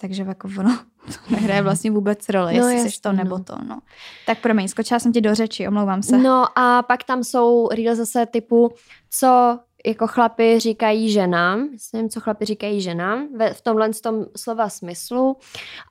Takže 0.00 0.22
jako 0.22 0.48
ono 0.58 0.78
to 1.06 1.34
nehraje 1.34 1.62
vlastně 1.62 1.90
vůbec 1.90 2.28
roli, 2.28 2.58
no, 2.58 2.68
jestli 2.68 2.90
jsi 2.90 3.00
to 3.00 3.12
nebo 3.12 3.38
no. 3.38 3.44
to. 3.44 3.56
No. 3.68 3.80
Tak 4.26 4.38
promiň, 4.40 4.68
skočila 4.68 5.00
jsem 5.00 5.12
ti 5.12 5.20
do 5.20 5.34
řeči, 5.34 5.68
omlouvám 5.68 6.02
se. 6.02 6.18
No 6.18 6.58
a 6.58 6.82
pak 6.82 7.04
tam 7.04 7.24
jsou 7.24 7.68
real 7.68 7.94
zase 7.94 8.26
typu, 8.26 8.70
co 9.10 9.58
jako 9.86 10.06
chlapi 10.06 10.60
říkají 10.60 11.12
ženám, 11.12 11.68
myslím, 11.70 12.08
co 12.08 12.20
chlapi 12.20 12.44
říkají 12.44 12.80
ženám 12.80 13.28
ve, 13.36 13.54
v 13.54 13.60
tomhle 13.60 13.90
tom 13.90 14.26
slova 14.36 14.68
smyslu. 14.68 15.36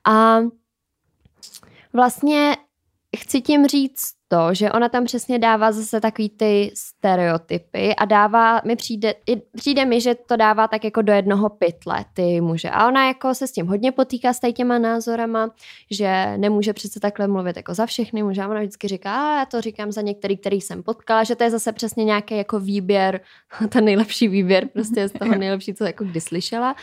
A 0.08 0.38
vlastně 1.92 2.56
chci 3.16 3.40
tím 3.40 3.66
říct 3.66 4.14
to, 4.28 4.54
že 4.54 4.72
ona 4.72 4.88
tam 4.88 5.04
přesně 5.04 5.38
dává 5.38 5.72
zase 5.72 6.00
takový 6.00 6.28
ty 6.28 6.72
stereotypy 6.76 7.94
a 7.94 8.04
dává, 8.04 8.60
mi 8.64 8.76
přijde, 8.76 9.14
přijde 9.56 9.84
mi, 9.84 10.00
že 10.00 10.14
to 10.14 10.36
dává 10.36 10.68
tak 10.68 10.84
jako 10.84 11.02
do 11.02 11.12
jednoho 11.12 11.48
pytle 11.48 12.04
ty 12.14 12.40
muže. 12.40 12.70
A 12.70 12.88
ona 12.88 13.06
jako 13.06 13.34
se 13.34 13.46
s 13.46 13.52
tím 13.52 13.66
hodně 13.66 13.92
potýká 13.92 14.32
s 14.32 14.52
těma 14.52 14.78
názorama, 14.78 15.50
že 15.90 16.34
nemůže 16.36 16.72
přece 16.72 17.00
takhle 17.00 17.28
mluvit 17.28 17.56
jako 17.56 17.74
za 17.74 17.86
všechny 17.86 18.22
muže. 18.22 18.42
A 18.42 18.48
ona 18.48 18.60
vždycky 18.60 18.88
říká, 18.88 19.12
a 19.12 19.38
já 19.38 19.46
to 19.46 19.60
říkám 19.60 19.92
za 19.92 20.00
některý, 20.00 20.36
který 20.36 20.60
jsem 20.60 20.82
potkala, 20.82 21.24
že 21.24 21.36
to 21.36 21.44
je 21.44 21.50
zase 21.50 21.72
přesně 21.72 22.04
nějaký 22.04 22.36
jako 22.36 22.60
výběr, 22.60 23.20
ten 23.68 23.84
nejlepší 23.84 24.28
výběr, 24.28 24.68
prostě 24.68 25.08
z 25.08 25.12
toho 25.12 25.34
nejlepší, 25.34 25.74
co 25.74 25.84
jako 25.84 26.04
kdy 26.04 26.20
slyšela. 26.20 26.76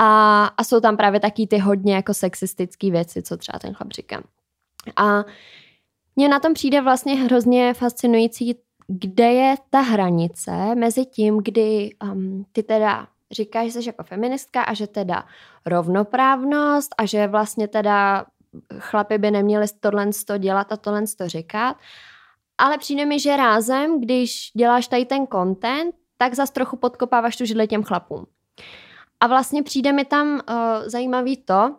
A, 0.00 0.44
a 0.44 0.64
jsou 0.64 0.80
tam 0.80 0.96
právě 0.96 1.20
taky 1.20 1.46
ty 1.46 1.58
hodně 1.58 1.94
jako 1.94 2.14
sexistické 2.14 2.90
věci, 2.90 3.22
co 3.22 3.36
třeba 3.36 3.58
ten 3.58 3.74
chlap 3.74 3.92
říká. 3.92 4.22
A 4.96 5.24
mně 6.16 6.28
na 6.28 6.40
tom 6.40 6.54
přijde 6.54 6.80
vlastně 6.80 7.14
hrozně 7.14 7.74
fascinující, 7.74 8.58
kde 8.86 9.32
je 9.32 9.54
ta 9.70 9.80
hranice 9.80 10.74
mezi 10.74 11.04
tím, 11.04 11.38
kdy 11.42 11.90
um, 12.02 12.44
ty 12.52 12.62
teda 12.62 13.08
říkáš, 13.30 13.72
že 13.72 13.82
jsi 13.82 13.88
jako 13.88 14.02
feministka 14.02 14.62
a 14.62 14.74
že 14.74 14.86
teda 14.86 15.24
rovnoprávnost 15.66 16.94
a 16.98 17.06
že 17.06 17.26
vlastně 17.26 17.68
teda 17.68 18.26
chlapi 18.78 19.18
by 19.18 19.30
neměli 19.30 19.66
tohle 19.80 20.10
to 20.26 20.38
dělat 20.38 20.72
a 20.72 20.76
tohle 20.76 21.02
to 21.18 21.28
říkat. 21.28 21.76
Ale 22.58 22.78
přijde 22.78 23.06
mi, 23.06 23.20
že 23.20 23.36
rázem, 23.36 24.00
když 24.00 24.50
děláš 24.56 24.88
tady 24.88 25.04
ten 25.04 25.26
content, 25.26 25.94
tak 26.16 26.34
zase 26.34 26.52
trochu 26.52 26.76
podkopáváš 26.76 27.36
tu 27.36 27.44
židli 27.44 27.66
těm 27.66 27.82
chlapům. 27.82 28.26
A 29.20 29.26
vlastně 29.26 29.62
přijde 29.62 29.92
mi 29.92 30.04
tam 30.04 30.28
uh, 30.28 30.40
zajímavý 30.86 31.36
to, 31.36 31.76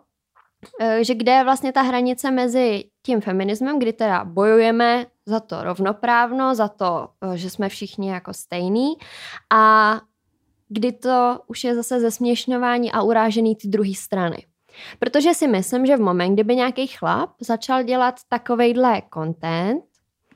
že 1.00 1.14
kde 1.14 1.32
je 1.32 1.44
vlastně 1.44 1.72
ta 1.72 1.82
hranice 1.82 2.30
mezi 2.30 2.84
tím 3.02 3.20
feminismem, 3.20 3.78
kdy 3.78 3.92
teda 3.92 4.24
bojujeme 4.24 5.06
za 5.26 5.40
to 5.40 5.62
rovnoprávno, 5.62 6.54
za 6.54 6.68
to, 6.68 7.08
eh, 7.24 7.36
že 7.36 7.50
jsme 7.50 7.68
všichni 7.68 8.10
jako 8.10 8.34
stejný 8.34 8.94
a 9.52 9.94
kdy 10.68 10.92
to 10.92 11.40
už 11.46 11.64
je 11.64 11.74
zase 11.74 12.00
zesměšňování 12.00 12.92
a 12.92 13.02
urážený 13.02 13.56
ty 13.56 13.68
druhé 13.68 13.94
strany. 13.94 14.46
Protože 14.98 15.34
si 15.34 15.48
myslím, 15.48 15.86
že 15.86 15.96
v 15.96 16.00
moment, 16.00 16.34
kdyby 16.34 16.56
nějaký 16.56 16.86
chlap 16.86 17.30
začal 17.40 17.82
dělat 17.82 18.14
takovejhle 18.28 19.02
content, 19.14 19.84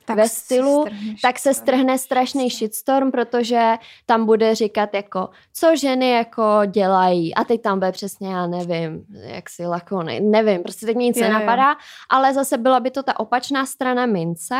tak 0.05 0.17
ve 0.17 0.29
stylu, 0.29 0.85
tak 1.23 1.39
se 1.39 1.55
strhne 1.55 1.99
strašný 1.99 2.51
shitstorm, 2.51 3.11
protože 3.11 3.75
tam 4.07 4.27
bude 4.27 4.55
říkat 4.55 4.95
jako, 4.95 5.29
co 5.53 5.77
ženy 5.77 6.11
jako 6.11 6.43
dělají 6.67 7.35
a 7.35 7.45
teď 7.45 7.63
tam 7.63 7.79
bude 7.79 7.93
přesně, 7.93 8.29
já 8.29 8.47
nevím, 8.47 9.05
jak 9.11 9.51
si 9.51 9.67
lakony, 9.67 10.21
nevím, 10.21 10.63
prostě 10.63 10.87
teď 10.87 10.97
mi 10.97 11.05
nic 11.05 11.17
je, 11.17 11.23
nenapadá, 11.29 11.69
je. 11.69 11.77
ale 12.09 12.35
zase 12.35 12.59
byla 12.59 12.81
by 12.81 12.91
to 12.91 13.03
ta 13.03 13.21
opačná 13.21 13.67
strana 13.67 14.07
mince 14.07 14.55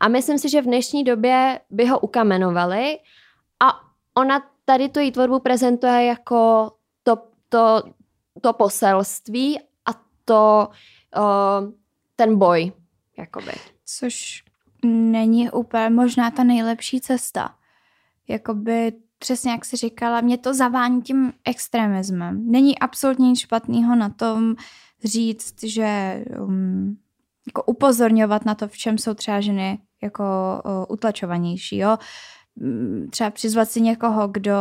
a 0.00 0.08
myslím 0.08 0.38
si, 0.38 0.48
že 0.48 0.62
v 0.62 0.64
dnešní 0.64 1.04
době 1.04 1.60
by 1.70 1.86
ho 1.86 1.98
ukamenovali 1.98 2.98
a 3.62 3.80
ona 4.14 4.42
tady 4.64 4.88
tu 4.88 5.00
její 5.00 5.12
tvorbu 5.12 5.38
prezentuje 5.38 6.04
jako 6.04 6.72
to, 7.02 7.16
to, 7.48 7.82
to 8.40 8.52
poselství 8.52 9.60
a 9.60 9.90
to, 10.24 10.68
uh, 11.16 11.72
ten 12.16 12.38
boj, 12.38 12.72
jakoby. 13.18 13.52
Což 13.84 14.43
není 14.84 15.50
úplně 15.50 15.90
možná 15.90 16.30
ta 16.30 16.44
nejlepší 16.44 17.00
cesta. 17.00 17.54
Jakoby 18.28 18.92
přesně 19.18 19.50
jak 19.50 19.64
jsi 19.64 19.76
říkala, 19.76 20.20
mě 20.20 20.38
to 20.38 20.54
zavání 20.54 21.02
tím 21.02 21.32
extremismem. 21.44 22.50
Není 22.50 22.78
absolutně 22.78 23.28
nic 23.28 23.40
špatného 23.40 23.96
na 23.96 24.08
tom 24.08 24.54
říct, 25.04 25.64
že 25.64 26.24
um, 26.40 26.96
jako 27.46 27.62
upozorňovat 27.62 28.44
na 28.44 28.54
to, 28.54 28.68
v 28.68 28.76
čem 28.76 28.98
jsou 28.98 29.14
třeba 29.14 29.40
ženy 29.40 29.78
jako 30.02 30.24
uh, 30.64 30.84
utlačovanější, 30.88 31.76
jo. 31.76 31.96
Třeba 33.10 33.30
přizvat 33.30 33.70
si 33.70 33.80
někoho, 33.80 34.28
kdo 34.28 34.54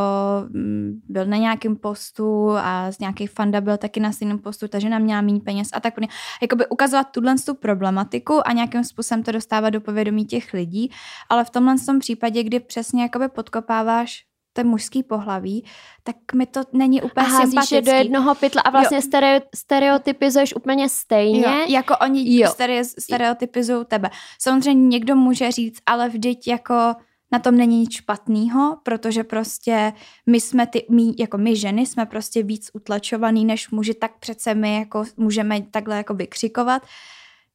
byl 1.09 1.25
na 1.25 1.37
nějakém 1.37 1.75
postu 1.75 2.51
a 2.51 2.91
z 2.91 2.99
nějakých 2.99 3.31
fanda 3.31 3.61
byl 3.61 3.77
taky 3.77 3.99
na 3.99 4.11
stejném 4.11 4.39
postu, 4.39 4.67
ta 4.67 4.79
žena 4.79 4.99
měla 4.99 5.21
méně 5.21 5.39
peněz 5.39 5.67
a 5.73 5.79
tak 5.79 5.95
podobně. 5.95 6.15
Jakoby 6.41 6.67
ukazovat 6.67 7.07
tuhle 7.11 7.35
tu 7.45 7.55
problematiku 7.55 8.47
a 8.47 8.51
nějakým 8.51 8.83
způsobem 8.83 9.23
to 9.23 9.31
dostávat 9.31 9.69
do 9.69 9.81
povědomí 9.81 10.25
těch 10.25 10.53
lidí, 10.53 10.91
ale 11.29 11.43
v 11.43 11.49
tomhle 11.49 11.75
tom 11.85 11.99
případě, 11.99 12.43
kdy 12.43 12.59
přesně 12.59 13.03
jakoby 13.03 13.27
podkopáváš 13.27 14.25
ten 14.53 14.67
mužský 14.67 15.03
pohlaví, 15.03 15.65
tak 16.03 16.15
mi 16.35 16.45
to 16.45 16.61
není 16.73 17.01
úplně 17.01 17.27
a 17.27 17.41
sympatický. 17.41 17.81
do 17.81 17.91
jednoho 17.91 18.35
pytla 18.35 18.61
a 18.61 18.69
vlastně 18.69 19.01
stereo, 19.01 19.39
stereotypizuješ 19.55 20.55
úplně 20.55 20.89
stejně. 20.89 21.47
Jo, 21.47 21.65
jako 21.67 21.97
oni 21.97 22.39
jo. 22.39 22.51
stereotypizují 22.99 23.85
tebe. 23.85 24.09
Samozřejmě 24.39 24.87
někdo 24.87 25.15
může 25.15 25.51
říct, 25.51 25.81
ale 25.85 26.09
vždyť 26.09 26.47
jako 26.47 26.95
na 27.33 27.39
tom 27.39 27.57
není 27.57 27.79
nic 27.79 27.91
špatného, 27.93 28.77
protože 28.83 29.23
prostě 29.23 29.93
my 30.25 30.41
jsme 30.41 30.67
ty, 30.67 30.85
my, 30.89 31.03
jako 31.19 31.37
my 31.37 31.55
ženy 31.55 31.85
jsme 31.85 32.05
prostě 32.05 32.43
víc 32.43 32.69
utlačovaný 32.73 33.45
než 33.45 33.69
muži, 33.69 33.93
tak 33.93 34.11
přece 34.19 34.55
my 34.55 34.75
jako 34.79 35.03
můžeme 35.17 35.61
takhle 35.61 35.97
jako 35.97 36.13
vykřikovat, 36.13 36.81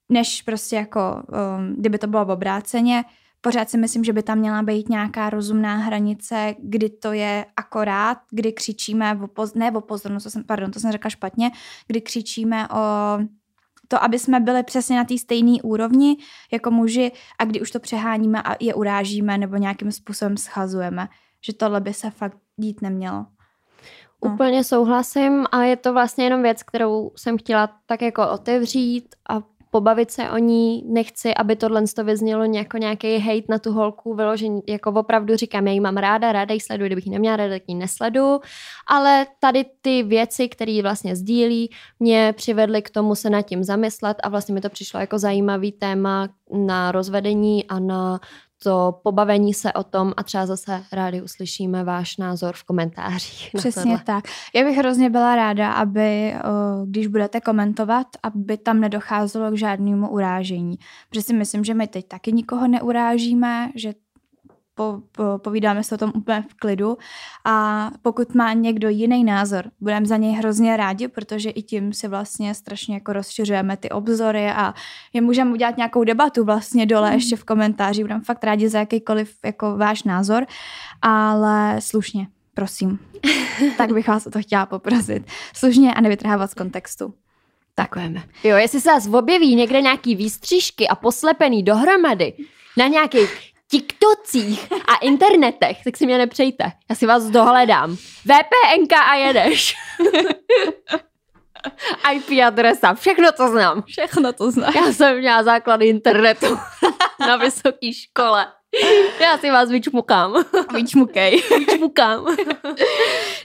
než 0.08 0.42
prostě 0.42 0.76
jako, 0.76 1.22
um, 1.58 1.74
kdyby 1.76 1.98
to 1.98 2.06
bylo 2.06 2.24
v 2.24 2.30
obráceně. 2.30 3.04
Pořád 3.40 3.70
si 3.70 3.78
myslím, 3.78 4.04
že 4.04 4.12
by 4.12 4.22
tam 4.22 4.38
měla 4.38 4.62
být 4.62 4.88
nějaká 4.88 5.30
rozumná 5.30 5.76
hranice, 5.76 6.54
kdy 6.58 6.88
to 6.88 7.12
je 7.12 7.46
akorát, 7.56 8.18
kdy 8.30 8.52
křičíme, 8.52 9.18
o 9.24 9.26
poz, 9.26 9.54
ne 9.54 9.72
o 9.72 9.80
pozornost, 9.80 10.24
to 10.24 10.30
jsem, 10.30 10.44
pardon, 10.44 10.70
to 10.70 10.80
jsem 10.80 10.92
řekla 10.92 11.10
špatně, 11.10 11.50
kdy 11.86 12.00
křičíme 12.00 12.68
o 12.68 13.18
to, 13.88 14.02
aby 14.04 14.18
jsme 14.18 14.40
byli 14.40 14.62
přesně 14.62 14.96
na 14.96 15.04
té 15.04 15.18
stejné 15.18 15.62
úrovni 15.62 16.16
jako 16.52 16.70
muži 16.70 17.12
a 17.38 17.44
kdy 17.44 17.60
už 17.60 17.70
to 17.70 17.80
přeháníme 17.80 18.42
a 18.42 18.56
je 18.60 18.74
urážíme 18.74 19.38
nebo 19.38 19.56
nějakým 19.56 19.92
způsobem 19.92 20.36
schazujeme. 20.36 21.08
Že 21.46 21.52
tohle 21.52 21.80
by 21.80 21.94
se 21.94 22.10
fakt 22.10 22.38
dít 22.56 22.82
nemělo. 22.82 23.26
No. 24.24 24.32
Úplně 24.32 24.64
souhlasím 24.64 25.46
a 25.52 25.62
je 25.62 25.76
to 25.76 25.92
vlastně 25.92 26.24
jenom 26.24 26.42
věc, 26.42 26.62
kterou 26.62 27.12
jsem 27.16 27.38
chtěla 27.38 27.70
tak 27.86 28.02
jako 28.02 28.30
otevřít 28.30 29.14
a 29.30 29.42
pobavit 29.70 30.10
se 30.10 30.30
o 30.30 30.38
ní, 30.38 30.84
nechci, 30.86 31.34
aby 31.34 31.56
tohle 31.56 31.82
to 31.96 32.04
vyznělo 32.04 32.44
jako 32.44 32.78
nějaký 32.78 33.18
hate 33.18 33.46
na 33.48 33.58
tu 33.58 33.72
holku, 33.72 34.14
vyložení, 34.14 34.60
jako 34.68 34.90
opravdu 34.90 35.36
říkám, 35.36 35.66
já 35.66 35.72
ji 35.72 35.80
mám 35.80 35.96
ráda, 35.96 36.32
ráda 36.32 36.54
ji 36.54 36.60
sleduji, 36.60 36.86
kdybych 36.86 37.06
ji 37.06 37.12
neměla 37.12 37.36
ráda, 37.36 37.54
tak 37.54 37.62
ji 37.66 37.74
nesledu, 37.74 38.40
ale 38.86 39.26
tady 39.40 39.64
ty 39.80 40.02
věci, 40.02 40.48
které 40.48 40.82
vlastně 40.82 41.16
sdílí, 41.16 41.70
mě 42.00 42.34
přivedly 42.36 42.82
k 42.82 42.90
tomu 42.90 43.14
se 43.14 43.30
nad 43.30 43.42
tím 43.42 43.64
zamyslet 43.64 44.16
a 44.22 44.28
vlastně 44.28 44.54
mi 44.54 44.60
to 44.60 44.68
přišlo 44.68 45.00
jako 45.00 45.18
zajímavý 45.18 45.72
téma 45.72 46.28
na 46.52 46.92
rozvedení 46.92 47.64
a 47.68 47.78
na 47.78 48.20
to 48.62 49.00
pobavení 49.02 49.54
se 49.54 49.72
o 49.72 49.84
tom 49.84 50.12
a 50.16 50.22
třeba 50.22 50.46
zase 50.46 50.84
rádi 50.92 51.22
uslyšíme 51.22 51.84
váš 51.84 52.16
názor 52.16 52.54
v 52.54 52.64
komentářích. 52.64 53.50
Přesně 53.56 53.98
tak. 54.04 54.24
Já 54.54 54.64
bych 54.64 54.76
hrozně 54.76 55.10
byla 55.10 55.36
ráda, 55.36 55.72
aby, 55.72 56.34
když 56.86 57.06
budete 57.06 57.40
komentovat, 57.40 58.06
aby 58.22 58.56
tam 58.56 58.80
nedocházelo 58.80 59.50
k 59.50 59.56
žádnému 59.58 60.08
urážení. 60.08 60.78
Protože 61.08 61.22
si 61.22 61.34
myslím, 61.34 61.64
že 61.64 61.74
my 61.74 61.86
teď 61.86 62.08
taky 62.08 62.32
nikoho 62.32 62.68
neurážíme, 62.68 63.70
že 63.74 63.92
po, 64.78 65.00
po, 65.12 65.24
povídáme 65.38 65.84
se 65.84 65.94
o 65.94 65.98
tom 65.98 66.12
úplně 66.14 66.44
v 66.48 66.54
klidu 66.54 66.98
a 67.44 67.90
pokud 68.02 68.34
má 68.34 68.52
někdo 68.52 68.88
jiný 68.88 69.24
názor, 69.24 69.64
budeme 69.80 70.06
za 70.06 70.16
něj 70.16 70.32
hrozně 70.32 70.76
rádi, 70.76 71.08
protože 71.08 71.50
i 71.50 71.62
tím 71.62 71.92
si 71.92 72.08
vlastně 72.08 72.54
strašně 72.54 72.94
jako 72.94 73.12
rozšiřujeme 73.12 73.76
ty 73.76 73.90
obzory 73.90 74.50
a 74.50 74.74
je 75.12 75.20
můžeme 75.20 75.52
udělat 75.52 75.76
nějakou 75.76 76.04
debatu 76.04 76.44
vlastně 76.44 76.86
dole 76.86 77.08
mm. 77.08 77.14
ještě 77.14 77.36
v 77.36 77.44
komentáři, 77.44 78.02
budeme 78.02 78.24
fakt 78.24 78.44
rádi 78.44 78.68
za 78.68 78.78
jakýkoliv 78.78 79.34
jako 79.44 79.76
váš 79.76 80.02
názor, 80.02 80.46
ale 81.02 81.76
slušně, 81.80 82.26
prosím. 82.54 82.98
tak 83.78 83.92
bych 83.92 84.08
vás 84.08 84.26
o 84.26 84.30
to 84.30 84.42
chtěla 84.42 84.66
poprosit. 84.66 85.26
Slušně 85.54 85.94
a 85.94 86.00
nevytrhávat 86.00 86.50
z 86.50 86.54
kontextu. 86.54 87.14
Takujeme. 87.74 88.22
Jo, 88.44 88.56
jestli 88.56 88.80
se 88.80 88.90
vás 88.90 89.06
objeví 89.06 89.54
někde 89.54 89.80
nějaký 89.80 90.16
výstřížky 90.16 90.88
a 90.88 90.94
poslepený 90.94 91.62
dohromady 91.62 92.32
na 92.76 92.86
nějakých 92.86 93.47
TikTocích 93.70 94.72
a 94.72 94.96
internetech, 94.96 95.84
tak 95.84 95.96
si 95.96 96.06
mě 96.06 96.18
nepřejte. 96.18 96.64
Já 96.90 96.96
si 96.96 97.06
vás 97.06 97.24
dohledám. 97.24 97.96
VPNK 98.24 98.92
a 98.92 99.14
jedeš. 99.14 99.74
IP 102.12 102.44
adresa, 102.46 102.94
všechno 102.94 103.32
to 103.32 103.48
znám. 103.48 103.82
Všechno 103.82 104.32
to 104.32 104.50
znám. 104.50 104.72
Já 104.76 104.92
jsem 104.92 105.18
měla 105.18 105.42
základy 105.42 105.86
internetu 105.86 106.58
na 107.20 107.36
vysoké 107.36 107.92
škole. 107.92 108.46
Já 109.20 109.38
si 109.38 109.50
vás 109.50 109.70
vyčmukám. 109.70 110.44
Vyčmukej. 110.74 111.42
Vyčmukám. 111.58 112.36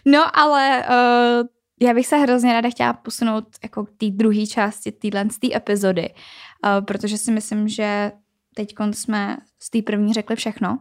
no 0.06 0.40
ale 0.40 0.86
uh, 0.90 1.48
já 1.82 1.94
bych 1.94 2.08
se 2.08 2.18
hrozně 2.18 2.54
ráda 2.54 2.70
chtěla 2.70 2.94
posunout 2.94 3.46
jako 3.64 3.86
k 3.86 3.90
té 3.98 4.06
druhé 4.10 4.48
části 4.48 4.92
téhle 4.92 5.26
epizody, 5.56 6.10
uh, 6.10 6.86
protože 6.86 7.18
si 7.18 7.32
myslím, 7.32 7.68
že 7.68 8.12
teď 8.54 8.76
jsme 8.91 9.38
z 9.60 9.70
té 9.70 9.82
první 9.82 10.14
řekli 10.14 10.36
všechno. 10.36 10.80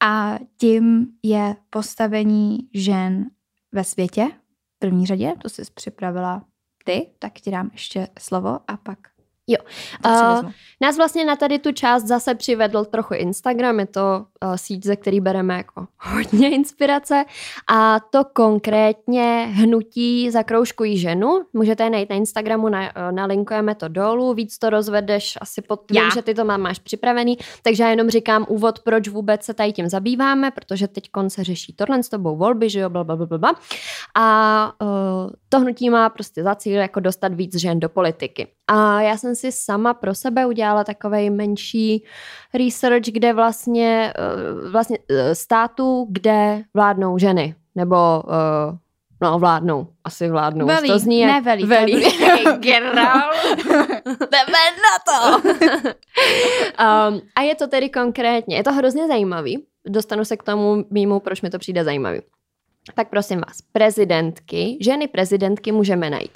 A 0.00 0.38
tím 0.56 1.06
je 1.22 1.56
postavení 1.70 2.58
žen 2.74 3.30
ve 3.72 3.84
světě 3.84 4.26
v 4.76 4.78
první 4.78 5.06
řadě. 5.06 5.32
To 5.42 5.48
jsi 5.48 5.62
připravila 5.74 6.44
ty, 6.84 7.10
tak 7.18 7.32
ti 7.32 7.50
dám 7.50 7.70
ještě 7.72 8.08
slovo 8.18 8.60
a 8.66 8.76
pak 8.76 8.98
Jo. 9.50 9.58
Uh, 10.06 10.50
nás 10.80 10.96
vlastně 10.96 11.24
na 11.24 11.36
tady 11.36 11.58
tu 11.58 11.72
část 11.72 12.02
zase 12.02 12.34
přivedl 12.34 12.84
trochu 12.84 13.14
Instagram, 13.14 13.80
je 13.80 13.86
to 13.86 14.26
uh, 14.44 14.54
síť, 14.56 14.84
ze 14.84 14.96
který 14.96 15.20
bereme 15.20 15.56
jako 15.56 15.86
hodně 15.98 16.50
inspirace 16.54 17.24
a 17.66 18.00
to 18.00 18.24
konkrétně 18.24 19.48
hnutí 19.52 20.30
zakroužkují 20.30 20.98
ženu. 20.98 21.42
Můžete 21.52 21.84
je 21.84 21.90
najít 21.90 22.10
na 22.10 22.16
Instagramu, 22.16 22.68
na, 22.68 22.80
uh, 22.80 22.86
nalinkujeme 23.10 23.74
to 23.74 23.88
dolů, 23.88 24.34
víc 24.34 24.58
to 24.58 24.70
rozvedeš 24.70 25.38
asi 25.40 25.62
pod 25.62 25.86
tím, 25.92 26.02
že 26.14 26.22
ty 26.22 26.34
to 26.34 26.44
má, 26.44 26.56
máš 26.56 26.78
připravený, 26.78 27.38
takže 27.62 27.82
já 27.82 27.90
jenom 27.90 28.10
říkám 28.10 28.46
úvod, 28.48 28.80
proč 28.80 29.08
vůbec 29.08 29.44
se 29.44 29.54
tady 29.54 29.72
tím 29.72 29.88
zabýváme, 29.88 30.50
protože 30.50 30.88
teď 30.88 31.10
se 31.28 31.44
řeší 31.44 31.72
tohle 31.72 32.02
s 32.02 32.08
tobou 32.08 32.36
volby, 32.36 32.70
že 32.70 32.80
jo, 32.80 32.90
blablabla. 32.90 33.54
A 34.16 34.72
uh, 34.82 34.88
to 35.48 35.60
hnutí 35.60 35.90
má 35.90 36.08
prostě 36.08 36.42
za 36.42 36.54
cíl 36.54 36.80
jako 36.80 37.00
dostat 37.00 37.34
víc 37.34 37.56
žen 37.56 37.80
do 37.80 37.88
politiky. 37.88 38.46
A 38.68 39.00
já 39.00 39.16
jsem 39.16 39.34
si 39.34 39.52
sama 39.52 39.94
pro 39.94 40.14
sebe 40.14 40.46
udělala 40.46 40.84
takový 40.84 41.30
menší 41.30 42.04
research, 42.54 43.04
kde 43.04 43.32
vlastně, 43.32 44.12
eh, 44.16 44.70
vlastně 44.70 44.98
eh, 45.10 45.34
státu, 45.34 46.06
kde 46.10 46.62
vládnou 46.74 47.18
ženy, 47.18 47.54
nebo 47.74 48.22
uh, 48.26 48.76
No, 49.22 49.38
vládnou. 49.38 49.86
Asi 50.04 50.30
vládnou. 50.30 50.66
Velí, 50.66 50.88
to 50.88 50.98
zní 50.98 51.20
jak... 51.20 51.30
Ne, 51.30 51.40
velí. 51.40 51.64
velí. 51.64 52.04
Generál. 52.58 53.30
Jdeme 54.04 54.58
na 54.84 54.98
to. 55.06 55.38
um, 57.08 57.20
a 57.36 57.42
je 57.42 57.54
to 57.54 57.66
tedy 57.66 57.88
konkrétně, 57.88 58.56
je 58.56 58.64
to 58.64 58.72
hrozně 58.72 59.06
zajímavý. 59.06 59.64
Dostanu 59.86 60.24
se 60.24 60.36
k 60.36 60.42
tomu 60.42 60.84
mimo, 60.90 61.20
proč 61.20 61.42
mi 61.42 61.50
to 61.50 61.58
přijde 61.58 61.84
zajímavý. 61.84 62.20
Tak 62.94 63.08
prosím 63.08 63.40
vás, 63.48 63.62
prezidentky, 63.72 64.78
ženy 64.80 65.08
prezidentky 65.08 65.72
můžeme 65.72 66.10
najít 66.10 66.32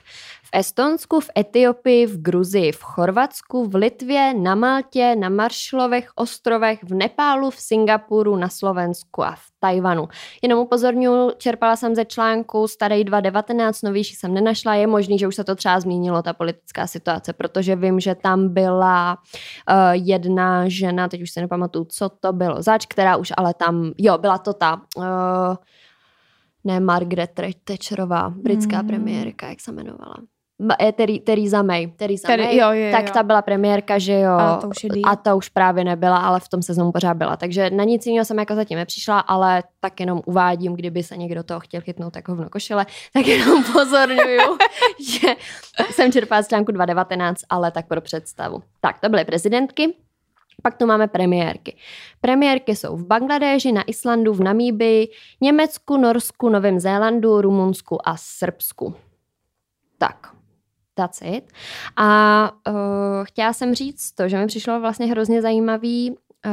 Estonsku, 0.54 1.20
v 1.20 1.30
Etiopii, 1.38 2.06
v 2.06 2.22
Gruzii, 2.22 2.72
v 2.72 2.82
Chorvatsku, 2.82 3.64
v 3.66 3.74
Litvě, 3.74 4.34
na 4.34 4.54
Maltě, 4.54 5.16
na 5.16 5.28
Maršlovech 5.28 6.08
ostrovech, 6.14 6.84
v 6.84 6.94
Nepálu, 6.94 7.50
v 7.50 7.60
Singapuru, 7.60 8.36
na 8.36 8.48
Slovensku 8.48 9.24
a 9.24 9.30
v 9.30 9.42
Tajvanu. 9.60 10.08
Jenom 10.42 10.58
upozorňuji, 10.58 11.32
čerpala 11.38 11.76
jsem 11.76 11.94
ze 11.94 12.04
článku 12.04 12.68
starý 12.68 13.04
2019, 13.04 13.82
novější 13.82 14.14
jsem 14.14 14.34
nenašla, 14.34 14.74
je 14.74 14.86
možný, 14.86 15.18
že 15.18 15.26
už 15.26 15.34
se 15.34 15.44
to 15.44 15.54
třeba 15.54 15.80
změnilo, 15.80 16.22
ta 16.22 16.32
politická 16.32 16.86
situace, 16.86 17.32
protože 17.32 17.76
vím, 17.76 18.00
že 18.00 18.14
tam 18.14 18.48
byla 18.48 19.16
uh, 19.16 19.76
jedna 19.92 20.68
žena, 20.68 21.08
teď 21.08 21.22
už 21.22 21.30
se 21.30 21.40
nepamatuju, 21.40 21.84
co 21.84 22.08
to 22.08 22.32
bylo, 22.32 22.62
zač, 22.62 22.86
která 22.86 23.16
už 23.16 23.32
ale 23.36 23.54
tam, 23.54 23.92
jo, 23.98 24.18
byla 24.18 24.38
to 24.38 24.52
ta... 24.52 24.80
Uh, 24.96 25.54
ne 26.64 26.80
Margaret 26.80 27.40
Thatcherová, 27.64 28.30
britská 28.30 28.82
mm. 28.82 28.88
premiérka, 28.88 29.48
jak 29.48 29.60
se 29.60 29.70
jmenovala. 29.70 30.14
Theresa 31.24 31.62
May. 31.62 31.86
Theresa 31.86 32.28
Tedy, 32.28 32.42
May, 32.42 32.56
jo, 32.56 32.72
jo, 32.72 32.92
tak 32.92 33.06
jo. 33.06 33.12
ta 33.14 33.22
byla 33.22 33.42
premiérka, 33.42 33.98
že 33.98 34.12
jo. 34.12 34.32
A 34.32 34.56
to, 34.56 34.68
už 34.68 34.76
a 35.04 35.16
ta 35.16 35.34
už 35.34 35.48
právě 35.48 35.84
nebyla, 35.84 36.16
ale 36.16 36.40
v 36.40 36.48
tom 36.48 36.62
sezónu 36.62 36.92
pořád 36.92 37.14
byla. 37.14 37.36
Takže 37.36 37.70
na 37.70 37.84
nic 37.84 38.06
jiného 38.06 38.24
jsem 38.24 38.38
jako 38.38 38.54
zatím 38.54 38.78
nepřišla, 38.78 39.20
ale 39.20 39.62
tak 39.80 40.00
jenom 40.00 40.22
uvádím, 40.26 40.74
kdyby 40.74 41.02
se 41.02 41.16
někdo 41.16 41.42
toho 41.42 41.60
chtěl 41.60 41.80
chytnout 41.80 42.16
jako 42.16 42.32
hovno 42.32 42.50
košile, 42.50 42.86
tak 43.12 43.26
jenom 43.26 43.64
pozorňuju, 43.64 44.58
že 45.10 45.28
jsem 45.90 46.12
čerpala 46.12 46.42
z 46.42 46.48
článku 46.48 46.72
2019, 46.72 47.40
ale 47.50 47.70
tak 47.70 47.86
pro 47.86 48.00
představu. 48.00 48.62
Tak, 48.80 49.00
to 49.00 49.08
byly 49.08 49.24
prezidentky. 49.24 49.94
Pak 50.62 50.76
tu 50.76 50.86
máme 50.86 51.08
premiérky. 51.08 51.76
Premiérky 52.20 52.76
jsou 52.76 52.96
v 52.96 53.06
Bangladeži, 53.06 53.72
na 53.72 53.82
Islandu, 53.82 54.34
v 54.34 54.40
Namíbii, 54.40 55.08
Německu, 55.40 55.96
Norsku, 55.96 56.48
Novém 56.48 56.80
Zélandu, 56.80 57.40
Rumunsku 57.40 58.08
a 58.08 58.16
Srbsku. 58.16 58.94
Tak, 59.98 60.34
that's 60.94 61.22
it. 61.22 61.52
A 61.96 62.50
uh, 62.68 62.74
chtěla 63.24 63.52
jsem 63.52 63.74
říct 63.74 64.12
to, 64.12 64.28
že 64.28 64.38
mi 64.38 64.46
přišlo 64.46 64.80
vlastně 64.80 65.06
hrozně 65.06 65.42
zajímavý 65.42 66.10
uh, 66.10 66.52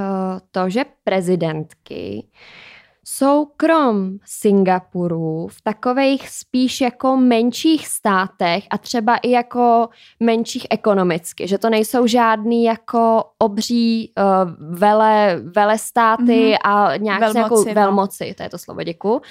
to, 0.51 0.69
že 0.69 0.85
prezidentky 1.03 2.23
uh, 2.23 2.68
jsou 3.11 3.45
krom 3.57 4.11
Singapuru 4.25 5.47
v 5.47 5.61
takových 5.61 6.29
spíš 6.29 6.81
jako 6.81 7.17
menších 7.17 7.87
státech 7.87 8.63
a 8.69 8.77
třeba 8.77 9.15
i 9.15 9.31
jako 9.31 9.89
menších 10.19 10.67
ekonomicky, 10.69 11.47
že 11.47 11.57
to 11.57 11.69
nejsou 11.69 12.07
žádný 12.07 12.63
jako 12.63 13.23
obří 13.37 14.13
uh, 14.17 14.77
vele, 14.79 15.41
vele 15.43 15.77
státy 15.77 16.23
mm-hmm. 16.23 16.57
a 16.63 16.97
nějak 16.97 17.19
velmoci, 17.19 17.39
jako 17.39 17.55
no. 17.55 17.73
velmoci, 17.73 18.33
to 18.37 18.43
je 18.43 18.49
to 18.49 18.57
slovo, 18.57 18.83
děkuju. 18.83 19.21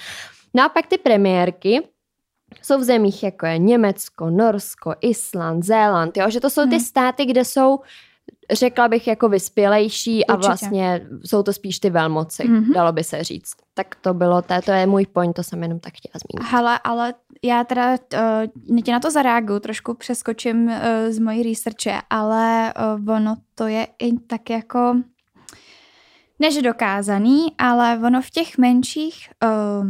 No 0.53 0.63
a 0.63 0.69
pak 0.69 0.87
ty 0.87 0.97
premiérky, 0.97 1.81
jsou 2.61 2.77
v 2.77 2.83
zemích 2.83 3.23
jako 3.23 3.45
je 3.45 3.57
Německo, 3.57 4.29
Norsko, 4.29 4.93
Island, 5.01 5.63
Zéland, 5.63 6.17
jo? 6.17 6.29
že 6.29 6.39
to 6.39 6.49
jsou 6.49 6.63
ty 6.63 6.75
hmm. 6.75 6.79
státy, 6.79 7.25
kde 7.25 7.45
jsou 7.45 7.79
řekla 8.51 8.87
bych 8.87 9.07
jako 9.07 9.29
vyspělejší 9.29 10.11
Určitě. 10.15 10.33
a 10.33 10.35
vlastně 10.35 11.07
jsou 11.25 11.43
to 11.43 11.53
spíš 11.53 11.79
ty 11.79 11.89
velmoci, 11.89 12.43
mm-hmm. 12.43 12.73
dalo 12.73 12.91
by 12.91 13.03
se 13.03 13.23
říct. 13.23 13.53
Tak 13.73 13.95
to 13.95 14.13
bylo, 14.13 14.41
to, 14.41 14.53
to 14.65 14.71
je 14.71 14.87
můj 14.87 15.05
point, 15.05 15.35
to 15.35 15.43
jsem 15.43 15.63
jenom 15.63 15.79
tak 15.79 15.93
chtěla 15.95 16.13
zmínit. 16.13 16.51
Hele, 16.51 16.79
ale 16.83 17.13
já 17.43 17.63
teda 17.63 17.97
uh, 18.71 18.79
tě 18.81 18.91
na 18.91 18.99
to 18.99 19.11
zareaguju, 19.11 19.59
trošku 19.59 19.93
přeskočím 19.93 20.67
uh, 20.67 20.73
z 21.09 21.19
mojí 21.19 21.43
researche, 21.43 22.01
ale 22.09 22.73
uh, 22.97 23.15
ono 23.15 23.35
to 23.55 23.67
je 23.67 23.87
i 23.99 24.19
tak 24.19 24.49
jako 24.49 24.95
než 26.39 26.61
dokázaný, 26.61 27.47
ale 27.57 27.99
ono 28.05 28.21
v 28.21 28.29
těch 28.29 28.57
menších 28.57 29.29
uh, 29.43 29.87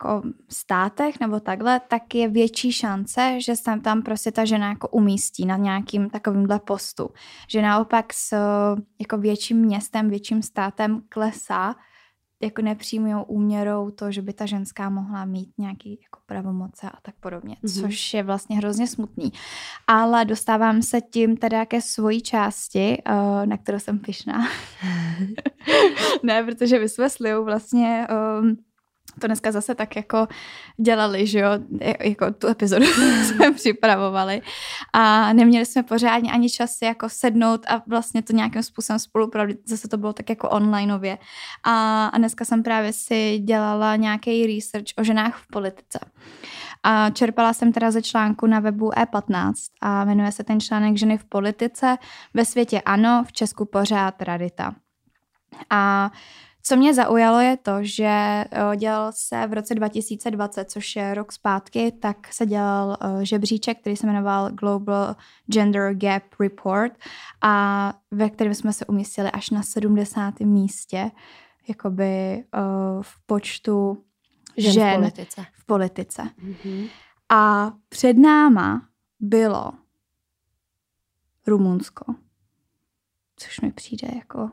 jako 0.00 0.22
státech 0.48 1.20
nebo 1.20 1.40
takhle, 1.40 1.80
tak 1.88 2.14
je 2.14 2.28
větší 2.28 2.72
šance, 2.72 3.40
že 3.40 3.56
se 3.56 3.80
tam 3.80 4.02
prostě 4.02 4.32
ta 4.32 4.44
žena 4.44 4.68
jako 4.68 4.88
umístí 4.88 5.46
na 5.46 5.56
nějakým 5.56 6.10
takovýmhle 6.10 6.60
postu. 6.60 7.10
Že 7.48 7.62
naopak 7.62 8.12
s 8.12 8.36
jako 9.00 9.18
větším 9.18 9.56
městem, 9.56 10.10
větším 10.10 10.42
státem 10.42 11.02
klesá 11.08 11.74
jako 12.42 12.62
nepřímou 12.62 13.22
úměrou 13.22 13.90
to, 13.90 14.12
že 14.12 14.22
by 14.22 14.32
ta 14.32 14.46
ženská 14.46 14.90
mohla 14.90 15.24
mít 15.24 15.48
nějaký 15.58 15.98
jako 16.02 16.20
pravomoce 16.26 16.90
a 16.90 16.98
tak 17.02 17.14
podobně, 17.20 17.56
mm-hmm. 17.64 17.80
což 17.80 18.14
je 18.14 18.22
vlastně 18.22 18.56
hrozně 18.56 18.86
smutný. 18.86 19.32
Ale 19.86 20.24
dostávám 20.24 20.82
se 20.82 21.00
tím 21.00 21.36
teda 21.36 21.66
ke 21.66 21.80
svojí 21.80 22.22
části, 22.22 23.02
uh, 23.08 23.46
na 23.46 23.56
kterou 23.56 23.78
jsem 23.78 23.98
pyšná. 23.98 24.38
ne, 26.22 26.44
protože 26.44 26.78
my 26.78 26.88
jsme 26.88 27.10
s 27.10 27.18
Liou 27.18 27.44
vlastně 27.44 28.06
um, 28.40 28.56
to 29.20 29.26
dneska 29.26 29.52
zase 29.52 29.74
tak 29.74 29.96
jako 29.96 30.28
dělali, 30.76 31.26
že 31.26 31.38
jo, 31.38 31.50
jako 32.00 32.30
tu 32.30 32.48
epizodu 32.48 32.84
jsme 33.24 33.52
připravovali 33.52 34.42
a 34.92 35.32
neměli 35.32 35.66
jsme 35.66 35.82
pořádně 35.82 36.32
ani 36.32 36.50
čas 36.50 36.70
si 36.70 36.84
jako 36.84 37.08
sednout 37.08 37.66
a 37.68 37.82
vlastně 37.86 38.22
to 38.22 38.32
nějakým 38.32 38.62
způsobem 38.62 38.98
spolupravit, 38.98 39.58
zase 39.68 39.88
to 39.88 39.96
bylo 39.96 40.12
tak 40.12 40.30
jako 40.30 40.48
onlineově 40.48 41.18
a, 41.64 42.06
a 42.06 42.18
dneska 42.18 42.44
jsem 42.44 42.62
právě 42.62 42.92
si 42.92 43.38
dělala 43.38 43.96
nějaký 43.96 44.56
research 44.56 44.86
o 44.98 45.04
ženách 45.04 45.36
v 45.36 45.46
politice. 45.46 45.98
A 46.82 47.10
čerpala 47.10 47.52
jsem 47.52 47.72
teda 47.72 47.90
ze 47.90 48.02
článku 48.02 48.46
na 48.46 48.60
webu 48.60 48.90
E15 48.90 49.52
a 49.80 50.04
jmenuje 50.04 50.32
se 50.32 50.44
ten 50.44 50.60
článek 50.60 50.96
Ženy 50.96 51.18
v 51.18 51.24
politice. 51.24 51.96
Ve 52.34 52.44
světě 52.44 52.80
ano, 52.80 53.24
v 53.26 53.32
Česku 53.32 53.64
pořád 53.64 54.22
radita. 54.22 54.74
A 55.70 56.10
co 56.62 56.76
mě 56.76 56.94
zaujalo 56.94 57.40
je 57.40 57.56
to, 57.56 57.72
že 57.80 58.44
dělal 58.76 59.12
se 59.14 59.46
v 59.46 59.52
roce 59.52 59.74
2020, 59.74 60.70
což 60.70 60.96
je 60.96 61.14
rok 61.14 61.32
zpátky, 61.32 61.92
tak 61.92 62.32
se 62.32 62.46
dělal 62.46 62.96
žebříček, 63.22 63.80
který 63.80 63.96
se 63.96 64.06
jmenoval 64.06 64.50
Global 64.50 65.16
Gender 65.46 65.94
Gap 65.94 66.22
Report 66.40 66.92
a 67.42 67.94
ve 68.10 68.30
kterém 68.30 68.54
jsme 68.54 68.72
se 68.72 68.86
umístili 68.86 69.30
až 69.30 69.50
na 69.50 69.62
70. 69.62 70.40
místě 70.40 71.10
jakoby 71.68 72.44
v 73.02 73.26
počtu 73.26 74.04
žen, 74.56 74.72
žen 74.72 74.90
v 74.90 74.98
politice. 74.98 75.46
V 75.52 75.64
politice. 75.64 76.22
Mm-hmm. 76.22 76.88
A 77.28 77.72
před 77.88 78.18
náma 78.18 78.88
bylo 79.20 79.72
Rumunsko, 81.46 82.14
což 83.36 83.60
mi 83.60 83.72
přijde 83.72 84.08
jako 84.14 84.50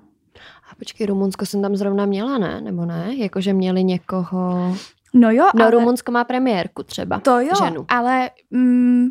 a 0.71 0.75
počkej, 0.75 1.07
Rumunsko 1.07 1.45
jsem 1.45 1.61
tam 1.61 1.75
zrovna 1.75 2.05
měla, 2.05 2.37
ne? 2.37 2.61
Nebo 2.61 2.85
ne? 2.85 3.15
Jakože 3.15 3.53
měli 3.53 3.83
někoho... 3.83 4.75
No 5.13 5.31
jo, 5.31 5.49
No 5.55 5.63
ale... 5.63 5.71
Rumunsko 5.71 6.11
má 6.11 6.23
premiérku 6.23 6.83
třeba. 6.83 7.19
To 7.19 7.39
jo, 7.39 7.51
ženu. 7.65 7.85
ale... 7.89 8.29
Mm, 8.51 9.07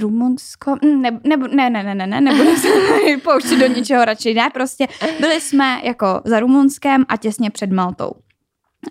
Rumunsko, 0.00 0.76
mm, 0.82 1.02
ne, 1.02 1.10
ne, 1.24 1.36
ne, 1.36 1.70
ne, 1.70 1.94
ne, 1.94 2.06
ne, 2.06 2.20
nebudu 2.20 2.56
se 2.56 2.68
pouštět 3.24 3.56
do 3.56 3.66
ničeho 3.66 4.04
radši, 4.04 4.34
ne, 4.34 4.50
prostě 4.54 4.88
byli 5.20 5.40
jsme 5.40 5.80
jako 5.84 6.20
za 6.24 6.40
Rumunskem 6.40 7.04
a 7.08 7.16
těsně 7.16 7.50
před 7.50 7.72
Maltou. 7.72 8.12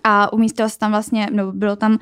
A 0.04 0.32
umístilo 0.32 0.68
se 0.68 0.78
tam 0.78 0.90
vlastně, 0.90 1.28
no, 1.32 1.52
bylo 1.52 1.76
tam 1.76 1.92
uh, 1.92 1.98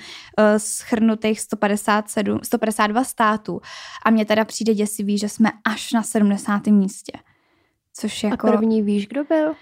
schrnutých 0.57 1.41
157, 1.41 2.39
152 2.43 3.05
států. 3.05 3.61
A 4.05 4.11
mě 4.11 4.25
teda 4.25 4.45
přijde 4.45 4.75
děsivý, 4.75 5.19
že 5.19 5.29
jsme 5.29 5.51
až 5.65 5.93
na 5.93 6.03
70. 6.03 6.67
místě. 6.67 7.13
Což 7.97 8.23
jako... 8.23 8.49
A 8.49 8.51
první 8.51 8.83
víš, 8.83 9.07
kdo 9.07 9.25
byl? 9.25 9.55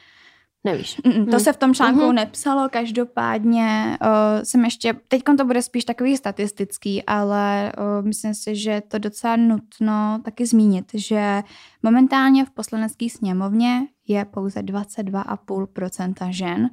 Nevíš. 0.64 1.00
Mm, 1.04 1.12
to 1.12 1.30
hmm. 1.30 1.40
se 1.40 1.52
v 1.52 1.56
tom 1.56 1.74
článku 1.74 2.00
mm-hmm. 2.00 2.14
nepsalo, 2.14 2.68
každopádně 2.68 3.98
uh, 4.02 4.42
jsem 4.42 4.64
ještě, 4.64 4.94
teď 5.08 5.22
to 5.38 5.44
bude 5.44 5.62
spíš 5.62 5.84
takový 5.84 6.16
statistický, 6.16 7.02
ale 7.02 7.72
uh, 7.78 8.06
myslím 8.06 8.34
si, 8.34 8.56
že 8.56 8.70
je 8.70 8.80
to 8.80 8.98
docela 8.98 9.36
nutno 9.36 10.20
taky 10.24 10.46
zmínit, 10.46 10.84
že 10.94 11.42
momentálně 11.82 12.44
v 12.44 12.50
poslanecké 12.50 13.08
sněmovně 13.10 13.80
je 14.08 14.24
pouze 14.24 14.62
22,5% 14.62 16.30
žen, 16.30 16.70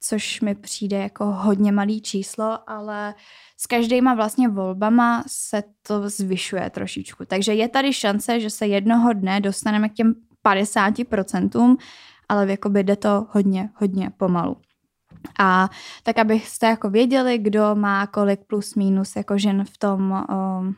což 0.00 0.40
mi 0.40 0.54
přijde 0.54 0.98
jako 0.98 1.24
hodně 1.24 1.72
malý 1.72 2.00
číslo, 2.02 2.70
ale 2.70 3.14
s 3.56 3.66
každýma 3.66 4.14
vlastně 4.14 4.48
volbama 4.48 5.24
se 5.26 5.62
to 5.86 6.08
zvyšuje 6.08 6.70
trošičku. 6.70 7.24
Takže 7.26 7.54
je 7.54 7.68
tady 7.68 7.92
šance, 7.92 8.40
že 8.40 8.50
se 8.50 8.66
jednoho 8.66 9.12
dne 9.12 9.40
dostaneme 9.40 9.88
k 9.88 9.94
těm 9.94 10.14
50%, 10.46 11.76
ale 12.28 12.50
jakoby 12.50 12.84
jde 12.84 12.96
to 12.96 13.26
hodně, 13.30 13.70
hodně 13.74 14.10
pomalu. 14.16 14.56
A 15.38 15.68
tak, 16.02 16.18
abyste 16.18 16.66
jako 16.66 16.90
věděli, 16.90 17.38
kdo 17.38 17.74
má 17.74 18.06
kolik 18.06 18.40
plus 18.46 18.74
minus 18.74 19.16
jako 19.16 19.38
žen 19.38 19.64
v 19.64 19.78
tom, 19.78 20.26
um, 20.30 20.76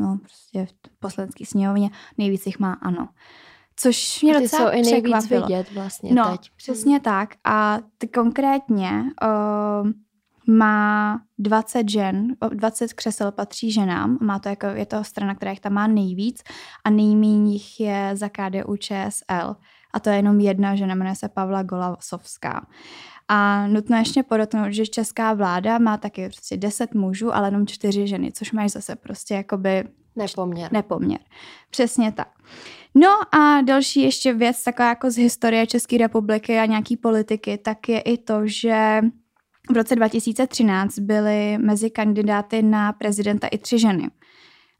no 0.00 0.18
prostě 0.22 0.66
v 0.66 0.98
poslanecké 0.98 1.46
sněmovně, 1.46 1.90
nejvíc 2.18 2.46
jich 2.46 2.58
má 2.58 2.72
ano. 2.72 3.08
Což 3.76 4.22
mě 4.22 4.40
docela 4.40 4.70
jsou 4.70 4.78
i 4.78 4.82
nejvíc 4.82 5.30
vidět 5.30 5.72
vlastně 5.74 6.14
no, 6.14 6.30
teď. 6.30 6.50
přesně 6.56 7.00
tak. 7.00 7.34
A 7.44 7.78
ty 7.98 8.08
konkrétně 8.08 9.04
um, 9.82 10.03
má 10.46 11.18
20 11.38 11.88
žen, 11.88 12.36
20 12.50 12.92
křesel 12.92 13.32
patří 13.32 13.72
ženám, 13.72 14.18
má 14.20 14.38
to 14.38 14.48
jako, 14.48 14.66
je 14.66 14.86
to 14.86 15.04
strana, 15.04 15.34
která 15.34 15.50
jich 15.50 15.60
tam 15.60 15.72
má 15.72 15.86
nejvíc 15.86 16.42
a 16.84 16.90
nejméně 16.90 17.52
jich 17.52 17.80
je 17.80 18.10
za 18.12 18.28
KDU 18.28 18.76
ČSL 18.76 19.56
a 19.94 20.00
to 20.00 20.10
je 20.10 20.16
jenom 20.16 20.40
jedna 20.40 20.74
žena, 20.74 20.94
jmenuje 20.94 21.16
se 21.16 21.28
Pavla 21.28 21.62
Golasovská. 21.62 22.66
A 23.28 23.66
nutno 23.66 23.96
ještě 23.96 24.22
podotknout, 24.22 24.72
že 24.72 24.86
česká 24.86 25.34
vláda 25.34 25.78
má 25.78 25.96
taky 25.96 26.28
prostě 26.28 26.56
10 26.56 26.94
mužů, 26.94 27.34
ale 27.34 27.48
jenom 27.48 27.66
4 27.66 28.06
ženy, 28.06 28.32
což 28.32 28.52
máš 28.52 28.70
zase 28.70 28.96
prostě 28.96 29.34
jakoby 29.34 29.84
Nepoměr. 30.16 30.72
Nepoměr. 30.72 31.20
Přesně 31.70 32.12
tak. 32.12 32.28
No 32.94 33.08
a 33.34 33.60
další 33.60 34.02
ještě 34.02 34.32
věc, 34.32 34.62
taková 34.62 34.88
jako 34.88 35.10
z 35.10 35.16
historie 35.16 35.66
České 35.66 35.98
republiky 35.98 36.58
a 36.58 36.66
nějaký 36.66 36.96
politiky, 36.96 37.58
tak 37.58 37.88
je 37.88 38.00
i 38.00 38.18
to, 38.18 38.40
že 38.44 39.00
v 39.70 39.76
roce 39.76 39.96
2013 39.96 40.98
byly 40.98 41.58
mezi 41.58 41.90
kandidáty 41.90 42.62
na 42.62 42.92
prezidenta 42.92 43.46
i 43.46 43.58
tři 43.58 43.78
ženy, 43.78 44.10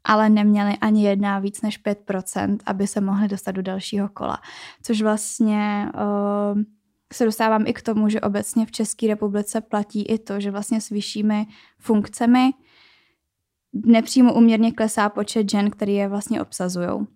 ale 0.04 0.28
neměly 0.28 0.76
ani 0.80 1.06
jedna 1.06 1.38
víc 1.38 1.62
než 1.62 1.84
5%, 1.84 2.58
aby 2.66 2.86
se 2.86 3.00
mohly 3.00 3.28
dostat 3.28 3.50
do 3.50 3.62
dalšího 3.62 4.08
kola. 4.08 4.38
Což 4.82 5.02
vlastně 5.02 5.88
uh, 5.94 6.62
se 7.12 7.24
dostávám 7.24 7.64
i 7.66 7.72
k 7.72 7.82
tomu, 7.82 8.08
že 8.08 8.20
obecně 8.20 8.66
v 8.66 8.72
České 8.72 9.06
republice 9.06 9.60
platí 9.60 10.02
i 10.02 10.18
to, 10.18 10.40
že 10.40 10.50
vlastně 10.50 10.80
s 10.80 10.88
vyššími 10.88 11.46
funkcemi 11.78 12.50
nepřímo 13.72 14.34
uměrně 14.34 14.72
klesá 14.72 15.08
počet 15.08 15.50
žen, 15.50 15.70
který 15.70 15.94
je 15.94 16.08
vlastně 16.08 16.42
obsazují. 16.42 17.06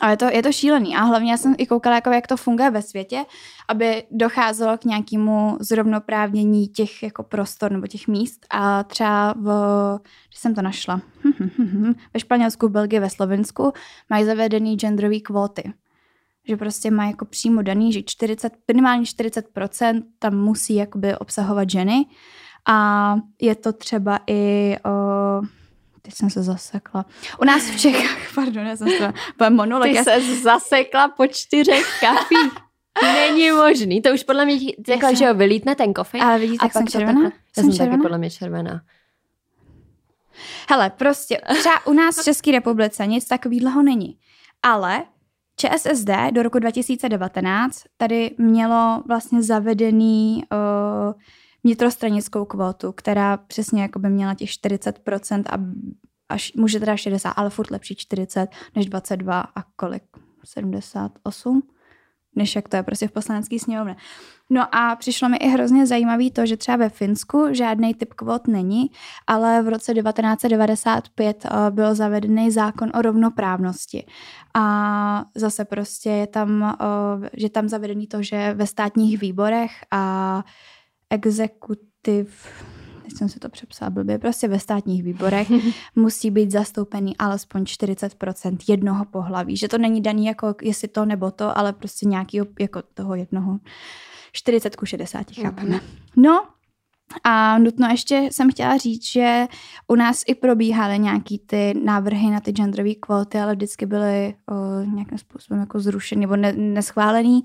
A 0.00 0.10
je 0.10 0.16
to, 0.16 0.24
je 0.24 0.42
to 0.42 0.52
šílený. 0.52 0.96
A 0.96 1.02
hlavně 1.02 1.30
já 1.30 1.36
jsem 1.36 1.54
i 1.58 1.66
koukala, 1.66 1.94
jako 1.94 2.10
jak 2.10 2.26
to 2.26 2.36
funguje 2.36 2.70
ve 2.70 2.82
světě, 2.82 3.24
aby 3.68 4.02
docházelo 4.10 4.78
k 4.78 4.84
nějakému 4.84 5.56
zrovnoprávnění 5.60 6.68
těch 6.68 7.02
jako 7.02 7.22
prostor 7.22 7.72
nebo 7.72 7.86
těch 7.86 8.08
míst. 8.08 8.46
A 8.50 8.84
třeba 8.84 9.34
v, 9.36 9.48
že 10.34 10.38
jsem 10.38 10.54
to 10.54 10.62
našla, 10.62 11.00
ve 12.14 12.20
Španělsku, 12.20 12.68
Belgii, 12.68 13.00
ve 13.00 13.10
Slovensku 13.10 13.72
mají 14.10 14.24
zavedený 14.24 14.76
genderové 14.76 15.20
kvóty. 15.20 15.72
že 16.48 16.56
prostě 16.56 16.90
má 16.90 17.06
jako 17.06 17.24
přímo 17.24 17.62
daný, 17.62 17.92
že 17.92 18.02
40, 18.02 18.52
minimálně 18.68 19.02
40% 19.02 20.02
tam 20.18 20.36
musí 20.36 20.74
jakoby 20.74 21.16
obsahovat 21.16 21.70
ženy 21.70 22.06
a 22.66 23.16
je 23.40 23.54
to 23.54 23.72
třeba 23.72 24.20
i 24.26 24.76
o, 24.84 24.90
teď 26.08 26.16
jsem 26.16 26.30
se 26.30 26.42
zasekla. 26.42 27.04
U 27.40 27.44
nás 27.44 27.62
v 27.62 27.80
Čechách, 27.80 28.18
pardon, 28.34 28.66
já 28.66 28.76
jsem 28.76 28.88
se 28.88 29.12
monolog. 29.50 29.88
Ty 29.88 29.94
já... 29.94 30.04
se 30.04 30.20
zasekla 30.42 31.08
po 31.08 31.26
čtyřech 31.26 32.00
kafích. 32.00 32.52
Není 33.02 33.50
možný, 33.50 34.02
to 34.02 34.10
už 34.10 34.22
podle 34.22 34.44
mě 34.44 34.58
řekla, 34.86 35.12
že 35.12 35.28
ho 35.28 35.34
vylítne 35.34 35.74
ten 35.74 35.94
kofein. 35.94 36.24
Ale 36.24 36.38
vidíte, 36.38 36.64
jak 36.64 36.72
jsem 36.72 36.86
červená? 36.86 37.22
Já 37.22 37.30
jsem, 37.52 37.64
jsem 37.64 37.72
červená? 37.72 37.96
taky 37.96 38.02
podle 38.02 38.18
mě 38.18 38.30
červená. 38.30 38.80
Hele, 40.70 40.90
prostě 40.90 41.40
třeba 41.58 41.86
u 41.86 41.92
nás 41.92 42.20
v 42.20 42.24
České 42.24 42.52
republice 42.52 43.06
nic 43.06 43.26
takového 43.26 43.82
není. 43.82 44.18
Ale 44.62 45.04
ČSSD 45.56 46.10
do 46.30 46.42
roku 46.42 46.58
2019 46.58 47.82
tady 47.96 48.30
mělo 48.38 49.02
vlastně 49.06 49.42
zavedený 49.42 50.42
uh, 50.52 51.12
vnitrostranickou 51.64 52.44
kvotu, 52.44 52.92
která 52.92 53.36
přesně 53.36 53.82
jako 53.82 53.98
by 53.98 54.08
měla 54.08 54.34
těch 54.34 54.50
40% 54.50 55.42
a 55.50 55.58
až 56.28 56.52
může 56.52 56.80
teda 56.80 56.96
60, 56.96 57.30
ale 57.30 57.50
furt 57.50 57.70
lepší 57.70 57.94
40 57.94 58.50
než 58.76 58.86
22 58.86 59.40
a 59.40 59.62
kolik? 59.76 60.02
78? 60.44 61.62
než 62.38 62.56
jak 62.56 62.68
to 62.68 62.76
je 62.76 62.82
prostě 62.82 63.08
v 63.08 63.12
poslanecký 63.12 63.58
sněmovně. 63.58 63.96
No 64.50 64.74
a 64.74 64.96
přišlo 64.96 65.28
mi 65.28 65.36
i 65.36 65.48
hrozně 65.48 65.86
zajímavý 65.86 66.30
to, 66.30 66.46
že 66.46 66.56
třeba 66.56 66.76
ve 66.76 66.88
Finsku 66.88 67.46
žádný 67.50 67.94
typ 67.94 68.14
kvot 68.14 68.48
není, 68.48 68.90
ale 69.26 69.62
v 69.62 69.68
roce 69.68 69.94
1995 69.94 71.44
eh, 71.44 71.70
byl 71.70 71.94
zavedený 71.94 72.50
zákon 72.50 72.90
o 72.94 73.02
rovnoprávnosti. 73.02 74.06
A 74.54 75.24
zase 75.34 75.64
prostě 75.64 76.10
je 76.10 76.26
tam, 76.26 76.76
eh, 77.24 77.30
že 77.32 77.48
tam 77.48 77.68
zavedený 77.68 78.06
to, 78.06 78.22
že 78.22 78.54
ve 78.54 78.66
státních 78.66 79.20
výborech 79.20 79.72
a 79.90 80.44
exekutiv 81.10 82.46
teď 83.08 83.18
jsem 83.18 83.28
si 83.28 83.38
to 83.38 83.48
přepsala 83.48 83.90
blbě, 83.90 84.18
prostě 84.18 84.48
ve 84.48 84.58
státních 84.58 85.02
výborech 85.02 85.48
musí 85.96 86.30
být 86.30 86.50
zastoupený 86.50 87.16
alespoň 87.16 87.62
40% 87.62 88.56
jednoho 88.68 89.04
pohlaví. 89.04 89.56
Že 89.56 89.68
to 89.68 89.78
není 89.78 90.00
daný 90.00 90.26
jako 90.26 90.54
jestli 90.62 90.88
to 90.88 91.04
nebo 91.04 91.30
to, 91.30 91.58
ale 91.58 91.72
prostě 91.72 92.06
nějaký 92.06 92.40
jako 92.60 92.82
toho 92.94 93.14
jednoho. 93.14 93.58
40 94.32 94.76
ku 94.76 94.86
60, 94.86 95.26
chápeme. 95.30 95.76
Mm-hmm. 95.76 95.82
No, 96.16 96.46
a 97.24 97.58
nutno 97.58 97.88
ještě 97.88 98.28
jsem 98.32 98.50
chtěla 98.50 98.76
říct, 98.76 99.04
že 99.04 99.46
u 99.86 99.94
nás 99.94 100.22
i 100.26 100.34
probíhaly 100.34 100.98
nějaký 100.98 101.38
ty 101.38 101.74
návrhy 101.84 102.30
na 102.30 102.40
ty 102.40 102.52
genderové 102.52 102.94
kvóty, 102.94 103.38
ale 103.38 103.54
vždycky 103.54 103.86
byly 103.86 104.34
o, 104.48 104.80
nějakým 104.80 105.18
způsobem 105.18 105.60
jako 105.60 105.80
zrušeny 105.80 106.20
nebo 106.20 106.36
ne, 106.36 106.52
neschválený. 106.52 107.42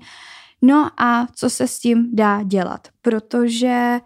No 0.66 0.90
a 1.00 1.26
co 1.34 1.50
se 1.50 1.68
s 1.68 1.78
tím 1.78 2.08
dá 2.12 2.42
dělat? 2.42 2.88
Protože 3.02 4.00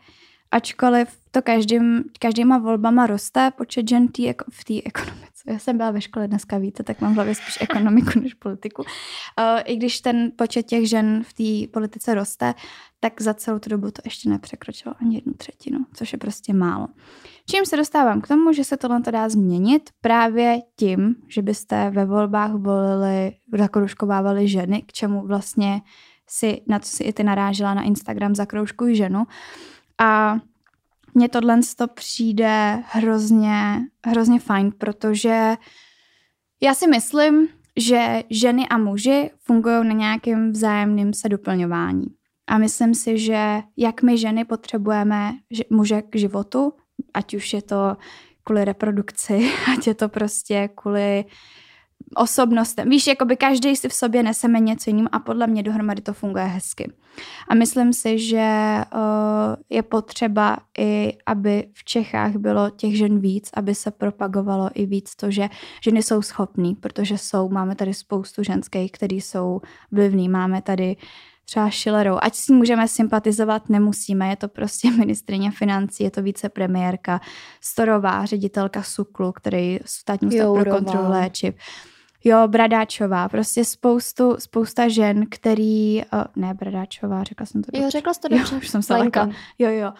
ačkoliv 0.51 1.09
to 1.31 1.43
každým, 1.43 2.05
každýma 2.19 2.59
volbama 2.59 3.07
roste 3.07 3.51
počet 3.57 3.89
žen 3.89 4.09
tý, 4.09 4.33
v 4.51 4.65
té 4.65 4.75
ekonomice. 4.85 5.29
Já 5.47 5.59
jsem 5.59 5.77
byla 5.77 5.91
ve 5.91 6.01
škole 6.01 6.29
dneska, 6.29 6.59
víte, 6.59 6.83
tak 6.83 7.01
mám 7.01 7.13
v 7.13 7.15
hlavě 7.15 7.35
spíš 7.35 7.59
ekonomiku 7.61 8.21
než 8.21 8.35
politiku. 8.35 8.83
Uh, 8.83 9.61
I 9.65 9.77
když 9.77 10.01
ten 10.01 10.33
počet 10.37 10.63
těch 10.63 10.89
žen 10.89 11.25
v 11.25 11.33
té 11.33 11.73
politice 11.73 12.15
roste, 12.15 12.55
tak 13.01 13.23
za 13.23 13.35
celou 13.35 13.59
tu 13.59 13.71
dobu 13.71 13.91
to 13.91 14.03
ještě 14.05 14.29
nepřekročilo 14.29 14.95
ani 15.01 15.15
jednu 15.15 15.33
třetinu, 15.33 15.79
což 15.95 16.13
je 16.13 16.19
prostě 16.19 16.55
málo. 16.55 16.89
Čím 17.51 17.67
se 17.67 17.77
dostávám 17.77 18.21
k 18.21 18.29
tomu, 18.29 18.53
že 18.53 18.65
se 18.65 18.77
tohle 18.77 19.01
to 19.01 19.11
dá 19.11 19.29
změnit 19.29 19.91
právě 20.01 20.59
tím, 20.77 21.15
že 21.29 21.43
byste 21.43 21.91
ve 21.91 22.05
volbách 22.05 22.53
volili, 22.53 23.33
zakroužkovávali 23.59 24.49
ženy, 24.49 24.83
k 24.83 24.93
čemu 24.93 25.27
vlastně 25.27 25.81
si, 26.29 26.63
na 26.67 26.79
co 26.79 26.91
si 26.91 27.05
i 27.05 27.13
ty 27.13 27.25
narážela 27.25 27.75
na 27.75 27.83
Instagram 27.83 28.35
zakroužkuj 28.35 28.95
ženu. 28.95 29.25
A 29.99 30.39
mně 31.15 31.29
tohle 31.29 31.61
to 31.77 31.89
přijde 31.89 32.83
hrozně, 32.87 33.81
hrozně 34.07 34.41
fajn, 34.41 34.73
protože 34.79 35.57
já 36.63 36.75
si 36.75 36.87
myslím, 36.87 37.49
že 37.77 38.23
ženy 38.31 38.69
a 38.69 38.79
muži 38.79 39.31
fungují 39.39 39.89
na 39.89 39.95
nějakém 39.95 40.53
vzájemném 40.53 41.13
se 41.15 41.29
doplňování. 41.29 42.07
A 42.47 42.59
myslím 42.59 42.95
si, 42.95 43.19
že 43.19 43.63
jak 43.77 44.03
my 44.03 44.19
ženy 44.19 44.45
potřebujeme 44.45 45.33
muže 45.71 46.03
k 46.03 46.17
životu, 46.17 46.73
ať 47.15 47.35
už 47.35 47.53
je 47.53 47.63
to 47.63 47.97
kvůli 48.45 48.65
reprodukci, 48.65 49.51
ať 49.73 49.87
je 49.87 49.95
to 49.95 50.09
prostě 50.09 50.69
kvůli 50.75 51.25
osobnostem. 52.15 52.89
Víš, 52.89 53.07
jako 53.07 53.25
by 53.25 53.37
každý 53.37 53.77
si 53.77 53.89
v 53.89 53.93
sobě 53.93 54.23
neseme 54.23 54.61
něco 54.61 54.91
jiným 54.91 55.09
a 55.13 55.19
podle 55.19 55.47
mě 55.47 55.63
dohromady 55.63 56.03
to 56.03 56.13
funguje 56.13 56.45
hezky. 56.45 56.93
A 57.49 57.55
myslím 57.55 57.93
si, 57.93 58.19
že 58.19 58.77
uh, 58.95 59.01
je 59.71 59.83
potřeba 59.83 60.57
i, 60.79 61.13
aby 61.27 61.69
v 61.73 61.85
Čechách 61.85 62.37
bylo 62.37 62.71
těch 62.71 62.97
žen 62.97 63.21
víc, 63.21 63.51
aby 63.55 63.75
se 63.75 63.91
propagovalo 63.91 64.71
i 64.75 64.87
víc 64.87 65.17
to, 65.17 65.31
že 65.31 65.49
ženy 65.83 66.03
jsou 66.03 66.23
schopný, 66.23 66.75
protože 66.75 67.19
jsou, 67.19 67.49
máme 67.49 67.75
tady 67.75 67.95
spoustu 67.95 68.43
ženských, 68.43 68.93
které 68.93 69.17
jsou 69.17 69.61
vlivný, 69.93 70.29
máme 70.29 70.63
tady 70.63 70.97
třeba 71.45 71.71
Schillerou. 71.71 72.19
Ať 72.23 72.35
s 72.35 72.49
ní 72.49 72.57
můžeme 72.57 72.89
sympatizovat, 72.89 73.69
nemusíme, 73.69 74.29
je 74.29 74.37
to 74.37 74.49
prostě 74.49 74.91
ministrině 74.99 75.51
financí, 75.51 76.05
je 76.05 76.11
to 76.11 76.23
vicepremiérka, 76.23 77.21
Storová, 77.61 78.25
ředitelka 78.25 78.83
SUKLu, 78.83 79.33
který 79.33 79.79
státní 79.85 80.29
ústav 80.29 80.55
pro 80.63 80.71
kontrolu 80.71 81.11
léčiv. 81.11 81.55
Jo, 82.29 82.49
Bradáčová, 82.49 83.29
prostě 83.29 83.65
spoustu, 83.65 84.37
spousta 84.39 84.89
žen, 84.89 85.27
který, 85.31 86.03
uh, 86.13 86.23
ne 86.37 86.55
Bradáčová, 86.55 87.25
řekla 87.25 87.47
jsem 87.47 87.63
to 87.63 87.79
Jo, 87.79 87.91
řekla 87.91 88.15
jsi 88.15 88.21
to 88.21 88.29
dobře. 88.29 88.55
Jo, 88.55 88.59
už 88.59 88.69
jsem 88.69 88.83
se 88.83 88.97
lekla. 88.97 89.31
Jo, 89.59 89.71
jo. 89.71 89.93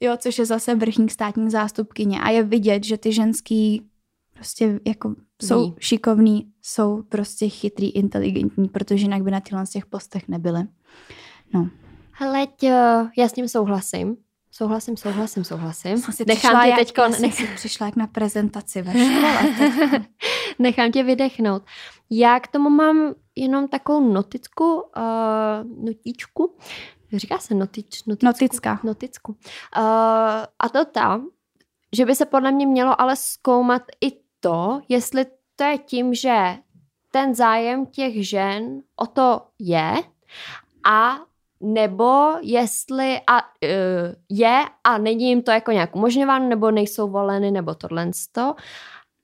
Jo, 0.00 0.16
což 0.16 0.38
je 0.38 0.46
zase 0.46 0.74
vrchník 0.74 1.10
státní 1.10 1.50
zástupkyně 1.50 2.20
a 2.20 2.30
je 2.30 2.42
vidět, 2.42 2.84
že 2.84 2.98
ty 2.98 3.12
ženský 3.12 3.86
prostě 4.34 4.80
jako 4.86 5.14
jsou 5.42 5.74
šikovní, 5.78 6.52
jsou 6.62 7.02
prostě 7.02 7.48
chytrý, 7.48 7.90
inteligentní, 7.90 8.68
protože 8.68 9.04
jinak 9.04 9.22
by 9.22 9.30
na 9.30 9.40
těchto 9.40 9.64
těch 9.72 9.86
postech 9.86 10.28
nebyly. 10.28 10.60
No. 11.54 11.68
Hele, 12.10 12.46
já 13.18 13.28
s 13.28 13.32
tím 13.32 13.48
souhlasím. 13.48 14.16
Souhlasím, 14.56 14.96
souhlasím, 14.96 15.44
souhlasím. 15.44 15.98
Jsem 15.98 16.14
si 16.14 16.24
Nechám 16.26 16.64
tě 16.64 16.74
teď... 16.76 16.92
Já 16.98 17.08
nech... 17.08 17.54
přišla 17.54 17.86
jak 17.86 17.96
na 17.96 18.06
prezentaci 18.06 18.82
ve 18.82 18.92
škole. 18.92 19.54
Nechám 20.58 20.92
tě 20.92 21.02
vydechnout. 21.02 21.62
Já 22.10 22.40
k 22.40 22.48
tomu 22.48 22.70
mám 22.70 23.14
jenom 23.34 23.68
takovou 23.68 24.12
noticku, 24.12 24.74
uh, 24.74 25.84
notičku. 25.84 26.56
Říká 27.12 27.38
se 27.38 27.54
notič, 27.54 28.04
noticku, 28.04 28.26
Notická. 28.26 28.80
Noticku. 28.82 29.32
Uh, 29.32 29.38
a 30.58 30.68
to 30.72 30.84
tam, 30.84 31.28
že 31.96 32.06
by 32.06 32.14
se 32.14 32.26
podle 32.26 32.52
mě 32.52 32.66
mělo 32.66 33.00
ale 33.00 33.16
zkoumat 33.16 33.82
i 34.00 34.12
to, 34.40 34.80
jestli 34.88 35.26
to 35.56 35.64
je 35.64 35.78
tím, 35.78 36.14
že 36.14 36.56
ten 37.10 37.34
zájem 37.34 37.86
těch 37.86 38.28
žen 38.28 38.82
o 38.96 39.06
to 39.06 39.46
je 39.58 39.94
a 40.88 41.16
nebo 41.60 42.32
jestli 42.42 43.20
a, 43.26 43.42
uh, 43.42 43.48
je 44.28 44.64
a 44.84 44.98
není 44.98 45.28
jim 45.28 45.42
to 45.42 45.50
jako 45.50 45.72
nějak 45.72 45.96
umožňováno, 45.96 46.48
nebo 46.48 46.70
nejsou 46.70 47.08
voleny, 47.08 47.50
nebo 47.50 47.74
tohle 47.74 48.10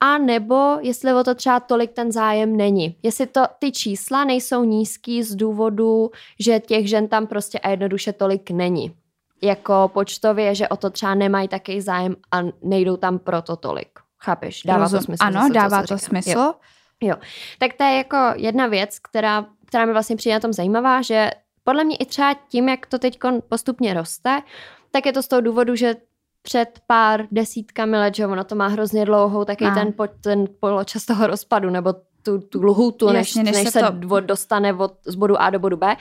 a 0.04 0.18
nebo 0.18 0.78
jestli 0.80 1.14
o 1.14 1.24
to 1.24 1.34
třeba 1.34 1.60
tolik 1.60 1.92
ten 1.92 2.12
zájem 2.12 2.56
není. 2.56 2.96
Jestli 3.02 3.26
to 3.26 3.40
ty 3.58 3.72
čísla 3.72 4.24
nejsou 4.24 4.64
nízký 4.64 5.22
z 5.22 5.34
důvodu, 5.34 6.10
že 6.40 6.60
těch 6.60 6.88
žen 6.88 7.08
tam 7.08 7.26
prostě 7.26 7.58
a 7.58 7.68
jednoduše 7.68 8.12
tolik 8.12 8.50
není. 8.50 8.94
Jako 9.42 9.90
počtově, 9.94 10.54
že 10.54 10.68
o 10.68 10.76
to 10.76 10.90
třeba 10.90 11.14
nemají 11.14 11.48
takový 11.48 11.80
zájem 11.80 12.16
a 12.32 12.40
nejdou 12.62 12.96
tam 12.96 13.18
proto 13.18 13.56
tolik. 13.56 13.88
Chápeš? 14.18 14.62
Dává 14.62 14.82
Rozum. 14.82 14.98
to 14.98 15.04
smysl. 15.04 15.24
Ano, 15.24 15.40
zase 15.40 15.52
dává 15.52 15.82
to, 15.82 15.88
to 15.88 15.98
smysl. 15.98 16.30
Jo. 16.30 16.54
jo. 17.00 17.16
Tak 17.58 17.72
to 17.72 17.84
je 17.84 17.96
jako 17.96 18.16
jedna 18.36 18.66
věc, 18.66 18.98
která, 18.98 19.46
která 19.66 19.86
mi 19.86 19.92
vlastně 19.92 20.16
přijde 20.16 20.36
na 20.36 20.40
tom 20.40 20.52
zajímavá, 20.52 21.02
že 21.02 21.30
podle 21.64 21.84
mě 21.84 21.96
i 21.96 22.04
třeba 22.04 22.34
tím, 22.48 22.68
jak 22.68 22.86
to 22.86 22.98
teď 22.98 23.18
postupně 23.48 23.94
roste, 23.94 24.42
tak 24.90 25.06
je 25.06 25.12
to 25.12 25.22
z 25.22 25.28
toho 25.28 25.40
důvodu, 25.40 25.74
že 25.74 25.94
před 26.42 26.80
pár 26.86 27.26
desítkami 27.30 27.98
let, 27.98 28.14
že 28.14 28.26
ono 28.26 28.44
to 28.44 28.54
má 28.54 28.66
hrozně 28.66 29.04
dlouhou, 29.04 29.44
taky 29.44 29.64
no. 29.64 29.74
ten, 29.74 29.92
po, 29.92 30.06
ten 30.20 30.44
poločas 30.60 31.06
toho 31.06 31.26
rozpadu, 31.26 31.70
nebo 31.70 31.94
tu, 32.22 32.38
tu 32.38 32.62
lhutu, 32.62 33.12
než, 33.12 33.34
než, 33.34 33.44
než 33.44 33.62
se, 33.62 33.70
se 33.70 33.80
to... 33.80 34.20
dostane 34.20 34.74
od, 34.74 34.92
z 35.06 35.14
bodu 35.14 35.40
A 35.40 35.50
do 35.50 35.58
bodu 35.58 35.76
B. 35.76 35.96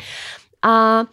A 0.61 1.03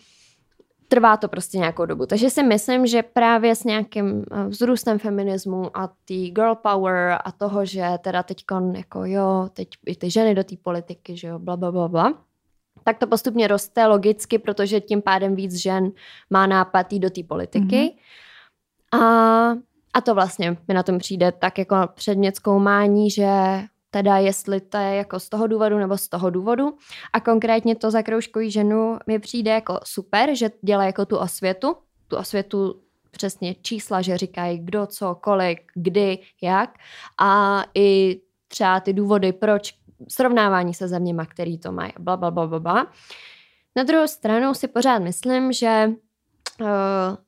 trvá 0.89 1.17
to 1.17 1.29
prostě 1.29 1.59
nějakou 1.59 1.87
dobu. 1.87 2.07
Takže 2.07 2.31
si 2.31 2.43
myslím, 2.43 2.87
že 2.87 3.03
právě 3.03 3.55
s 3.55 3.65
nějakým 3.65 4.25
eh, 4.33 4.49
vzrůstem 4.49 4.99
feminismu 4.99 5.77
a 5.77 5.93
ty 6.05 6.15
girl 6.15 6.55
power 6.55 7.19
a 7.25 7.33
toho, 7.33 7.65
že 7.65 7.85
teda 8.01 8.23
teď 8.23 8.45
jako 8.77 9.05
jo, 9.05 9.49
teď 9.53 9.69
i 9.87 9.97
ty 9.97 10.11
ženy 10.11 10.35
do 10.35 10.45
té 10.45 10.57
politiky, 10.63 11.17
že 11.17 11.29
jo, 11.29 11.39
bla, 11.39 11.57
bla, 11.57 11.73
bla, 11.73 11.89
bla, 11.89 12.15
tak 12.85 12.99
to 12.99 13.07
postupně 13.07 13.49
roste 13.49 13.87
logicky, 13.87 14.39
protože 14.39 14.81
tím 14.81 15.03
pádem 15.03 15.35
víc 15.35 15.55
žen 15.55 15.91
má 16.31 16.47
nápad 16.47 16.93
jít 16.93 17.01
do 17.01 17.11
té 17.11 17.23
politiky. 17.23 17.95
Mm-hmm. 18.95 19.01
A, 19.01 19.57
a 19.95 20.01
to 20.01 20.15
vlastně 20.15 20.57
mi 20.69 20.75
na 20.75 20.83
tom 20.83 20.99
přijde 20.99 21.33
tak 21.33 21.59
jako 21.59 21.77
předmět 21.95 22.37
zkoumání, 22.37 23.11
že 23.11 23.29
teda 23.91 24.17
jestli 24.17 24.61
to 24.61 24.77
je 24.77 24.95
jako 24.95 25.21
z 25.21 25.29
toho 25.29 25.47
důvodu 25.47 25.79
nebo 25.79 25.99
z 25.99 26.09
toho 26.09 26.31
důvodu. 26.31 26.77
A 27.13 27.21
konkrétně 27.21 27.75
to 27.75 27.91
zakroužkují 27.91 28.51
ženu 28.51 28.99
mi 29.07 29.19
přijde 29.19 29.51
jako 29.51 29.81
super, 29.85 30.35
že 30.35 30.51
dělá 30.63 30.85
jako 30.85 31.07
tu 31.07 31.17
osvětu, 31.17 31.77
tu 32.09 32.17
osvětu 32.17 32.81
přesně 33.11 33.55
čísla, 33.55 34.03
že 34.03 34.19
říkají 34.19 34.59
kdo, 34.59 34.87
co, 34.87 35.15
kolik, 35.15 35.61
kdy, 35.75 36.19
jak 36.43 36.79
a 37.21 37.65
i 37.75 38.21
třeba 38.49 38.81
ty 38.81 38.93
důvody, 38.93 39.33
proč 39.33 39.75
srovnávání 40.09 40.75
se 40.75 40.89
zeměma, 40.89 41.27
který 41.27 41.59
to 41.59 41.73
mají, 41.73 41.93
bla, 41.99 42.17
bla, 42.17 42.31
bla, 42.31 42.47
bla, 42.47 42.61
bla. 42.61 42.87
Na 43.77 43.83
druhou 43.83 44.07
stranu 44.07 44.55
si 44.55 44.69
pořád 44.69 44.99
myslím, 44.99 45.53
že 45.53 45.91
uh, 46.61 46.67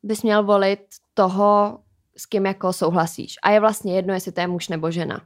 bys 0.02 0.22
měl 0.22 0.44
volit 0.44 0.80
toho, 1.14 1.78
s 2.16 2.26
kým 2.26 2.46
jako 2.46 2.72
souhlasíš. 2.72 3.34
A 3.42 3.50
je 3.50 3.60
vlastně 3.60 3.96
jedno, 3.96 4.14
jestli 4.14 4.32
to 4.32 4.40
je 4.40 4.46
muž 4.46 4.68
nebo 4.68 4.90
žena. 4.90 5.20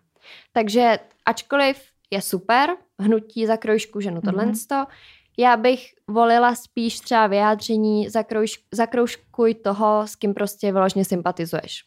Takže 0.53 0.99
ačkoliv 1.27 1.83
je 2.11 2.23
super, 2.23 2.71
hnutí 2.99 3.47
za 3.47 3.57
krojšku 3.57 4.01
ženu 4.01 4.21
tohle 4.21 4.47
mm-hmm. 4.47 4.87
já 5.39 5.57
bych 5.57 5.95
volila 6.09 6.55
spíš 6.55 7.01
třeba 7.01 7.27
vyjádření 7.27 8.09
za 8.73 8.87
kroužkuj 8.87 9.55
toho, 9.55 10.07
s 10.07 10.17
kým 10.17 10.35
prostě 10.35 10.73
vyloženě 10.73 11.05
sympatizuješ. 11.05 11.85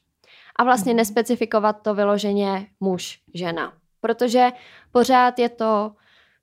A 0.56 0.64
vlastně 0.64 0.94
mm-hmm. 0.94 0.98
nespecifikovat 0.98 1.82
to 1.82 1.96
vyloženě 1.96 2.68
muž, 2.80 3.20
žena. 3.34 3.74
Protože 4.08 4.48
pořád 4.92 5.40
je 5.40 5.50
to 5.50 5.92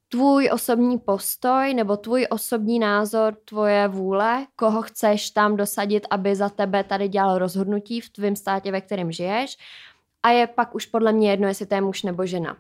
tvůj 0.09 0.51
osobní 0.53 0.99
postoj 0.99 1.75
nebo 1.75 1.97
tvůj 1.97 2.27
osobní 2.31 2.79
názor, 2.79 3.37
tvoje 3.45 3.89
vůle, 3.89 4.47
koho 4.57 4.83
chceš 4.83 5.31
tam 5.31 5.57
dosadit, 5.57 6.07
aby 6.11 6.37
za 6.37 6.49
tebe 6.49 6.85
tady 6.85 7.09
dělal 7.09 7.39
rozhodnutí 7.39 8.01
v 8.01 8.11
tvém 8.11 8.37
státě, 8.37 8.73
ve 8.73 8.81
kterém 8.81 9.13
žiješ. 9.13 9.57
A 10.23 10.31
je 10.31 10.47
pak 10.47 10.75
už 10.75 10.87
podle 10.87 11.13
mě 11.13 11.31
jedno, 11.31 11.49
jestli 11.49 11.67
to 11.67 11.75
je 11.75 11.81
muž 11.81 12.03
nebo 12.03 12.27
žena. 12.27 12.57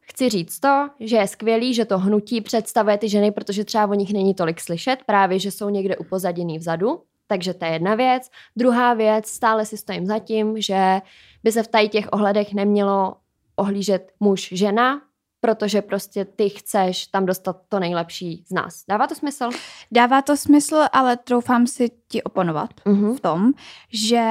Chci 0.00 0.28
říct 0.28 0.60
to, 0.60 0.88
že 1.00 1.16
je 1.16 1.26
skvělý, 1.26 1.74
že 1.74 1.84
to 1.84 1.98
hnutí 1.98 2.40
představuje 2.40 2.98
ty 2.98 3.08
ženy, 3.08 3.32
protože 3.32 3.64
třeba 3.64 3.86
o 3.86 3.94
nich 3.94 4.12
není 4.12 4.34
tolik 4.34 4.60
slyšet, 4.60 4.98
právě 5.06 5.38
že 5.38 5.50
jsou 5.50 5.68
někde 5.68 5.96
upozaděný 5.96 6.58
vzadu, 6.58 7.02
takže 7.26 7.54
to 7.54 7.64
je 7.64 7.70
jedna 7.70 7.94
věc. 7.94 8.30
Druhá 8.56 8.94
věc, 8.94 9.26
stále 9.26 9.66
si 9.66 9.76
stojím 9.76 10.06
za 10.06 10.18
tím, 10.18 10.60
že 10.60 11.00
by 11.44 11.52
se 11.52 11.62
v 11.62 11.68
tady 11.68 11.88
těch 11.88 12.08
ohledech 12.12 12.54
nemělo 12.54 13.14
ohlížet 13.56 14.12
muž, 14.20 14.48
žena, 14.52 15.00
protože 15.40 15.82
prostě 15.82 16.24
ty 16.24 16.48
chceš 16.48 17.06
tam 17.06 17.26
dostat 17.26 17.56
to 17.68 17.80
nejlepší 17.80 18.44
z 18.46 18.52
nás. 18.52 18.84
Dává 18.88 19.06
to 19.06 19.14
smysl? 19.14 19.48
Dává 19.92 20.22
to 20.22 20.36
smysl, 20.36 20.76
ale 20.92 21.16
troufám 21.16 21.66
si 21.66 21.90
ti 22.08 22.22
oponovat 22.22 22.70
uh-huh. 22.86 23.14
v 23.14 23.20
tom, 23.20 23.52
že 23.92 24.24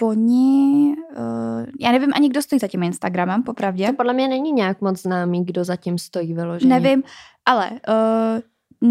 uh, 0.00 0.08
oni, 0.08 0.94
uh, 1.16 1.66
já 1.80 1.92
nevím 1.92 2.10
ani, 2.14 2.28
kdo 2.28 2.42
stojí 2.42 2.60
za 2.60 2.68
tím 2.68 2.82
Instagramem, 2.82 3.42
popravdě. 3.42 3.86
To 3.86 3.92
podle 3.92 4.12
mě 4.12 4.28
není 4.28 4.52
nějak 4.52 4.80
moc 4.80 5.02
známý, 5.02 5.44
kdo 5.44 5.64
za 5.64 5.76
tím 5.76 5.98
stojí 5.98 6.34
vyloženě. 6.34 6.80
Nevím, 6.80 7.02
ale 7.46 7.70
uh, 7.70 8.40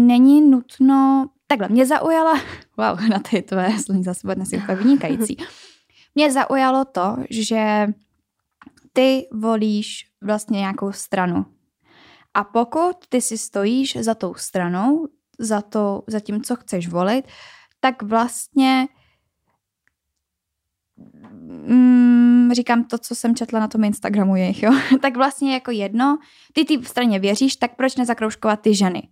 není 0.00 0.50
nutno, 0.50 1.26
takhle, 1.46 1.68
mě 1.68 1.86
zaujala, 1.86 2.40
wow, 2.76 3.08
na 3.08 3.18
ty 3.18 3.42
tvoje 3.42 3.78
slovní 3.78 4.04
zase 4.04 4.34
dnes 4.34 4.52
je 4.52 4.58
úplně 4.58 4.76
vynikající. 4.76 5.36
Mě 6.14 6.32
zaujalo 6.32 6.84
to, 6.84 7.16
že 7.30 7.86
ty 8.96 9.28
volíš 9.32 10.06
vlastně 10.22 10.58
nějakou 10.58 10.92
stranu. 10.92 11.46
A 12.34 12.44
pokud 12.44 12.96
ty 13.08 13.20
si 13.20 13.38
stojíš 13.38 13.96
za 13.96 14.14
tou 14.14 14.34
stranou, 14.34 15.06
za, 15.38 15.62
to, 15.62 16.02
za 16.06 16.20
tím, 16.20 16.42
co 16.42 16.56
chceš 16.56 16.88
volit, 16.88 17.24
tak 17.80 18.02
vlastně 18.02 18.88
mm, 21.66 22.50
říkám 22.52 22.84
to, 22.84 22.98
co 22.98 23.14
jsem 23.14 23.34
četla 23.34 23.60
na 23.60 23.68
tom 23.68 23.84
Instagramu 23.84 24.36
jejich, 24.36 24.62
jo? 24.62 24.72
tak 25.02 25.16
vlastně 25.16 25.52
jako 25.54 25.70
jedno, 25.70 26.18
ty 26.52 26.64
ty 26.64 26.84
straně 26.84 27.18
věříš, 27.18 27.56
tak 27.56 27.76
proč 27.76 27.96
nezakroužkovat 27.96 28.60
ty 28.60 28.74
ženy? 28.74 29.08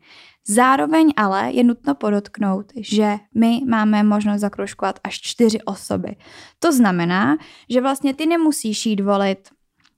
Zároveň 0.46 1.12
ale 1.16 1.52
je 1.52 1.64
nutno 1.64 1.94
podotknout, 1.94 2.72
že 2.76 3.16
my 3.34 3.60
máme 3.68 4.02
možnost 4.02 4.40
zakroužkovat 4.40 5.00
až 5.04 5.20
čtyři 5.20 5.62
osoby. 5.62 6.16
To 6.58 6.72
znamená, 6.72 7.36
že 7.68 7.80
vlastně 7.80 8.14
ty 8.14 8.26
nemusíš 8.26 8.86
jít 8.86 9.00
volit 9.00 9.48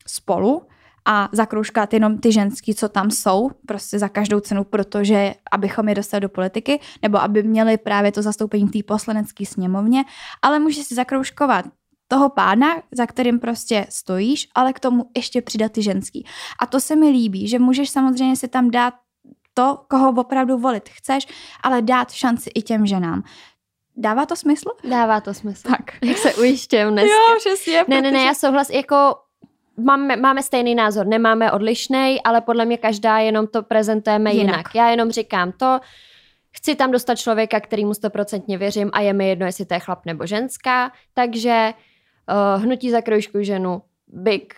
spolu 0.08 0.62
a 1.04 1.28
zakroužkat 1.32 1.92
jenom 1.92 2.18
ty 2.18 2.32
ženský, 2.32 2.74
co 2.74 2.88
tam 2.88 3.10
jsou, 3.10 3.50
prostě 3.66 3.98
za 3.98 4.08
každou 4.08 4.40
cenu, 4.40 4.64
protože 4.64 5.34
abychom 5.52 5.88
je 5.88 5.94
dostali 5.94 6.20
do 6.20 6.28
politiky, 6.28 6.80
nebo 7.02 7.22
aby 7.22 7.42
měli 7.42 7.78
právě 7.78 8.12
to 8.12 8.22
zastoupení 8.22 8.68
té 8.68 8.78
poslanecké 8.82 9.46
sněmovně, 9.46 10.04
ale 10.42 10.58
můžeš 10.58 10.86
si 10.86 10.94
zakroužkovat 10.94 11.64
toho 12.08 12.28
pána, 12.28 12.82
za 12.92 13.06
kterým 13.06 13.40
prostě 13.40 13.86
stojíš, 13.88 14.48
ale 14.54 14.72
k 14.72 14.80
tomu 14.80 15.10
ještě 15.16 15.42
přidat 15.42 15.72
ty 15.72 15.82
ženský. 15.82 16.26
A 16.60 16.66
to 16.66 16.80
se 16.80 16.96
mi 16.96 17.08
líbí, 17.08 17.48
že 17.48 17.58
můžeš 17.58 17.90
samozřejmě 17.90 18.36
si 18.36 18.48
tam 18.48 18.70
dát 18.70 18.94
to, 19.54 19.84
koho 19.88 20.10
opravdu 20.10 20.58
volit 20.58 20.88
chceš, 20.88 21.26
ale 21.62 21.82
dát 21.82 22.12
šanci 22.12 22.50
i 22.54 22.62
těm 22.62 22.86
ženám. 22.86 23.22
Dává 23.96 24.26
to 24.26 24.36
smysl? 24.36 24.70
Dává 24.90 25.20
to 25.20 25.34
smysl. 25.34 25.68
Tak. 25.68 26.04
Jak 26.04 26.18
se 26.18 26.34
ujištěm 26.34 26.92
dneska. 26.92 27.10
Jo, 27.12 27.38
přesně. 27.38 27.76
Ne, 27.76 27.84
protože... 27.84 28.00
ne, 28.00 28.10
ne, 28.10 28.22
já 28.22 28.34
souhlas, 28.34 28.70
jako 28.70 29.14
máme, 29.76 30.16
máme 30.16 30.42
stejný 30.42 30.74
názor, 30.74 31.06
nemáme 31.06 31.52
odlišný, 31.52 32.22
ale 32.22 32.40
podle 32.40 32.64
mě 32.64 32.78
každá 32.78 33.18
jenom 33.18 33.46
to 33.46 33.62
prezentujeme 33.62 34.32
jinak. 34.32 34.56
jinak. 34.56 34.74
Já 34.74 34.88
jenom 34.88 35.10
říkám 35.10 35.52
to, 35.52 35.80
chci 36.56 36.74
tam 36.74 36.90
dostat 36.90 37.14
člověka, 37.14 37.60
kterýmu 37.60 37.94
stoprocentně 37.94 38.58
věřím 38.58 38.90
a 38.92 39.00
je 39.00 39.12
mi 39.12 39.28
jedno, 39.28 39.46
jestli 39.46 39.64
to 39.64 39.74
je 39.74 39.80
chlap 39.80 40.06
nebo 40.06 40.26
ženská, 40.26 40.92
takže 41.14 41.72
uh, 42.56 42.62
hnutí 42.62 42.90
za 42.90 43.00
kroužku 43.00 43.42
ženu 43.42 43.82
big 44.08 44.54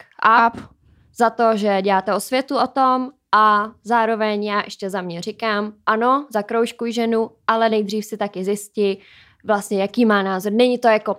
up, 0.47 0.55
up 0.55 0.77
za 1.17 1.31
to, 1.31 1.57
že 1.57 1.83
děláte 1.83 2.15
osvětu 2.15 2.59
o 2.59 2.67
tom 2.67 3.11
a 3.33 3.71
zároveň 3.85 4.45
já 4.45 4.63
ještě 4.65 4.91
za 4.91 5.01
mě 5.01 5.23
říkám, 5.23 5.73
ano, 5.87 6.27
za 6.31 6.43
kroužku 6.43 6.87
ženu, 6.87 7.31
ale 7.47 7.69
nejdřív 7.69 8.05
si 8.05 8.17
taky 8.17 8.45
zjistí 8.45 8.99
vlastně, 9.45 9.81
jaký 9.81 10.05
má 10.05 10.23
názor. 10.23 10.53
Není 10.53 10.79
to 10.79 10.89
jako, 10.89 11.17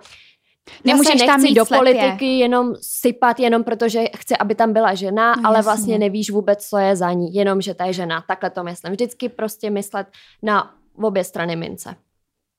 Nemůžeš 0.84 1.22
tam 1.22 1.44
jít 1.44 1.54
do 1.54 1.64
slepě. 1.64 1.94
politiky 1.94 2.38
jenom 2.38 2.74
sypat, 2.80 3.40
jenom 3.40 3.64
protože 3.64 4.04
chce, 4.16 4.36
aby 4.36 4.54
tam 4.54 4.72
byla 4.72 4.94
žena, 4.94 5.34
no, 5.34 5.48
ale 5.48 5.58
jasně. 5.58 5.68
vlastně 5.68 5.98
nevíš 5.98 6.30
vůbec, 6.30 6.68
co 6.68 6.78
je 6.78 6.96
za 6.96 7.12
ní, 7.12 7.34
jenom, 7.34 7.60
že 7.60 7.74
ta 7.74 7.84
je 7.84 7.92
žena. 7.92 8.24
Takhle 8.28 8.50
to 8.50 8.64
myslím. 8.64 8.92
Vždycky 8.92 9.28
prostě 9.28 9.70
myslet 9.70 10.06
na 10.42 10.74
obě 11.02 11.24
strany 11.24 11.56
mince. 11.56 11.94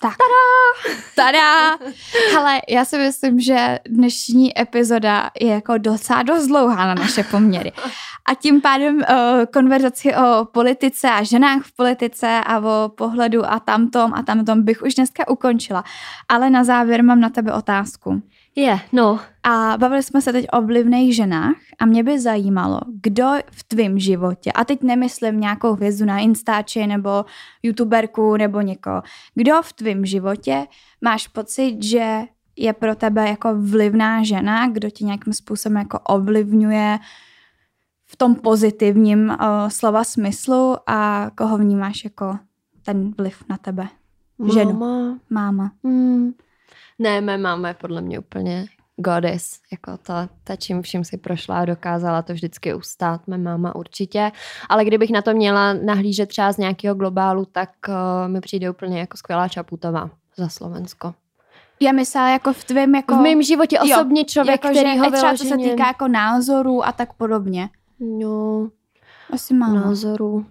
Tak. 0.01 0.15
Tada! 0.17 0.95
Tada! 1.15 1.77
Ale 2.37 2.61
já 2.69 2.85
si 2.85 2.97
myslím, 2.97 3.39
že 3.39 3.79
dnešní 3.89 4.59
epizoda 4.59 5.29
je 5.39 5.47
jako 5.47 5.77
docela 5.77 6.23
dost 6.23 6.47
dlouhá 6.47 6.87
na 6.87 6.93
naše 6.93 7.23
poměry. 7.23 7.71
A 8.25 8.33
tím 8.33 8.61
pádem 8.61 8.95
uh, 8.95 9.03
konverzaci 9.53 10.15
o 10.15 10.45
politice 10.45 11.09
a 11.09 11.23
ženách 11.23 11.61
v 11.63 11.75
politice 11.75 12.41
a 12.45 12.59
o 12.59 12.89
pohledu 12.89 13.45
a 13.45 13.59
tamtom 13.59 14.13
a 14.13 14.23
tamtom 14.23 14.63
bych 14.63 14.81
už 14.81 14.95
dneska 14.95 15.27
ukončila. 15.27 15.83
Ale 16.29 16.49
na 16.49 16.63
závěr 16.63 17.03
mám 17.03 17.19
na 17.19 17.29
tebe 17.29 17.53
otázku. 17.53 18.21
Je, 18.59 18.65
yeah, 18.65 18.81
no. 18.91 19.19
A 19.43 19.77
bavili 19.77 20.03
jsme 20.03 20.21
se 20.21 20.31
teď 20.31 20.45
o 20.53 20.61
vlivných 20.61 21.15
ženách 21.15 21.55
a 21.79 21.85
mě 21.85 22.03
by 22.03 22.19
zajímalo, 22.19 22.79
kdo 23.01 23.31
v 23.51 23.63
tvém 23.63 23.99
životě, 23.99 24.51
a 24.51 24.65
teď 24.65 24.83
nemyslím 24.83 25.39
nějakou 25.39 25.73
hvězdu 25.73 26.05
na 26.05 26.19
Instači 26.19 26.87
nebo 26.87 27.25
youtuberku 27.63 28.37
nebo 28.37 28.61
někoho, 28.61 29.01
kdo 29.35 29.61
v 29.61 29.73
tvém 29.73 30.05
životě 30.05 30.67
máš 31.01 31.27
pocit, 31.27 31.83
že 31.83 32.21
je 32.55 32.73
pro 32.73 32.95
tebe 32.95 33.29
jako 33.29 33.55
vlivná 33.61 34.23
žena, 34.23 34.67
kdo 34.67 34.89
ti 34.89 35.05
nějakým 35.05 35.33
způsobem 35.33 35.77
jako 35.77 35.99
ovlivňuje 35.99 36.99
v 38.05 38.15
tom 38.15 38.35
pozitivním 38.35 39.29
uh, 39.29 39.35
slova 39.67 40.03
smyslu 40.03 40.75
a 40.87 41.31
koho 41.35 41.57
vnímáš 41.57 42.03
jako 42.03 42.37
ten 42.83 43.13
vliv 43.17 43.43
na 43.49 43.57
tebe? 43.57 43.87
Ženu. 44.53 44.73
Máma. 44.73 45.19
Máma. 45.29 45.71
Mm. 45.83 46.31
Ne, 46.99 47.21
mé 47.21 47.37
máma 47.37 47.67
je 47.67 47.73
podle 47.73 48.01
mě 48.01 48.19
úplně 48.19 48.65
goddess, 48.95 49.59
jako 49.71 49.97
ta, 49.97 50.29
ta 50.43 50.55
čím 50.55 50.81
vším 50.81 51.03
si 51.03 51.17
prošla 51.17 51.59
a 51.59 51.65
dokázala 51.65 52.21
to 52.21 52.33
vždycky 52.33 52.73
ustát, 52.73 53.27
mé 53.27 53.37
máma 53.37 53.75
určitě, 53.75 54.31
ale 54.69 54.85
kdybych 54.85 55.09
na 55.09 55.21
to 55.21 55.33
měla 55.33 55.73
nahlížet 55.73 56.29
třeba 56.29 56.51
z 56.51 56.57
nějakého 56.57 56.95
globálu, 56.95 57.45
tak 57.45 57.69
uh, 57.87 58.31
mi 58.31 58.41
přijde 58.41 58.69
úplně 58.69 58.99
jako 58.99 59.17
skvělá 59.17 59.47
Čaputová 59.47 60.09
za 60.37 60.49
Slovensko. 60.49 61.13
Já 61.79 61.91
myslela 61.91 62.29
jako 62.29 62.53
v 62.53 62.63
tvém 62.63 62.95
jako... 62.95 63.15
V 63.15 63.19
mém 63.19 63.43
životě 63.43 63.79
osobně 63.79 64.21
jo, 64.21 64.25
člověk, 64.25 64.63
jako, 64.63 64.77
který 64.77 64.99
ho 64.99 65.11
třeba 65.11 65.33
co 65.33 65.43
se 65.43 65.57
týká 65.57 65.87
jako 65.87 66.07
názorů 66.07 66.85
a 66.85 66.91
tak 66.91 67.13
podobně. 67.13 67.69
No, 67.99 68.69
asi 69.33 69.53
má. 69.53 69.73
Názorů. 69.73 70.45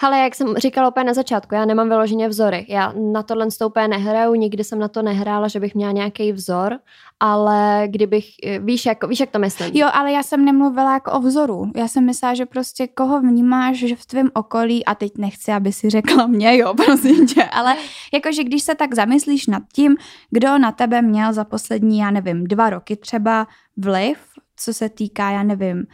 Ale 0.00 0.18
jak 0.18 0.34
jsem 0.34 0.54
říkala 0.56 0.88
úplně 0.88 1.04
na 1.04 1.14
začátku, 1.14 1.54
já 1.54 1.64
nemám 1.64 1.88
vyloženě 1.88 2.28
vzory. 2.28 2.66
Já 2.68 2.92
na 3.12 3.22
tohle 3.22 3.46
úplně 3.66 3.88
nehraju, 3.88 4.34
nikdy 4.34 4.64
jsem 4.64 4.78
na 4.78 4.88
to 4.88 5.02
nehrála, 5.02 5.48
že 5.48 5.60
bych 5.60 5.74
měla 5.74 5.92
nějaký 5.92 6.32
vzor, 6.32 6.78
ale 7.20 7.82
kdybych, 7.86 8.26
víš, 8.58 8.86
jak, 8.86 9.04
víš, 9.04 9.20
jak 9.20 9.30
to 9.30 9.38
myslím. 9.38 9.70
Jo, 9.74 9.88
ale 9.92 10.12
já 10.12 10.22
jsem 10.22 10.44
nemluvila 10.44 10.92
jako 10.92 11.12
o 11.12 11.20
vzoru. 11.20 11.70
Já 11.76 11.88
jsem 11.88 12.04
myslela, 12.04 12.34
že 12.34 12.46
prostě 12.46 12.86
koho 12.86 13.20
vnímáš, 13.20 13.76
že 13.76 13.96
v 13.96 14.06
tvém 14.06 14.30
okolí, 14.34 14.84
a 14.84 14.94
teď 14.94 15.12
nechci, 15.18 15.52
aby 15.52 15.72
si 15.72 15.90
řekla 15.90 16.26
mě, 16.26 16.58
jo, 16.58 16.74
prosím 16.84 17.26
tě, 17.26 17.44
ale 17.44 17.76
jakože 18.12 18.44
když 18.44 18.62
se 18.62 18.74
tak 18.74 18.94
zamyslíš 18.94 19.46
nad 19.46 19.62
tím, 19.72 19.96
kdo 20.30 20.58
na 20.58 20.72
tebe 20.72 21.02
měl 21.02 21.32
za 21.32 21.44
poslední, 21.44 21.98
já 21.98 22.10
nevím, 22.10 22.44
dva 22.44 22.70
roky 22.70 22.96
třeba 22.96 23.46
vliv, 23.76 24.18
co 24.56 24.74
se 24.74 24.88
týká, 24.88 25.30
já 25.30 25.42
nevím, 25.42 25.86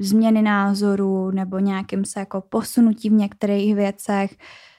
změny 0.00 0.42
názoru 0.42 1.30
nebo 1.30 1.58
nějakým 1.58 2.04
se 2.04 2.20
jako 2.20 2.40
posunutí 2.40 3.10
v 3.10 3.12
některých 3.12 3.74
věcech. 3.74 4.36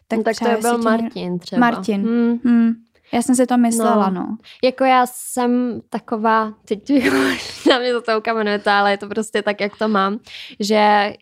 Tak, 0.07 0.17
no, 0.17 0.23
tak 0.23 0.35
to 0.39 0.61
byl 0.61 0.77
Martin 0.77 1.39
třeba. 1.39 1.59
Martin. 1.59 2.01
Hmm. 2.01 2.39
Hmm. 2.43 2.73
Já 3.13 3.21
jsem 3.21 3.35
si 3.35 3.45
to 3.45 3.57
myslela, 3.57 4.09
no. 4.09 4.21
no. 4.21 4.37
Jako 4.63 4.83
já 4.83 5.05
jsem 5.05 5.81
taková, 5.89 6.53
teď 6.65 6.89
na 7.69 7.79
mě 7.79 7.93
to 7.93 8.01
toho 8.01 8.21
kamenujete, 8.21 8.71
ale 8.71 8.91
je 8.91 8.97
to 8.97 9.07
prostě 9.07 9.41
tak, 9.41 9.61
jak 9.61 9.77
to 9.77 9.87
mám, 9.87 10.19
že 10.59 11.13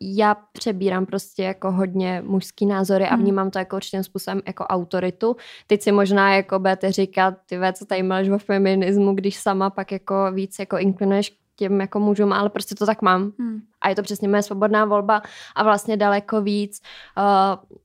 já 0.00 0.36
přebírám 0.52 1.06
prostě 1.06 1.42
jako 1.42 1.72
hodně 1.72 2.22
mužský 2.26 2.66
názory 2.66 3.04
a 3.04 3.14
hmm. 3.14 3.22
vnímám 3.22 3.50
to 3.50 3.58
jako 3.58 3.76
určitým 3.76 4.04
způsobem 4.04 4.42
jako 4.46 4.64
autoritu. 4.64 5.36
Teď 5.66 5.82
si 5.82 5.92
možná 5.92 6.34
jako 6.34 6.58
budete 6.58 6.92
říkat, 6.92 7.34
ty 7.46 7.58
co 7.72 7.86
tady 7.86 8.02
máš 8.02 8.28
o 8.28 8.38
feminismu, 8.38 9.14
když 9.14 9.36
sama 9.36 9.70
pak 9.70 9.92
jako 9.92 10.14
víc 10.32 10.58
jako 10.58 10.78
inklinuješ 10.78 11.36
těm 11.56 11.80
jako 11.80 12.00
mužům, 12.00 12.32
ale 12.32 12.50
prostě 12.50 12.74
to 12.74 12.86
tak 12.86 13.02
mám. 13.02 13.32
Hmm. 13.38 13.60
A 13.80 13.88
je 13.88 13.94
to 13.94 14.02
přesně 14.02 14.28
moje 14.28 14.42
svobodná 14.42 14.84
volba 14.84 15.22
a 15.54 15.62
vlastně 15.62 15.96
daleko 15.96 16.42
víc 16.42 16.80
uh, 17.18 17.78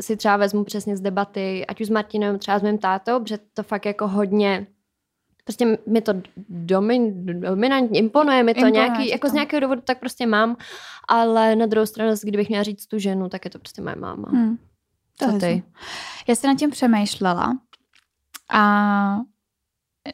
si 0.00 0.16
třeba 0.16 0.36
vezmu 0.36 0.64
přesně 0.64 0.96
z 0.96 1.00
debaty, 1.00 1.66
ať 1.66 1.80
už 1.80 1.86
s 1.86 1.90
Martinem, 1.90 2.38
třeba 2.38 2.58
s 2.58 2.62
mým 2.62 2.78
tátou, 2.78 3.20
protože 3.20 3.38
to 3.54 3.62
fakt 3.62 3.86
jako 3.86 4.08
hodně 4.08 4.66
prostě 5.48 5.78
mi 5.86 6.00
to 6.00 6.12
domin, 6.48 7.26
dominantně 7.40 8.00
imponuje, 8.00 8.42
mi 8.42 8.54
to 8.54 8.60
imponuje 8.60 8.88
nějaký, 8.88 9.08
jako 9.08 9.26
to. 9.26 9.30
z 9.30 9.34
nějakého 9.34 9.60
důvodu 9.60 9.80
tak 9.80 9.98
prostě 10.00 10.26
mám, 10.26 10.56
ale 11.08 11.56
na 11.56 11.66
druhou 11.66 11.86
stranu, 11.86 12.14
kdybych 12.22 12.48
měla 12.48 12.62
říct 12.62 12.86
tu 12.86 12.98
ženu, 12.98 13.28
tak 13.28 13.44
je 13.44 13.50
to 13.50 13.58
prostě 13.58 13.82
moje 13.82 13.96
máma. 13.96 14.28
Hmm. 14.30 14.58
To 15.18 15.32
Co 15.32 15.38
ty? 15.38 15.62
Já 16.28 16.34
jsem 16.34 16.50
nad 16.50 16.58
tím 16.58 16.70
přemýšlela 16.70 17.58
a 18.52 19.16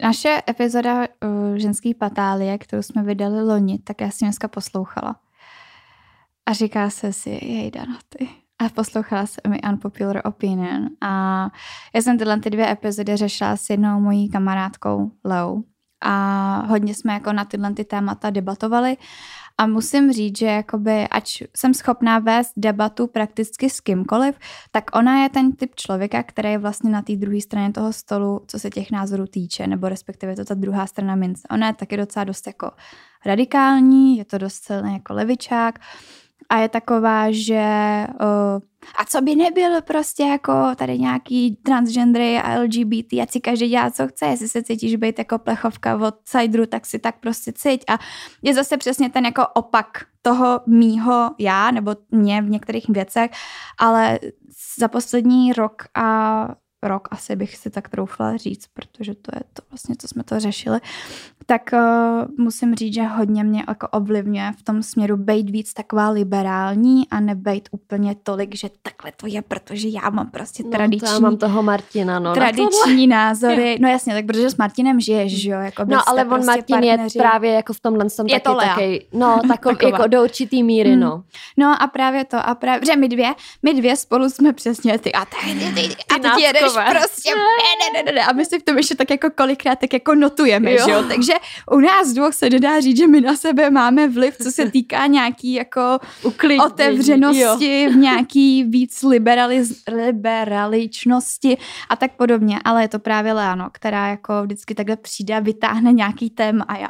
naše 0.02 0.42
epizoda 0.48 0.98
uh, 1.00 1.54
ženský 1.56 1.94
patálie, 1.94 2.58
kterou 2.58 2.82
jsme 2.82 3.02
vydali 3.02 3.42
loni, 3.42 3.78
tak 3.78 4.00
já 4.00 4.10
jsem 4.10 4.26
dneska 4.28 4.48
poslouchala. 4.48 5.16
A 6.46 6.52
říká 6.52 6.90
se 6.90 7.12
si, 7.12 7.30
jej 7.30 7.70
Dana, 7.70 7.98
ty, 8.08 8.28
a 8.58 8.68
poslouchala 8.68 9.26
jsem 9.26 9.50
mi 9.50 9.60
Unpopular 9.72 10.20
Opinion. 10.24 10.88
A 11.00 11.48
já 11.94 12.02
jsem 12.02 12.18
tyhle 12.18 12.40
ty 12.40 12.50
dvě 12.50 12.70
epizody 12.70 13.16
řešila 13.16 13.56
s 13.56 13.70
jednou 13.70 14.00
mojí 14.00 14.30
kamarádkou 14.30 15.10
Lou. 15.24 15.64
A 16.00 16.66
hodně 16.68 16.94
jsme 16.94 17.12
jako 17.12 17.32
na 17.32 17.44
tyhle 17.44 17.72
ty 17.72 17.84
témata 17.84 18.30
debatovali 18.30 18.96
a 19.58 19.66
musím 19.66 20.12
říct, 20.12 20.38
že 20.38 20.46
jakoby, 20.46 21.08
ať 21.08 21.42
jsem 21.56 21.74
schopná 21.74 22.18
vést 22.18 22.52
debatu 22.56 23.06
prakticky 23.06 23.70
s 23.70 23.80
kýmkoliv, 23.80 24.38
tak 24.70 24.96
ona 24.96 25.22
je 25.22 25.28
ten 25.28 25.52
typ 25.52 25.74
člověka, 25.74 26.22
který 26.22 26.50
je 26.50 26.58
vlastně 26.58 26.90
na 26.90 27.02
té 27.02 27.16
druhé 27.16 27.40
straně 27.40 27.72
toho 27.72 27.92
stolu, 27.92 28.44
co 28.46 28.58
se 28.58 28.70
těch 28.70 28.90
názorů 28.90 29.26
týče, 29.26 29.66
nebo 29.66 29.88
respektive 29.88 30.36
to 30.36 30.44
ta 30.44 30.54
druhá 30.54 30.86
strana 30.86 31.14
mince. 31.14 31.42
Ona 31.50 31.66
je 31.66 31.74
taky 31.74 31.96
docela 31.96 32.24
dost 32.24 32.46
jako 32.46 32.70
radikální, 33.26 34.18
je 34.18 34.24
to 34.24 34.38
dost 34.38 34.64
silný 34.64 34.92
jako 34.92 35.14
levičák, 35.14 35.78
a 36.48 36.58
je 36.58 36.68
taková, 36.68 37.26
že 37.30 37.64
uh, 38.20 38.60
a 38.98 39.04
co 39.04 39.20
by 39.20 39.34
nebylo 39.34 39.82
prostě 39.82 40.22
jako 40.22 40.52
tady 40.76 40.98
nějaký 40.98 41.56
transgendry 41.56 42.38
a 42.38 42.60
LGBT, 42.60 43.12
ať 43.22 43.30
si 43.30 43.40
každý 43.40 43.68
dělá, 43.68 43.90
co 43.90 44.08
chce, 44.08 44.26
jestli 44.26 44.48
se 44.48 44.62
cítíš 44.62 44.96
být 44.96 45.18
jako 45.18 45.38
plechovka 45.38 45.96
od 45.96 46.14
Sajdru, 46.24 46.66
tak 46.66 46.86
si 46.86 46.98
tak 46.98 47.20
prostě 47.20 47.52
cíť 47.52 47.84
a 47.88 47.98
je 48.42 48.54
zase 48.54 48.76
přesně 48.76 49.10
ten 49.10 49.24
jako 49.24 49.46
opak 49.54 49.86
toho 50.22 50.60
mýho 50.66 51.30
já, 51.38 51.70
nebo 51.70 51.96
mě 52.10 52.42
v 52.42 52.50
některých 52.50 52.88
věcech, 52.88 53.30
ale 53.78 54.18
za 54.78 54.88
poslední 54.88 55.52
rok 55.52 55.82
a 55.94 56.48
rok 56.84 57.08
asi 57.10 57.36
bych 57.36 57.56
si 57.56 57.70
tak 57.70 57.88
troufla 57.88 58.36
říct, 58.36 58.66
protože 58.74 59.14
to 59.14 59.30
je 59.34 59.40
to 59.52 59.62
vlastně, 59.70 59.94
co 59.98 60.08
jsme 60.08 60.24
to 60.24 60.40
řešili, 60.40 60.80
tak 61.46 61.70
uh, 61.72 62.44
musím 62.44 62.74
říct, 62.74 62.94
že 62.94 63.02
hodně 63.02 63.44
mě 63.44 63.64
jako 63.68 63.88
ovlivňuje 63.88 64.52
v 64.58 64.62
tom 64.62 64.82
směru 64.82 65.16
být 65.16 65.50
víc 65.50 65.74
taková 65.74 66.08
liberální 66.08 67.08
a 67.10 67.20
nebejt 67.20 67.68
úplně 67.72 68.14
tolik, 68.22 68.54
že 68.54 68.68
takhle 68.82 69.12
to 69.16 69.26
je, 69.26 69.42
protože 69.42 69.88
já 69.88 70.10
mám 70.10 70.30
prostě 70.30 70.62
no, 70.62 70.70
tradiční... 70.70 71.08
já 71.12 71.18
mám 71.18 71.36
toho 71.36 71.62
Martina, 71.62 72.18
no. 72.18 72.34
Tradiční 72.34 73.06
názory. 73.06 73.78
No 73.80 73.88
jasně, 73.88 74.14
tak 74.14 74.26
protože 74.26 74.50
s 74.50 74.56
Martinem 74.56 75.00
žiješ, 75.00 75.42
že 75.42 75.50
jo? 75.50 75.60
Jako 75.60 75.84
no 75.86 76.08
ale 76.08 76.22
on 76.22 76.28
prostě 76.28 76.46
Martin 76.46 76.76
partneři. 76.76 77.18
je 77.18 77.22
právě 77.22 77.52
jako 77.52 77.72
v 77.72 77.80
tomhle 77.80 78.10
jsem 78.10 78.26
je 78.26 78.40
taky 78.40 78.44
to 78.44 78.60
taky, 78.60 79.06
no 79.12 79.40
takový, 79.48 79.76
jako 79.82 80.06
do 80.06 80.22
určitý 80.22 80.62
míry, 80.62 80.90
hmm. 80.90 81.00
no. 81.00 81.24
No 81.56 81.82
a 81.82 81.86
právě 81.86 82.24
to, 82.24 82.36
a 82.48 82.54
právě, 82.54 82.86
že 82.86 82.96
my 82.96 83.08
dvě, 83.08 83.34
my 83.62 83.74
dvě 83.74 83.96
spolu 83.96 84.30
jsme 84.30 84.52
přesně 84.52 84.98
ty 84.98 85.12
a 85.12 85.24
ty, 85.24 85.36
ty, 85.52 85.58
ty, 85.58 85.88
ty, 85.88 86.28
a 86.28 86.36
ty 86.36 86.42
jedeš 86.42 86.73
prostě, 86.90 87.30
ne, 87.34 87.92
ne, 87.92 88.02
ne, 88.02 88.12
ne, 88.12 88.24
a 88.26 88.32
my 88.32 88.44
si 88.44 88.58
v 88.58 88.62
tom 88.62 88.76
ještě 88.76 88.94
tak 88.94 89.10
jako 89.10 89.30
kolikrát 89.30 89.78
tak 89.78 89.92
jako 89.92 90.14
notujeme, 90.14 90.72
jo. 90.72 90.78
že 90.84 90.90
jo? 90.90 91.04
Takže 91.08 91.32
u 91.70 91.80
nás 91.80 92.12
dvou 92.12 92.32
se 92.32 92.50
nedá 92.50 92.80
říct, 92.80 92.96
že 92.96 93.06
my 93.06 93.20
na 93.20 93.36
sebe 93.36 93.70
máme 93.70 94.08
vliv, 94.08 94.36
co 94.42 94.50
se 94.50 94.70
týká 94.70 95.06
nějaký 95.06 95.52
jako 95.52 95.98
Uklidnění, 96.22 96.66
otevřenosti, 96.66 97.82
jo. 97.82 97.90
v 97.90 97.96
nějaký 97.96 98.64
víc 98.64 99.02
liberaliz, 99.02 99.82
liberaličnosti 99.88 101.58
a 101.88 101.96
tak 101.96 102.12
podobně. 102.16 102.58
Ale 102.64 102.82
je 102.82 102.88
to 102.88 102.98
právě 102.98 103.32
Leano, 103.32 103.68
která 103.72 104.08
jako 104.08 104.42
vždycky 104.42 104.74
takhle 104.74 104.96
přijde 104.96 105.36
a 105.36 105.40
vytáhne 105.40 105.92
nějaký 105.92 106.30
téma 106.30 106.64
a 106.68 106.76
já 106.76 106.88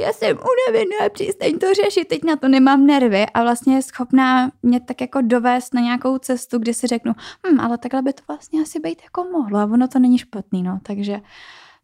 já 0.00 0.12
jsem 0.12 0.38
unavená, 0.38 1.08
přestaň 1.12 1.58
to 1.58 1.66
řešit, 1.74 2.08
teď 2.08 2.24
na 2.24 2.36
to 2.36 2.48
nemám 2.48 2.86
nervy 2.86 3.26
a 3.34 3.42
vlastně 3.42 3.74
je 3.74 3.82
schopná 3.82 4.50
mě 4.62 4.80
tak 4.80 5.00
jako 5.00 5.20
dovést 5.22 5.74
na 5.74 5.80
nějakou 5.80 6.18
cestu, 6.18 6.58
kde 6.58 6.74
si 6.74 6.86
řeknu, 6.86 7.12
hm, 7.46 7.60
ale 7.60 7.78
takhle 7.78 8.02
by 8.02 8.12
to 8.12 8.22
vlastně 8.28 8.62
asi 8.62 8.80
být 8.80 9.02
jako 9.02 9.24
mohlo 9.24 9.58
a 9.58 9.64
ono 9.64 9.88
to 9.88 9.98
není 9.98 10.18
špatný, 10.18 10.62
no, 10.62 10.78
takže 10.82 11.20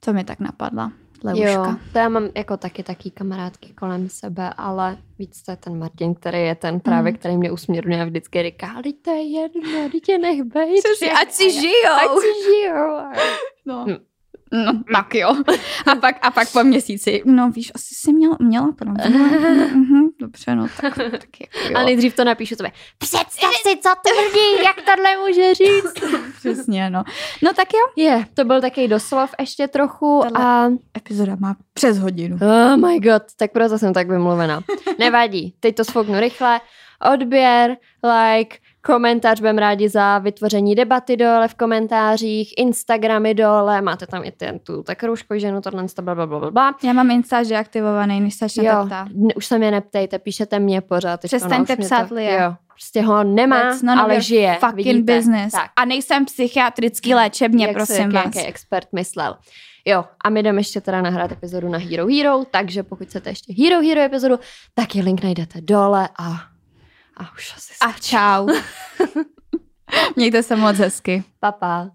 to 0.04 0.12
mi 0.12 0.24
tak 0.24 0.40
napadla. 0.40 0.92
Leuška. 1.24 1.50
Jo, 1.50 1.76
to 1.92 1.98
já 1.98 2.08
mám 2.08 2.28
jako 2.34 2.56
taky 2.56 2.82
taký 2.82 3.10
kamarádky 3.10 3.72
kolem 3.72 4.08
sebe, 4.08 4.52
ale 4.56 4.98
víc 5.18 5.42
to 5.42 5.50
je 5.50 5.56
ten 5.56 5.78
Martin, 5.78 6.14
který 6.14 6.38
je 6.38 6.54
ten 6.54 6.80
právě, 6.80 7.12
mm. 7.12 7.18
který 7.18 7.36
mě 7.36 7.50
usměrňuje 7.50 8.02
a 8.02 8.04
vždycky 8.04 8.42
říká, 8.42 8.72
ale 8.72 8.82
to 9.02 9.10
je 9.10 9.22
jedno, 9.22 9.88
dítě 9.92 10.18
nech 10.18 10.42
bejt. 10.42 10.84
Ať 11.20 11.32
si 11.32 11.50
žijou. 11.50 11.94
Ať 11.94 12.10
si 12.20 12.44
žijou. 12.44 12.96
No. 13.66 13.84
Hm. 13.88 14.09
No, 14.52 14.82
tak 14.94 15.14
jo. 15.14 15.36
A 15.86 15.94
pak, 15.94 16.16
a 16.22 16.30
pak 16.30 16.52
po 16.52 16.64
měsíci, 16.64 17.22
no 17.24 17.50
víš, 17.50 17.72
asi 17.74 17.94
jsi 17.94 18.12
měla, 18.12 18.36
měla 18.40 18.72
pravdu. 18.72 19.18
Mhm, 19.74 20.08
dobře, 20.20 20.54
no 20.54 20.66
tak, 20.80 20.94
tak 20.94 21.40
jako 21.40 21.68
jo. 21.70 21.76
A 21.76 21.82
nejdřív 21.82 22.16
to 22.16 22.24
napíšu 22.24 22.56
tobě. 22.56 22.72
Představ 22.98 23.32
si, 23.32 23.76
co 23.76 23.88
tvrdí, 24.02 24.64
jak 24.64 24.76
tohle 24.76 25.16
může 25.26 25.54
říct. 25.54 26.20
Přesně, 26.38 26.90
no. 26.90 27.04
No 27.42 27.52
tak 27.52 27.68
jo. 27.72 28.04
Je, 28.04 28.24
to 28.34 28.44
byl 28.44 28.60
takový 28.60 28.88
doslov 28.88 29.30
ještě 29.40 29.68
trochu 29.68 30.20
Tato 30.22 30.40
a... 30.40 30.70
epizoda 30.96 31.36
má 31.40 31.56
přes 31.74 31.98
hodinu. 31.98 32.38
Oh 32.42 32.76
my 32.76 33.00
god, 33.00 33.22
tak 33.36 33.52
proto 33.52 33.78
jsem 33.78 33.94
tak 33.94 34.08
vymluvená. 34.08 34.60
Nevadí, 34.98 35.54
teď 35.60 35.76
to 35.76 35.84
sfouknu 35.84 36.20
rychle. 36.20 36.60
Odběr, 37.12 37.76
like, 38.02 38.56
Komentář 38.82 39.40
budeme 39.40 39.60
rádi 39.60 39.88
za 39.88 40.18
vytvoření 40.18 40.74
debaty 40.74 41.16
dole 41.16 41.48
v 41.48 41.54
komentářích, 41.54 42.54
Instagramy 42.56 43.34
dole, 43.34 43.82
máte 43.82 44.06
tam 44.06 44.24
i 44.24 44.32
ten, 44.32 44.58
tu 44.58 44.82
tak 44.82 45.02
růžko, 45.02 45.38
ženu, 45.38 45.60
tohle, 45.60 45.86
bla, 46.02 46.14
bla, 46.14 46.26
bla, 46.26 46.50
bla. 46.50 46.74
Já 46.84 46.92
mám 46.92 47.10
Insta 47.10 47.42
deaktivovaný, 47.42 48.20
než 48.20 48.34
se 48.34 48.46
jo, 48.62 48.88
už 49.36 49.46
se 49.46 49.58
mě 49.58 49.70
neptejte, 49.70 50.18
píšete 50.18 50.58
mě 50.58 50.80
pořád. 50.80 51.20
Přestaňte 51.20 51.76
psát, 51.76 52.08
to, 52.08 52.18
Jo, 52.18 52.54
prostě 52.68 53.02
ho 53.02 53.24
nemá, 53.24 53.62
ale 54.00 54.20
žije. 54.20 54.56
Fucking 54.60 54.76
vidíte. 54.76 55.16
business. 55.16 55.52
Tak. 55.52 55.70
A 55.76 55.84
nejsem 55.84 56.24
psychiatrický 56.24 57.14
léčebně, 57.14 57.66
Jak 57.66 57.76
prosím 57.76 57.94
se, 57.94 58.08
vás. 58.08 58.36
Jak 58.36 58.48
expert 58.48 58.88
myslel. 58.92 59.36
Jo, 59.84 60.04
a 60.24 60.30
my 60.30 60.42
jdeme 60.42 60.60
ještě 60.60 60.80
teda 60.80 61.02
nahrát 61.02 61.32
epizodu 61.32 61.68
na 61.68 61.78
Hero 61.78 62.06
Hero, 62.06 62.44
takže 62.50 62.82
pokud 62.82 63.08
chcete 63.08 63.30
ještě 63.30 63.54
Hero 63.62 63.82
Hero 63.82 64.00
epizodu, 64.00 64.38
tak 64.74 64.96
je 64.96 65.02
link 65.02 65.22
najdete 65.22 65.60
dole 65.60 66.08
a 66.18 66.49
a 67.20 67.32
už 67.34 67.52
asi 67.56 67.74
A 67.80 67.92
čau. 67.92 68.48
Mějte 70.16 70.42
se 70.42 70.56
moc 70.56 70.76
hezky. 70.76 71.24
Pa, 71.40 71.52
pa. 71.52 71.90